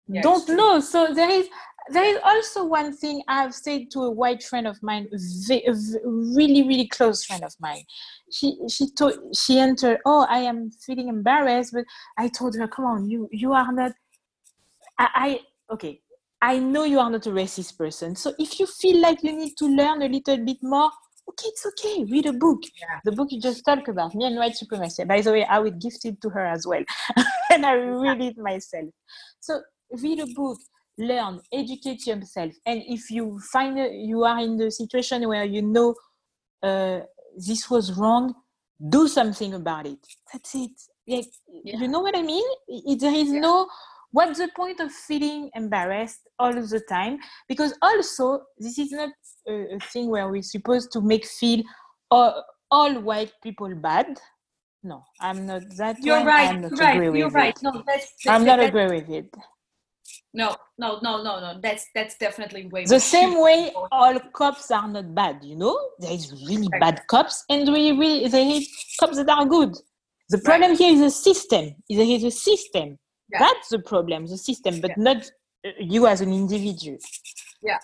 it's 0.08 0.24
don't 0.24 0.50
know. 0.50 0.80
So 0.80 1.14
there 1.14 1.30
is 1.30 1.50
there 1.90 2.04
is 2.04 2.20
also 2.24 2.66
one 2.66 2.96
thing 2.96 3.24
I've 3.28 3.54
said 3.54 3.90
to 3.92 4.02
a 4.02 4.12
white 4.12 4.44
friend 4.44 4.68
of 4.68 4.82
mine, 4.84 5.08
a 5.12 5.74
really 6.06 6.64
really 6.68 6.88
close 6.88 7.26
friend 7.26 7.44
of 7.44 7.54
mine. 7.60 7.84
She 8.32 8.58
she 8.70 8.92
told 8.92 9.18
she 9.36 9.60
entered. 9.60 10.00
Oh, 10.06 10.26
I 10.30 10.40
am 10.40 10.70
feeling 10.70 11.08
embarrassed, 11.08 11.74
but 11.74 11.86
I 12.18 12.28
told 12.28 12.56
her, 12.58 12.68
come 12.68 12.86
on, 12.86 13.10
you 13.10 13.28
you 13.32 13.54
are 13.54 13.72
not. 13.72 13.94
I, 15.00 15.08
I 15.16 15.40
okay. 15.74 16.02
I 16.42 16.60
know 16.60 16.84
you 16.84 17.00
are 17.00 17.10
not 17.10 17.26
a 17.26 17.32
racist 17.32 17.78
person. 17.78 18.16
So 18.16 18.34
if 18.38 18.60
you 18.60 18.68
feel 18.68 19.02
like 19.02 19.24
you 19.24 19.34
need 19.36 19.56
to 19.58 19.66
learn 19.66 20.02
a 20.04 20.08
little 20.08 20.38
bit 20.46 20.58
more, 20.62 20.92
okay, 21.30 21.48
it's 21.48 21.66
okay. 21.66 22.04
Read 22.06 22.28
a 22.28 22.34
book. 22.34 22.62
Yeah. 22.80 23.00
The 23.06 23.12
book 23.12 23.30
you 23.32 23.42
just 23.42 23.64
talked 23.66 23.88
about, 23.88 24.14
me 24.16 24.26
and 24.26 24.38
white 24.38 24.56
supremacy. 24.56 25.04
By 25.04 25.22
the 25.22 25.32
way, 25.32 25.46
I 25.46 25.60
would 25.60 25.82
gift 25.82 26.06
it 26.06 26.22
to 26.22 26.30
her 26.30 26.46
as 26.46 26.66
well, 26.68 26.84
and 27.52 27.66
I 27.66 27.74
read 27.74 28.22
it 28.22 28.38
myself. 28.38 28.90
So 29.40 29.62
read 30.02 30.20
a 30.20 30.28
book, 30.36 30.60
learn, 30.98 31.40
educate 31.52 32.06
yourself, 32.06 32.54
and 32.66 32.84
if 32.88 33.10
you 33.10 33.40
find 33.52 33.78
you 33.78 34.24
are 34.24 34.40
in 34.40 34.58
the 34.58 34.70
situation 34.72 35.28
where 35.28 35.44
you 35.46 35.62
know 35.64 35.96
uh, 36.64 37.00
this 37.36 37.70
was 37.70 37.94
wrong, 37.98 38.34
do 38.90 39.08
something 39.08 39.54
about 39.54 39.88
it. 39.88 40.00
That's 40.32 40.54
it. 40.56 40.72
Like, 41.08 41.26
Yeah. 41.64 41.80
You 41.80 41.88
know 41.88 42.02
what 42.02 42.16
I 42.18 42.22
mean? 42.22 42.46
There 43.00 43.14
is 43.14 43.32
Yeah. 43.32 43.40
no. 43.40 43.68
What's 44.12 44.40
the 44.40 44.50
point 44.56 44.80
of 44.80 44.92
feeling 44.92 45.50
embarrassed 45.54 46.22
all 46.40 46.54
the 46.54 46.82
time? 46.90 47.20
Because 47.48 47.74
also, 47.82 48.42
this 48.58 48.80
is 48.80 48.92
not 48.92 49.10
a, 49.48 49.76
a 49.76 49.80
thing 49.80 50.10
where 50.10 50.30
we're 50.30 50.42
supposed 50.42 50.92
to 50.94 51.02
make 51.02 51.26
feel 51.26 51.62
all, 52.10 52.44
all 52.72 53.00
white 53.02 53.34
people 53.44 53.74
bad. 53.76 54.08
No, 54.84 55.04
I'm 55.20 55.46
not 55.46 55.64
that. 55.78 55.98
You're 56.02 56.18
one. 56.18 56.26
right. 56.28 56.50
I'm 56.50 56.62
not 56.62 56.72
You're 56.72 56.80
right. 56.80 57.16
You're 57.18 57.30
right. 57.30 57.56
it. 57.58 57.64
No, 57.64 57.84
that's, 57.86 58.14
I'm 58.28 58.46
not 58.46 58.58
that- 58.58 58.70
agree 58.70 58.88
with 58.88 59.10
it. 59.10 59.30
No, 60.34 60.56
no, 60.78 61.00
no, 61.02 61.24
no, 61.24 61.40
no. 61.40 61.60
That's 61.62 61.86
that's 61.96 62.18
definitely 62.18 62.68
way. 62.68 62.86
The 62.86 63.00
same 63.00 63.42
way 63.42 63.72
all 63.92 64.18
cops 64.34 64.72
are 64.72 64.88
not 64.88 65.14
bad, 65.14 65.44
you 65.44 65.56
know? 65.56 65.78
There 66.00 66.12
is 66.12 66.32
really 66.48 66.68
Right. 66.72 66.80
bad 66.82 67.02
cops 67.08 67.44
and 67.50 67.68
really, 67.68 67.92
really 67.94 68.28
there 68.28 68.46
is 68.46 68.70
cops 69.00 69.18
that 69.18 69.30
are 69.30 69.46
good. 69.46 69.74
The 70.30 70.38
problem 70.40 70.76
here 70.78 70.94
is 70.94 71.00
the 71.00 71.10
system. 71.12 71.76
There 71.90 72.02
is 72.06 72.24
a 72.24 72.32
system. 72.32 72.98
Yeah. 73.32 73.40
That's 73.40 73.70
the 73.70 73.80
problem, 73.80 74.26
the 74.26 74.38
system, 74.38 74.82
but 74.82 74.98
not 74.98 75.18
uh, 75.66 75.72
you 75.80 76.08
as 76.08 76.22
an 76.22 76.32
individual. 76.32 76.98
Yeah. 77.62 77.80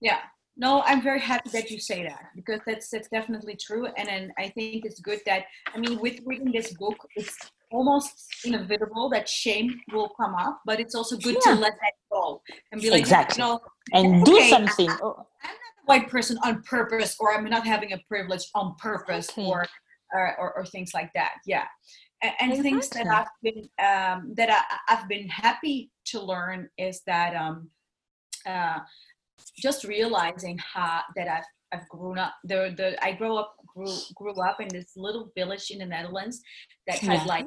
Yeah 0.00 0.18
no, 0.56 0.82
I'm 0.82 1.02
very 1.02 1.20
happy 1.20 1.50
that 1.50 1.70
you 1.70 1.78
say 1.78 2.02
that 2.04 2.26
because 2.36 2.60
that's 2.66 2.90
that's 2.90 3.08
definitely 3.08 3.56
true. 3.56 3.86
And 3.96 4.08
then 4.08 4.32
I 4.38 4.48
think 4.50 4.84
it's 4.84 5.00
good 5.00 5.20
that 5.26 5.44
I 5.74 5.78
mean, 5.78 5.98
with 6.00 6.20
reading 6.26 6.52
this 6.52 6.74
book, 6.74 6.96
it's 7.16 7.36
almost 7.70 8.12
inevitable 8.44 9.08
that 9.10 9.28
shame 9.28 9.80
will 9.92 10.10
come 10.20 10.34
up, 10.34 10.60
but 10.66 10.78
it's 10.78 10.94
also 10.94 11.16
good 11.16 11.36
Yeah. 11.46 11.54
to 11.54 11.60
let 11.60 11.72
that 11.80 11.94
go 12.10 12.42
and 12.70 12.82
be 12.82 12.90
like, 12.90 13.00
Exactly. 13.00 13.42
you 13.42 13.48
know, 13.48 13.60
And 13.94 14.24
do 14.24 14.40
something. 14.42 14.90
Oh, 15.02 15.26
I'm 15.42 15.50
not 15.50 15.74
a 15.78 15.86
white 15.86 16.08
person 16.10 16.36
on 16.44 16.62
purpose, 16.62 17.16
or 17.18 17.34
I'm 17.34 17.44
not 17.44 17.66
having 17.66 17.94
a 17.94 17.98
privilege 18.06 18.44
on 18.54 18.74
purpose, 18.78 19.30
or, 19.36 19.64
or 20.12 20.38
or 20.38 20.52
or 20.58 20.66
things 20.66 20.90
like 20.92 21.10
that. 21.14 21.32
Yeah, 21.46 21.64
and, 22.22 22.52
and 22.52 22.62
things 22.62 22.88
that 22.90 23.06
I've 23.06 23.28
been 23.42 23.68
um, 23.78 24.34
that 24.36 24.50
I, 24.50 24.92
I've 24.92 25.08
been 25.08 25.28
happy 25.28 25.90
to 26.06 26.20
learn 26.20 26.68
is 26.78 27.02
that 27.06 27.34
um, 27.34 27.68
uh, 28.46 28.78
just 29.58 29.84
realizing 29.84 30.58
how 30.58 31.02
that 31.16 31.28
I've 31.28 31.44
I've 31.72 31.88
grown 31.88 32.18
up. 32.18 32.34
The 32.44 32.74
the 32.76 33.02
I 33.04 33.12
grew 33.12 33.36
up 33.36 33.56
grew 33.66 33.94
grew 34.14 34.34
up 34.42 34.60
in 34.60 34.68
this 34.68 34.92
little 34.96 35.30
village 35.36 35.70
in 35.70 35.78
the 35.78 35.86
Netherlands 35.86 36.40
that 36.86 36.98
had 36.98 37.20
Yeah. 37.20 37.24
like 37.24 37.46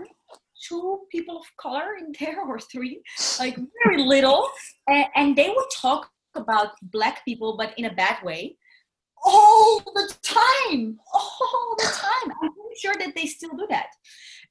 two 0.68 1.02
people 1.12 1.38
of 1.40 1.46
color 1.58 1.96
in 2.00 2.14
there 2.20 2.42
or 2.42 2.60
three, 2.60 3.02
like 3.40 3.58
very 3.84 4.02
little, 4.02 4.50
and, 4.88 5.06
and 5.16 5.36
they 5.36 5.50
would 5.50 5.72
talk 5.76 6.10
about 6.36 6.70
black 6.82 7.24
people, 7.26 7.56
but 7.58 7.74
in 7.78 7.86
a 7.86 7.94
bad 7.94 8.24
way, 8.24 8.58
all 9.24 9.80
the 9.80 10.14
time, 10.24 10.98
all 11.14 11.76
the 11.78 11.84
time. 11.94 12.34
I'm 12.42 12.52
pretty 12.54 12.80
sure 12.80 12.94
that 13.00 13.14
they 13.16 13.26
still 13.26 13.52
do 13.52 13.68
that, 13.70 13.88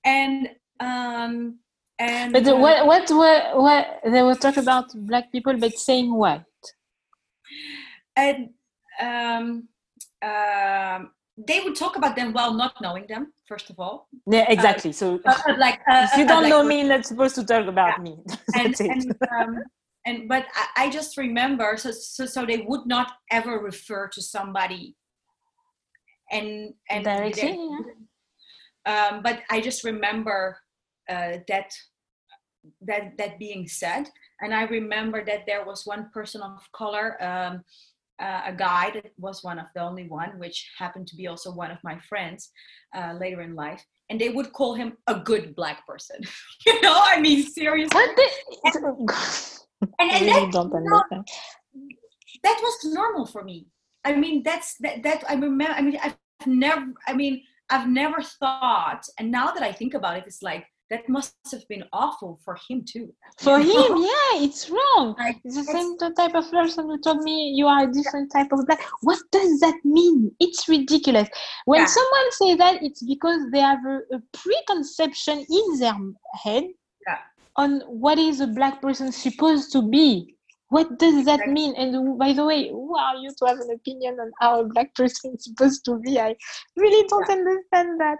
and 0.05 0.49
um, 0.81 1.59
and 1.99 2.33
But 2.33 2.49
uh, 2.49 2.57
what, 2.57 2.87
what, 2.87 3.11
what, 3.11 3.57
what, 3.57 4.01
they 4.05 4.23
will 4.23 4.37
talk 4.37 4.57
about 4.57 4.87
black 4.95 5.31
people, 5.31 5.57
but 5.57 5.73
saying 5.79 6.13
what? 6.13 6.45
and 8.17 8.51
um, 9.01 9.69
um, 10.23 11.11
they 11.37 11.61
would 11.61 11.75
talk 11.75 11.97
about 11.97 12.17
them 12.17 12.33
while 12.33 12.55
not 12.55 12.81
knowing 12.81 13.07
them. 13.09 13.33
First 13.47 13.71
of 13.71 13.79
all, 13.79 14.09
Yeah, 14.27 14.47
exactly. 14.49 14.93
so 14.93 15.21
Uh, 15.25 15.35
uh, 15.49 15.55
like 15.59 15.81
uh, 15.91 16.07
if 16.11 16.17
you 16.17 16.25
uh, 16.25 16.29
don't 16.29 16.43
like 16.45 16.51
know 16.51 16.63
me, 16.63 16.81
you're 16.81 16.89
not 16.89 17.07
supposed 17.07 17.35
to 17.37 17.45
talk 17.45 17.67
about 17.67 18.01
me. 18.03 18.19
and 18.55 18.75
and, 18.81 19.17
um, 19.31 19.59
and 20.07 20.29
but 20.29 20.47
I, 20.55 20.85
I 20.85 20.91
just 20.91 21.17
remember 21.17 21.77
so, 21.77 21.91
so 21.91 22.27
so 22.27 22.47
they 22.47 22.59
would 22.59 22.87
not 22.87 23.13
ever 23.31 23.59
refer 23.59 24.09
to 24.09 24.23
somebody 24.23 24.97
and 26.31 26.75
and 26.89 27.05
Directly, 27.05 27.59
um, 28.87 29.23
but 29.23 29.41
I 29.51 29.61
just 29.61 29.85
remember 29.85 30.59
uh, 31.09 31.39
that 31.49 31.71
that 32.81 33.17
that 33.19 33.39
being 33.39 33.69
said 33.69 34.09
and 34.41 34.55
I 34.55 34.65
remember 34.65 35.25
that 35.25 35.45
there 35.47 35.65
was 35.65 35.85
one 35.85 36.11
person 36.13 36.41
of 36.43 36.61
color 36.73 37.23
um, 37.23 37.63
uh, 38.21 38.43
a 38.47 38.53
guy 38.53 38.91
that 38.95 39.11
was 39.19 39.43
one 39.43 39.59
of 39.59 39.67
the 39.75 39.83
only 39.83 40.09
one 40.09 40.39
which 40.39 40.71
happened 40.79 41.07
to 41.09 41.17
be 41.17 41.27
also 41.27 41.53
one 41.53 41.71
of 41.71 41.79
my 41.83 41.99
friends 42.09 42.51
uh, 42.97 43.13
later 43.21 43.41
in 43.41 43.55
life 43.55 43.85
and 44.09 44.21
they 44.21 44.29
would 44.29 44.53
call 44.53 44.75
him 44.75 44.97
a 45.09 45.17
good 45.17 45.55
black 45.57 45.87
person. 45.87 46.21
You 46.67 46.81
know 46.81 46.97
I 46.97 47.21
mean 47.21 47.43
seriously. 47.43 47.95
What 47.95 48.17
the? 48.17 48.31
and, 49.99 50.11
and 50.11 50.27
really 50.27 50.41
that, 50.41 50.53
don't 50.53 50.71
that 52.43 52.59
was 52.63 52.95
normal 52.95 53.27
for 53.27 53.43
me. 53.43 53.67
I 54.05 54.15
mean 54.15 54.43
that's 54.43 54.77
that, 54.81 55.03
that 55.03 55.25
i 55.29 55.35
remember 55.35 55.75
i 55.75 55.83
mean 55.83 55.99
i've 56.03 56.17
never 56.47 56.93
i 57.07 57.15
mean 57.15 57.43
i've 57.71 57.89
never 57.89 58.21
thought 58.23 59.03
and 59.19 59.31
now 59.31 59.47
that 59.51 59.63
i 59.63 59.73
think 59.73 59.95
about 59.95 60.17
it 60.19 60.25
it's 60.27 60.43
like 60.43 60.65
that 60.91 61.09
must 61.09 61.35
have 61.51 61.67
been 61.69 61.83
awful 61.95 62.39
for 62.45 62.57
him 62.69 62.85
too 62.87 63.09
For 63.39 63.59
him, 63.73 63.91
yeah, 64.11 64.33
it's 64.47 64.69
wrong. 64.71 65.15
Like, 65.19 65.39
It's 65.43 65.55
the 65.57 65.63
it's- 65.63 65.75
same 65.75 65.97
type 66.15 66.35
of 66.35 66.49
person 66.51 66.85
who 66.85 67.01
told 67.01 67.23
me 67.25 67.55
you 67.57 67.67
are 67.67 67.85
a 67.89 67.91
different 67.91 68.31
type 68.31 68.53
of 68.53 68.67
black. 68.67 68.81
What 69.01 69.19
does 69.33 69.61
that 69.61 69.75
mean? 69.83 70.31
It's 70.41 70.69
ridiculous. 70.69 71.29
When 71.65 71.81
Yeah. 71.81 71.87
someone 71.87 72.29
say 72.33 72.55
that, 72.63 72.83
it's 72.83 73.03
because 73.03 73.41
they 73.51 73.61
have 73.61 73.83
a, 73.87 73.97
a 74.17 74.21
preconception 74.41 75.45
in 75.59 75.79
their 75.81 75.97
head 76.45 76.65
Yeah. 77.09 77.19
on 77.57 77.81
what 78.05 78.19
is 78.19 78.41
a 78.41 78.47
black 78.47 78.83
person 78.83 79.11
supposed 79.11 79.73
to 79.73 79.81
be. 79.97 80.37
What 80.69 80.99
does 80.99 81.25
that 81.27 81.49
mean? 81.49 81.75
And 81.77 82.19
by 82.19 82.33
the 82.33 82.45
way, 82.45 82.69
who 82.71 82.97
are 82.97 83.17
you 83.17 83.31
to 83.39 83.47
have 83.47 83.59
an 83.59 83.71
opinion 83.71 84.19
on 84.21 84.33
how 84.41 84.61
a 84.61 84.65
black 84.65 84.95
person 84.95 85.35
is 85.35 85.45
supposed 85.45 85.85
to 85.85 85.99
be? 85.99 86.19
I 86.19 86.35
really 86.77 87.07
don't 87.09 87.31
understand 87.31 88.01
that. 88.01 88.19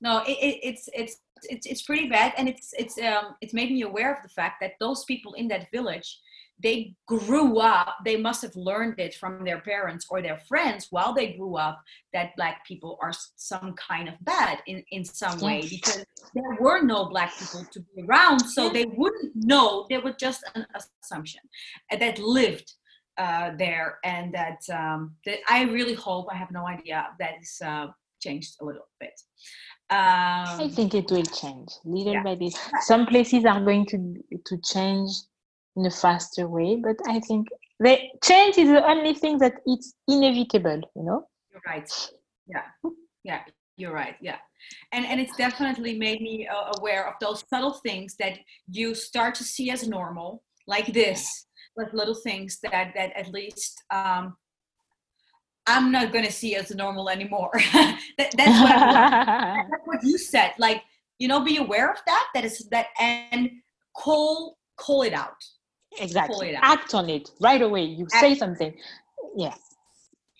no 0.00 0.22
it, 0.26 0.38
it, 0.48 0.56
it's 0.62 0.88
it's 0.94 1.14
it's 1.44 1.66
it's 1.66 1.82
pretty 1.82 2.08
bad 2.08 2.32
and 2.36 2.48
it's 2.48 2.72
it's 2.78 2.96
um 2.98 3.34
it's 3.40 3.54
made 3.54 3.70
me 3.70 3.82
aware 3.82 4.14
of 4.14 4.22
the 4.22 4.28
fact 4.28 4.56
that 4.60 4.72
those 4.80 5.04
people 5.04 5.32
in 5.34 5.48
that 5.48 5.70
village 5.72 6.18
they 6.62 6.94
grew 7.06 7.58
up 7.58 7.96
they 8.04 8.16
must 8.16 8.42
have 8.42 8.54
learned 8.56 8.98
it 8.98 9.14
from 9.14 9.44
their 9.44 9.60
parents 9.60 10.06
or 10.10 10.20
their 10.20 10.38
friends 10.48 10.88
while 10.90 11.14
they 11.14 11.34
grew 11.34 11.56
up 11.56 11.80
that 12.12 12.34
black 12.36 12.66
people 12.66 12.98
are 13.00 13.12
some 13.36 13.74
kind 13.74 14.08
of 14.08 14.14
bad 14.22 14.58
in 14.66 14.82
in 14.90 15.04
some 15.04 15.38
way 15.40 15.60
because 15.68 16.04
there 16.34 16.56
were 16.60 16.82
no 16.82 17.06
black 17.06 17.32
people 17.38 17.64
to 17.70 17.80
be 17.94 18.02
around 18.02 18.40
so 18.40 18.68
they 18.68 18.86
wouldn't 18.96 19.32
know 19.34 19.86
they 19.88 19.98
were 19.98 20.16
just 20.18 20.42
an 20.54 20.66
assumption 21.02 21.40
uh, 21.92 21.96
that 21.96 22.18
lived 22.18 22.72
uh, 23.18 23.50
there 23.58 23.98
and 24.04 24.32
that 24.32 24.60
um, 24.72 25.14
that 25.26 25.38
I 25.48 25.64
really 25.64 25.94
hope 25.94 26.28
I 26.30 26.36
have 26.36 26.50
no 26.50 26.66
idea 26.66 27.08
that 27.18 27.32
is 27.42 27.60
uh, 27.64 27.88
changed 28.20 28.56
a 28.60 28.64
little 28.64 28.88
bit. 29.00 29.20
Um, 29.90 30.60
I 30.60 30.70
think 30.72 30.94
it 30.94 31.10
will 31.10 31.24
change 31.24 31.68
little 31.84 32.12
yeah. 32.12 32.22
by 32.22 32.34
little. 32.34 32.60
Some 32.82 33.06
places 33.06 33.44
are 33.44 33.60
going 33.60 33.86
to 33.86 34.14
to 34.46 34.58
change 34.58 35.10
in 35.78 35.86
a 35.86 35.90
faster 35.90 36.48
way, 36.48 36.76
but 36.76 36.96
I 37.06 37.20
think 37.20 37.48
the 37.78 37.96
change 38.22 38.58
is 38.58 38.68
the 38.68 38.84
only 38.84 39.14
thing 39.14 39.38
that 39.38 39.54
it's 39.64 39.94
inevitable. 40.08 40.80
You 40.96 41.04
know. 41.04 41.26
You're 41.52 41.62
right. 41.66 42.10
Yeah. 42.46 42.62
Yeah. 43.22 43.40
You're 43.76 43.92
right. 43.92 44.16
Yeah. 44.20 44.38
And 44.92 45.06
and 45.06 45.20
it's 45.20 45.36
definitely 45.36 45.96
made 45.96 46.20
me 46.20 46.48
uh, 46.48 46.72
aware 46.78 47.06
of 47.08 47.14
those 47.20 47.44
subtle 47.48 47.74
things 47.86 48.16
that 48.18 48.38
you 48.68 48.94
start 48.94 49.34
to 49.36 49.44
see 49.44 49.70
as 49.70 49.86
normal, 49.86 50.42
like 50.66 50.92
this, 50.92 51.46
like 51.76 51.92
little 51.92 52.14
things 52.14 52.58
that 52.62 52.92
that 52.96 53.12
at 53.16 53.32
least 53.32 53.84
um, 53.90 54.36
I'm 55.68 55.92
not 55.92 56.12
going 56.12 56.24
to 56.24 56.32
see 56.32 56.56
as 56.56 56.74
normal 56.74 57.08
anymore. 57.08 57.52
that, 57.72 58.32
that's, 58.36 58.60
what 58.60 59.70
that's 59.70 59.84
what 59.84 60.02
you 60.02 60.18
said. 60.18 60.52
Like, 60.58 60.82
you 61.18 61.28
know, 61.28 61.40
be 61.40 61.58
aware 61.58 61.90
of 61.90 61.98
that. 62.06 62.26
That 62.34 62.44
is 62.44 62.66
that, 62.70 62.86
and 62.98 63.50
call 63.94 64.56
call 64.76 65.02
it 65.02 65.12
out. 65.12 65.44
Exactly. 66.00 66.54
Act 66.54 66.94
on 66.94 67.08
it 67.08 67.30
right 67.40 67.62
away. 67.62 67.84
You 67.84 68.06
Act. 68.12 68.20
say 68.20 68.34
something. 68.34 68.74
Yeah. 69.36 69.54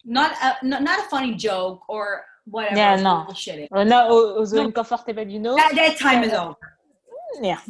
Not 0.04 0.32
a 0.42 0.66
not, 0.66 0.82
not 0.82 1.00
a 1.00 1.08
funny 1.08 1.34
joke 1.34 1.82
or 1.88 2.24
whatever. 2.44 2.76
Yeah, 2.76 2.96
no. 2.96 3.24
Bullshit. 3.26 3.68
Oh, 3.72 3.82
no, 3.84 4.44
no. 4.44 4.62
uncomfortable, 4.62 5.26
you 5.26 5.38
know. 5.38 5.56
That, 5.56 5.74
that 5.74 5.98
time 5.98 6.24
is 6.24 6.32
over. 6.32 6.56
Yeah. 7.40 7.60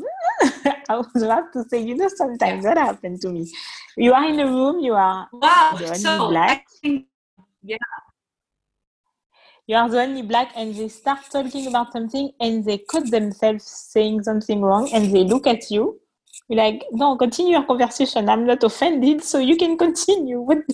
I 0.89 0.97
was 0.97 1.23
about 1.23 1.53
to 1.55 1.65
say, 1.69 1.83
you 1.83 1.97
know, 1.97 2.09
sometimes 2.09 2.65
yeah. 2.65 2.75
that 2.75 2.79
happened 2.79 3.21
to 3.23 3.31
me. 3.31 3.51
You 3.97 4.13
are 4.13 4.25
in 4.25 4.39
a 4.39 4.47
room, 4.47 4.81
you 4.81 4.95
are 4.95 5.29
wow, 5.33 5.77
so 5.95 6.29
black. 6.29 6.65
Think 6.81 7.07
yeah. 7.63 7.77
You 9.67 9.77
are 9.77 9.89
the 9.89 10.01
only 10.01 10.23
black, 10.23 10.53
and 10.57 10.75
they 10.75 10.89
start 10.89 11.19
talking 11.31 11.67
about 11.67 11.93
something, 11.93 12.31
and 12.41 12.65
they 12.65 12.79
cut 12.79 13.11
themselves 13.11 13.65
saying 13.67 14.23
something 14.23 14.63
wrong, 14.63 14.89
and 14.95 15.13
they 15.13 15.25
look 15.25 15.47
at 15.47 15.71
you. 15.71 16.01
You're 16.49 16.59
like, 16.59 16.85
no, 16.93 17.17
continue 17.17 17.53
your 17.53 17.65
conversation. 17.65 18.29
I'm 18.29 18.47
not 18.47 18.65
offended, 18.65 19.23
so 19.23 19.39
you 19.39 19.57
can 19.57 19.77
continue. 19.77 20.41
With 20.49 20.65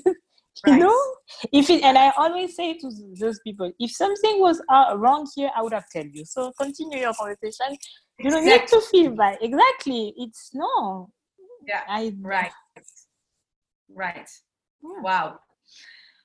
you 0.66 0.72
right. 0.72 0.80
know, 0.80 1.14
if 1.52 1.68
it, 1.68 1.82
and 1.82 1.98
I 1.98 2.10
always 2.16 2.54
say 2.54 2.74
to 2.78 2.90
those 3.18 3.40
people, 3.40 3.72
if 3.80 3.90
something 3.90 4.40
was 4.40 4.62
uh, 4.68 4.94
wrong 4.96 5.28
here, 5.34 5.50
I 5.54 5.62
would 5.62 5.72
have 5.72 5.86
told 5.92 6.06
you. 6.12 6.24
So 6.24 6.52
continue 6.58 6.98
your 6.98 7.12
conversation. 7.12 7.76
You 8.20 8.30
don't 8.30 8.44
need 8.44 8.66
to 8.68 8.80
feel 8.80 9.16
bad. 9.16 9.38
Exactly. 9.40 10.14
It's 10.16 10.50
no. 10.54 11.10
Yeah. 11.66 11.80
I 11.88 12.14
right. 12.20 12.52
Right. 13.92 14.28
Yeah. 14.82 15.02
Wow. 15.02 15.38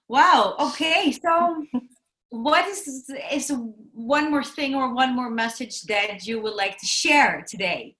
Wow. 0.07 0.55
Okay. 0.59 1.11
So, 1.11 1.65
what 2.29 2.67
is 2.67 3.09
is 3.31 3.51
one 3.93 4.29
more 4.29 4.43
thing 4.43 4.75
or 4.75 4.93
one 4.93 5.15
more 5.15 5.31
message 5.31 5.83
that 5.83 6.25
you 6.25 6.39
would 6.41 6.55
like 6.55 6.77
to 6.77 6.85
share 6.85 7.43
today? 7.47 7.95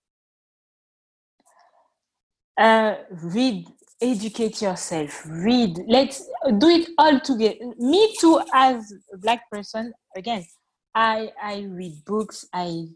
Uh, 2.60 2.96
read, 3.24 3.66
educate 4.02 4.62
yourself. 4.62 5.26
Read. 5.26 5.80
Let's 5.88 6.30
do 6.58 6.68
it 6.68 6.90
all 6.98 7.18
together. 7.22 7.56
Me 7.78 8.14
too, 8.20 8.42
as 8.54 8.94
a 9.14 9.18
black 9.18 9.50
person. 9.50 9.94
Again, 10.18 10.46
I 10.94 11.32
I 11.42 11.62
read 11.70 12.04
books. 12.06 12.46
I 12.54 12.88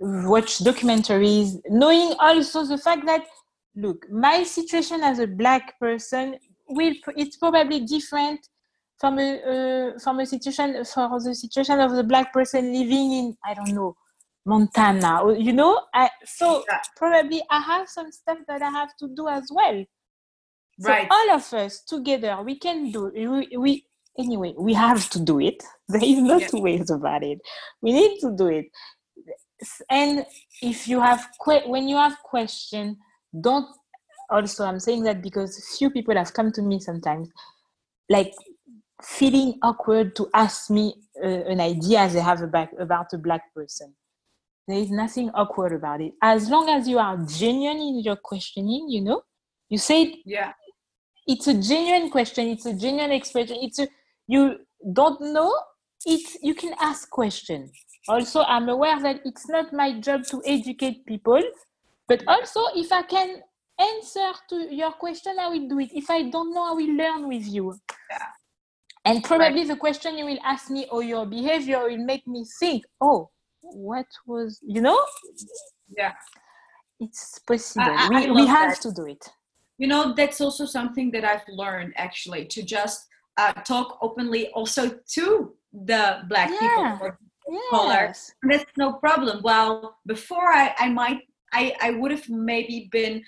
watch 0.00 0.58
documentaries, 0.58 1.58
knowing 1.70 2.14
also 2.20 2.66
the 2.66 2.76
fact 2.76 3.06
that 3.06 3.24
look, 3.74 4.04
my 4.10 4.42
situation 4.42 5.02
as 5.02 5.18
a 5.18 5.26
black 5.26 5.80
person 5.80 6.36
will 6.68 6.94
it's 7.16 7.38
probably 7.38 7.80
different 7.80 8.40
from 8.98 9.18
a 9.18 9.30
uh, 9.94 9.98
from 9.98 10.20
a 10.20 10.26
situation 10.26 10.84
for 10.84 11.20
the 11.20 11.34
situation 11.34 11.80
of 11.80 11.92
the 11.92 12.04
black 12.04 12.34
person 12.34 12.70
living 12.70 13.12
in 13.12 13.36
I 13.46 13.54
don't 13.54 13.74
know 13.74 13.96
Montana. 14.46 15.34
You 15.38 15.52
know 15.52 15.80
I, 15.94 16.10
so 16.24 16.64
yeah. 16.68 16.80
probably 16.96 17.42
I 17.50 17.60
have 17.60 17.88
some 17.88 18.10
stuff 18.12 18.38
that 18.48 18.62
I 18.62 18.70
have 18.70 18.96
to 18.98 19.08
do 19.14 19.28
as 19.28 19.48
well. 19.50 19.84
So 20.80 20.88
right. 20.88 21.08
all 21.10 21.30
of 21.32 21.52
us 21.52 21.82
together 21.84 22.40
we 22.42 22.58
can 22.58 22.90
do 22.90 23.12
we, 23.14 23.56
we 23.56 23.84
anyway 24.18 24.54
we 24.56 24.74
have 24.74 25.10
to 25.10 25.20
do 25.20 25.40
it. 25.40 25.62
There 25.88 26.04
is 26.04 26.18
no 26.18 26.38
yeah. 26.38 26.46
two 26.46 26.60
ways 26.60 26.90
about 26.90 27.22
it. 27.22 27.38
We 27.82 27.92
need 27.92 28.20
to 28.20 28.34
do 28.36 28.46
it. 28.46 28.66
And 29.90 30.24
if 30.62 30.88
you 30.88 31.00
have 31.00 31.26
que- 31.44 31.68
when 31.68 31.88
you 31.88 31.96
have 31.96 32.16
question 32.22 32.96
don't 33.38 33.66
also 34.30 34.64
i'm 34.64 34.80
saying 34.80 35.02
that 35.02 35.22
because 35.22 35.76
few 35.78 35.90
people 35.90 36.14
have 36.14 36.32
come 36.32 36.50
to 36.52 36.62
me 36.62 36.80
sometimes 36.80 37.28
like 38.08 38.32
feeling 39.02 39.58
awkward 39.62 40.14
to 40.16 40.28
ask 40.34 40.70
me 40.70 40.94
uh, 41.22 41.26
an 41.26 41.60
idea 41.60 42.08
they 42.08 42.20
have 42.20 42.42
about, 42.42 42.68
about 42.78 43.06
a 43.12 43.18
black 43.18 43.42
person 43.54 43.94
there 44.68 44.78
is 44.78 44.90
nothing 44.90 45.30
awkward 45.30 45.72
about 45.72 46.00
it 46.00 46.12
as 46.22 46.48
long 46.48 46.68
as 46.68 46.88
you 46.88 46.98
are 46.98 47.16
genuine 47.26 47.78
in 47.78 48.00
your 48.00 48.16
questioning 48.16 48.88
you 48.88 49.00
know 49.00 49.22
you 49.68 49.78
say 49.78 50.22
yeah 50.24 50.52
it's 51.26 51.46
a 51.46 51.54
genuine 51.54 52.10
question 52.10 52.48
it's 52.48 52.66
a 52.66 52.74
genuine 52.74 53.12
expression 53.12 53.56
it's 53.60 53.78
a 53.78 53.88
you 54.26 54.56
don't 54.92 55.20
know 55.20 55.52
it 56.06 56.36
you 56.42 56.54
can 56.54 56.74
ask 56.80 57.10
questions 57.10 57.70
also 58.08 58.42
i'm 58.44 58.68
aware 58.68 59.00
that 59.00 59.20
it's 59.24 59.48
not 59.48 59.72
my 59.72 59.98
job 60.00 60.24
to 60.24 60.42
educate 60.46 61.04
people 61.06 61.42
but 62.08 62.22
also 62.26 62.60
if 62.74 62.90
i 62.92 63.02
can 63.02 63.42
answer 63.80 64.32
to 64.48 64.74
your 64.74 64.92
question, 64.92 65.36
I 65.40 65.48
will 65.48 65.68
do 65.68 65.78
it. 65.80 65.90
If 65.94 66.10
I 66.10 66.28
don't 66.28 66.54
know, 66.54 66.70
I 66.70 66.72
will 66.72 66.94
learn 66.94 67.28
with 67.28 67.46
you. 67.46 67.74
Yeah. 68.10 68.18
And 69.04 69.24
probably 69.24 69.60
right. 69.60 69.68
the 69.68 69.76
question 69.76 70.18
you 70.18 70.26
will 70.26 70.38
ask 70.44 70.70
me 70.70 70.86
or 70.90 71.02
your 71.02 71.24
behavior 71.24 71.82
will 71.84 72.04
make 72.04 72.26
me 72.26 72.44
think, 72.58 72.84
oh, 73.00 73.30
what 73.72 74.06
was, 74.26 74.60
you 74.62 74.80
know? 74.80 75.00
Yeah. 75.96 76.12
It's 76.98 77.38
possible. 77.40 77.86
I, 77.86 78.08
I, 78.12 78.26
we, 78.26 78.42
we 78.42 78.46
have 78.46 78.74
that. 78.74 78.82
to 78.82 78.92
do 78.92 79.06
it. 79.06 79.26
You 79.78 79.86
know, 79.86 80.12
that's 80.14 80.40
also 80.40 80.66
something 80.66 81.10
that 81.12 81.24
I've 81.24 81.48
learned 81.48 81.94
actually 81.96 82.44
to 82.46 82.62
just 82.62 83.06
uh, 83.38 83.52
talk 83.52 83.98
openly 84.02 84.48
also 84.48 84.98
to 85.14 85.54
the 85.72 86.20
black 86.28 86.50
yeah. 86.50 86.92
people 86.92 87.06
or 87.06 87.18
yes. 87.48 87.70
color. 87.70 88.14
That's 88.42 88.70
no 88.76 88.94
problem. 88.94 89.40
Well, 89.42 89.98
before 90.06 90.52
I, 90.52 90.74
I 90.78 90.90
might 90.90 91.20
I, 91.52 91.74
I 91.80 91.90
would 91.92 92.10
have 92.10 92.28
maybe 92.28 92.88
been 92.92 93.22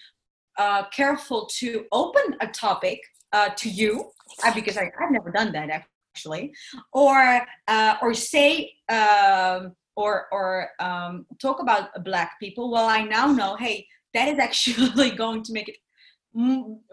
uh, 0.59 0.85
careful 0.89 1.49
to 1.59 1.85
open 1.93 2.37
a 2.41 2.47
topic 2.47 3.01
uh, 3.33 3.51
to 3.57 3.69
you 3.69 4.11
uh, 4.45 4.55
because 4.55 4.77
I, 4.77 4.85
have 4.85 5.11
never 5.11 5.31
done 5.31 5.53
that 5.53 5.85
actually, 6.15 6.53
or 6.93 7.47
uh, 7.69 7.97
or 8.03 8.15
say 8.15 8.73
um, 8.89 9.75
or 9.97 10.27
or 10.33 10.69
um, 10.81 11.27
talk 11.41 11.61
about 11.61 12.05
black 12.05 12.39
people. 12.41 12.71
Well, 12.71 12.87
I 12.87 13.03
now 13.03 13.27
know, 13.27 13.57
hey, 13.57 13.87
that 14.15 14.29
is 14.29 14.39
actually 14.39 15.11
going 15.17 15.43
to 15.45 15.53
make 15.53 15.69
it 15.69 15.77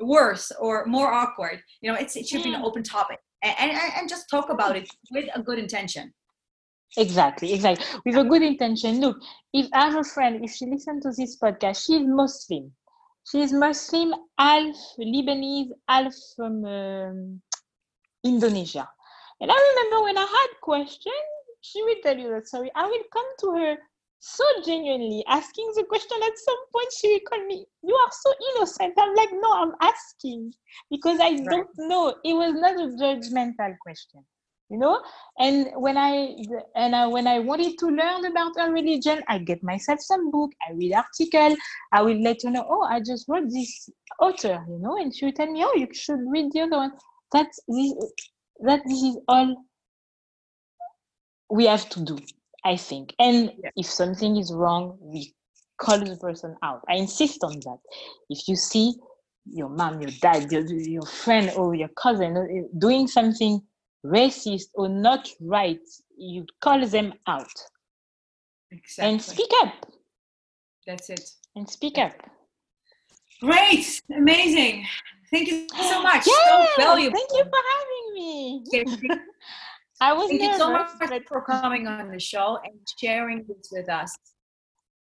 worse 0.01 0.51
or 0.59 0.85
more 0.85 1.11
awkward. 1.13 1.61
You 1.81 1.91
know, 1.91 1.97
it's 1.97 2.15
it 2.15 2.27
should 2.27 2.43
be 2.43 2.53
an 2.53 2.61
open 2.61 2.83
topic 2.83 3.19
and, 3.43 3.55
and 3.59 3.71
and 3.97 4.09
just 4.09 4.29
talk 4.29 4.49
about 4.49 4.75
it 4.75 4.89
with 5.11 5.29
a 5.33 5.41
good 5.41 5.59
intention. 5.59 6.13
Exactly, 6.97 7.53
exactly. 7.53 7.85
With 8.03 8.17
a 8.17 8.23
good 8.23 8.41
intention. 8.41 8.99
Look, 8.99 9.17
if 9.53 9.67
I 9.73 9.91
have 9.91 9.97
a 9.97 10.03
friend, 10.03 10.43
if 10.43 10.51
she 10.51 10.65
listens 10.65 11.03
to 11.03 11.11
this 11.15 11.37
podcast, 11.37 11.85
she's 11.85 12.01
Muslim 12.05 12.73
She's 13.29 13.53
Muslim, 13.53 14.15
half 14.39 14.75
Lebanese, 14.97 15.69
half 15.87 16.13
from 16.35 16.65
um, 16.65 17.41
Indonesia. 18.23 18.89
And 19.39 19.51
I 19.51 19.55
remember 19.55 20.03
when 20.03 20.17
I 20.17 20.21
had 20.21 20.61
questions, 20.61 21.29
she 21.61 21.81
will 21.83 21.95
tell 22.03 22.17
you 22.17 22.29
that 22.29 22.47
story. 22.47 22.71
I 22.75 22.85
will 22.85 23.03
come 23.11 23.25
to 23.41 23.51
her 23.57 23.77
so 24.19 24.43
genuinely 24.65 25.23
asking 25.27 25.71
the 25.75 25.83
question 25.85 26.17
at 26.25 26.37
some 26.37 26.57
point. 26.73 26.93
She 26.99 27.07
will 27.13 27.19
call 27.29 27.45
me 27.45 27.65
you 27.83 27.95
are 27.95 28.11
so 28.11 28.33
innocent. 28.55 28.93
I'm 28.97 29.15
like 29.15 29.29
no 29.31 29.51
i'm 29.53 29.73
asking 29.81 30.53
because 30.91 31.19
i 31.19 31.29
right. 31.29 31.45
don't 31.49 31.69
know. 31.77 32.15
It 32.23 32.33
was 32.33 32.53
not 32.53 32.75
a 32.75 32.87
judgmental 33.01 33.77
question 33.79 34.25
you 34.69 34.77
know? 34.77 35.01
And 35.39 35.71
when 35.75 35.97
i 35.97 36.35
and 36.75 36.95
I, 36.95 37.07
when 37.07 37.27
i 37.27 37.39
wanted 37.39 37.77
to 37.79 37.87
learn 37.87 38.25
about 38.25 38.53
a 38.59 38.71
religion 38.71 39.21
i 39.27 39.37
get 39.37 39.63
myself 39.63 39.99
some 40.01 40.31
book 40.31 40.51
i 40.67 40.73
read 40.73 40.93
article 40.93 41.55
i 41.91 42.01
will 42.01 42.21
let 42.21 42.43
you 42.43 42.51
know 42.51 42.65
oh 42.69 42.83
i 42.83 42.99
just 42.99 43.27
wrote 43.27 43.49
this 43.49 43.89
author 44.19 44.63
you 44.69 44.79
know? 44.79 44.97
And 44.97 45.15
she 45.15 45.25
will 45.25 45.33
tell 45.33 45.51
me 45.51 45.63
oh 45.63 45.73
you 45.75 45.87
should 45.93 46.19
read 46.27 46.51
the 46.51 46.61
other 46.61 46.77
one. 46.77 46.91
That's 47.31 47.59
this 47.67 47.93
that 48.61 48.81
this 48.85 49.01
is 49.01 49.17
all 49.27 49.55
we 51.49 51.65
have 51.65 51.87
to 51.89 51.99
do 52.01 52.17
i 52.65 52.75
think 52.75 53.13
and 53.19 53.51
yeah. 53.63 53.69
if 53.75 53.85
something 53.85 54.37
is 54.37 54.53
wrong 54.53 54.97
we 55.01 55.33
call 55.77 55.99
the 55.99 56.17
person 56.17 56.55
out 56.63 56.81
i 56.89 56.95
insist 56.95 57.43
on 57.43 57.59
that 57.61 57.77
if 58.29 58.47
you 58.47 58.55
see 58.55 58.93
your 59.45 59.69
mom 59.69 60.01
your 60.01 60.11
dad 60.21 60.51
your, 60.51 60.65
your 60.65 61.05
friend 61.05 61.51
or 61.55 61.73
your 61.73 61.89
cousin 61.89 62.37
uh, 62.37 62.77
doing 62.77 63.07
something 63.07 63.61
racist 64.05 64.67
or 64.75 64.87
not 64.89 65.29
right, 65.41 65.81
you 66.17 66.45
call 66.61 66.85
them 66.85 67.13
out. 67.27 67.51
Exactly. 68.71 69.11
And 69.11 69.21
speak 69.21 69.49
up. 69.61 69.73
That's 70.85 71.09
it. 71.09 71.29
And 71.55 71.69
speak 71.69 71.97
up. 71.97 72.13
Great. 73.41 74.01
Amazing. 74.15 74.85
Thank 75.31 75.49
you 75.49 75.67
so 75.89 76.01
much. 76.01 76.27
Yeah, 76.27 76.65
so 76.65 76.67
valuable. 76.77 77.17
Thank 77.17 77.29
you 77.33 77.43
for 77.43 77.61
having 77.71 78.13
me. 78.13 78.63
I 80.01 80.13
was 80.13 80.27
Thank 80.29 80.41
nervous, 80.41 80.57
you 80.57 80.63
so 80.63 80.71
much 80.71 80.89
but 80.99 81.27
for 81.27 81.41
coming 81.41 81.87
on 81.87 82.09
the 82.11 82.19
show 82.19 82.57
and 82.63 82.73
sharing 83.01 83.45
this 83.47 83.69
with 83.71 83.89
us. 83.89 84.15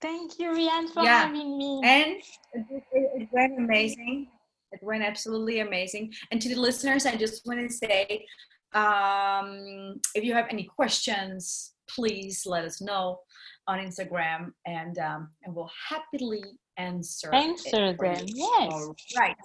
thank 0.01 0.37
you, 0.39 0.47
Rian, 0.51 0.89
for 0.93 1.03
Yeah. 1.03 1.21
having 1.25 1.57
me. 1.57 1.81
And 1.83 2.21
it, 2.53 3.29
went 3.31 3.57
amazing. 3.57 4.29
It 4.71 4.81
went 4.83 5.03
absolutely 5.03 5.59
amazing. 5.59 6.13
And 6.31 6.41
to 6.41 6.49
the 6.49 6.59
listeners, 6.59 7.05
I 7.05 7.15
just 7.15 7.45
want 7.47 7.59
to 7.67 7.69
say 7.73 8.25
um, 8.73 9.99
if 10.13 10.23
you 10.23 10.33
have 10.33 10.47
any 10.49 10.65
questions, 10.65 11.73
please 11.89 12.45
let 12.45 12.63
us 12.65 12.81
know 12.81 13.19
on 13.67 13.79
Instagram 13.79 14.51
and, 14.65 14.97
um, 14.99 15.29
and 15.43 15.55
we'll 15.55 15.71
happily 15.89 16.43
answer, 16.77 17.33
Answer 17.33 17.93
them, 17.93 18.25
yes. 18.27 18.71
All 18.71 18.95
right. 19.17 19.35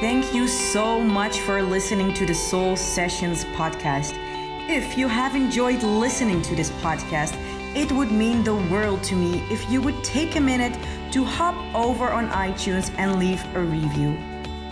Thank 0.00 0.34
you 0.34 0.46
so 0.46 1.00
much 1.00 1.40
for 1.40 1.62
listening 1.62 2.12
to 2.14 2.26
the 2.26 2.34
Soul 2.34 2.76
Sessions 2.76 3.46
podcast. 3.56 4.12
If 4.68 4.98
you 4.98 5.08
have 5.08 5.34
enjoyed 5.34 5.82
listening 5.82 6.42
to 6.42 6.54
this 6.54 6.70
podcast, 6.82 7.34
it 7.74 7.90
would 7.92 8.12
mean 8.12 8.44
the 8.44 8.56
world 8.70 9.02
to 9.04 9.14
me 9.14 9.42
if 9.50 9.70
you 9.70 9.80
would 9.80 10.04
take 10.04 10.36
a 10.36 10.40
minute 10.40 10.78
to 11.12 11.24
hop 11.24 11.54
over 11.74 12.10
on 12.10 12.28
iTunes 12.28 12.92
and 12.98 13.18
leave 13.18 13.42
a 13.56 13.62
review. 13.62 14.18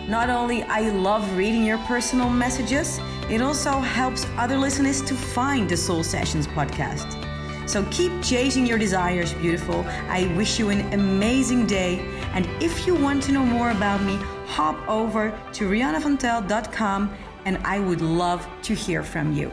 Not 0.06 0.28
only 0.28 0.62
I 0.64 0.90
love 0.90 1.34
reading 1.38 1.64
your 1.64 1.78
personal 1.78 2.28
messages, 2.28 3.00
it 3.30 3.40
also 3.40 3.80
helps 3.80 4.26
other 4.36 4.58
listeners 4.58 5.00
to 5.00 5.14
find 5.14 5.70
the 5.70 5.76
Soul 5.78 6.04
Sessions 6.04 6.46
podcast. 6.48 7.18
So 7.66 7.82
keep 7.90 8.12
chasing 8.22 8.66
your 8.66 8.76
desires, 8.76 9.32
beautiful. 9.32 9.86
I 10.10 10.30
wish 10.36 10.58
you 10.58 10.68
an 10.68 10.92
amazing 10.92 11.64
day. 11.64 12.00
And 12.34 12.46
if 12.62 12.86
you 12.86 12.94
want 12.94 13.22
to 13.22 13.32
know 13.32 13.46
more 13.46 13.70
about 13.70 14.02
me, 14.02 14.18
hop 14.46 14.76
over 14.88 15.30
to 15.52 15.68
rihannavantel.com 15.68 17.16
and 17.44 17.58
I 17.64 17.78
would 17.78 18.00
love 18.00 18.46
to 18.62 18.74
hear 18.74 19.02
from 19.02 19.32
you. 19.32 19.52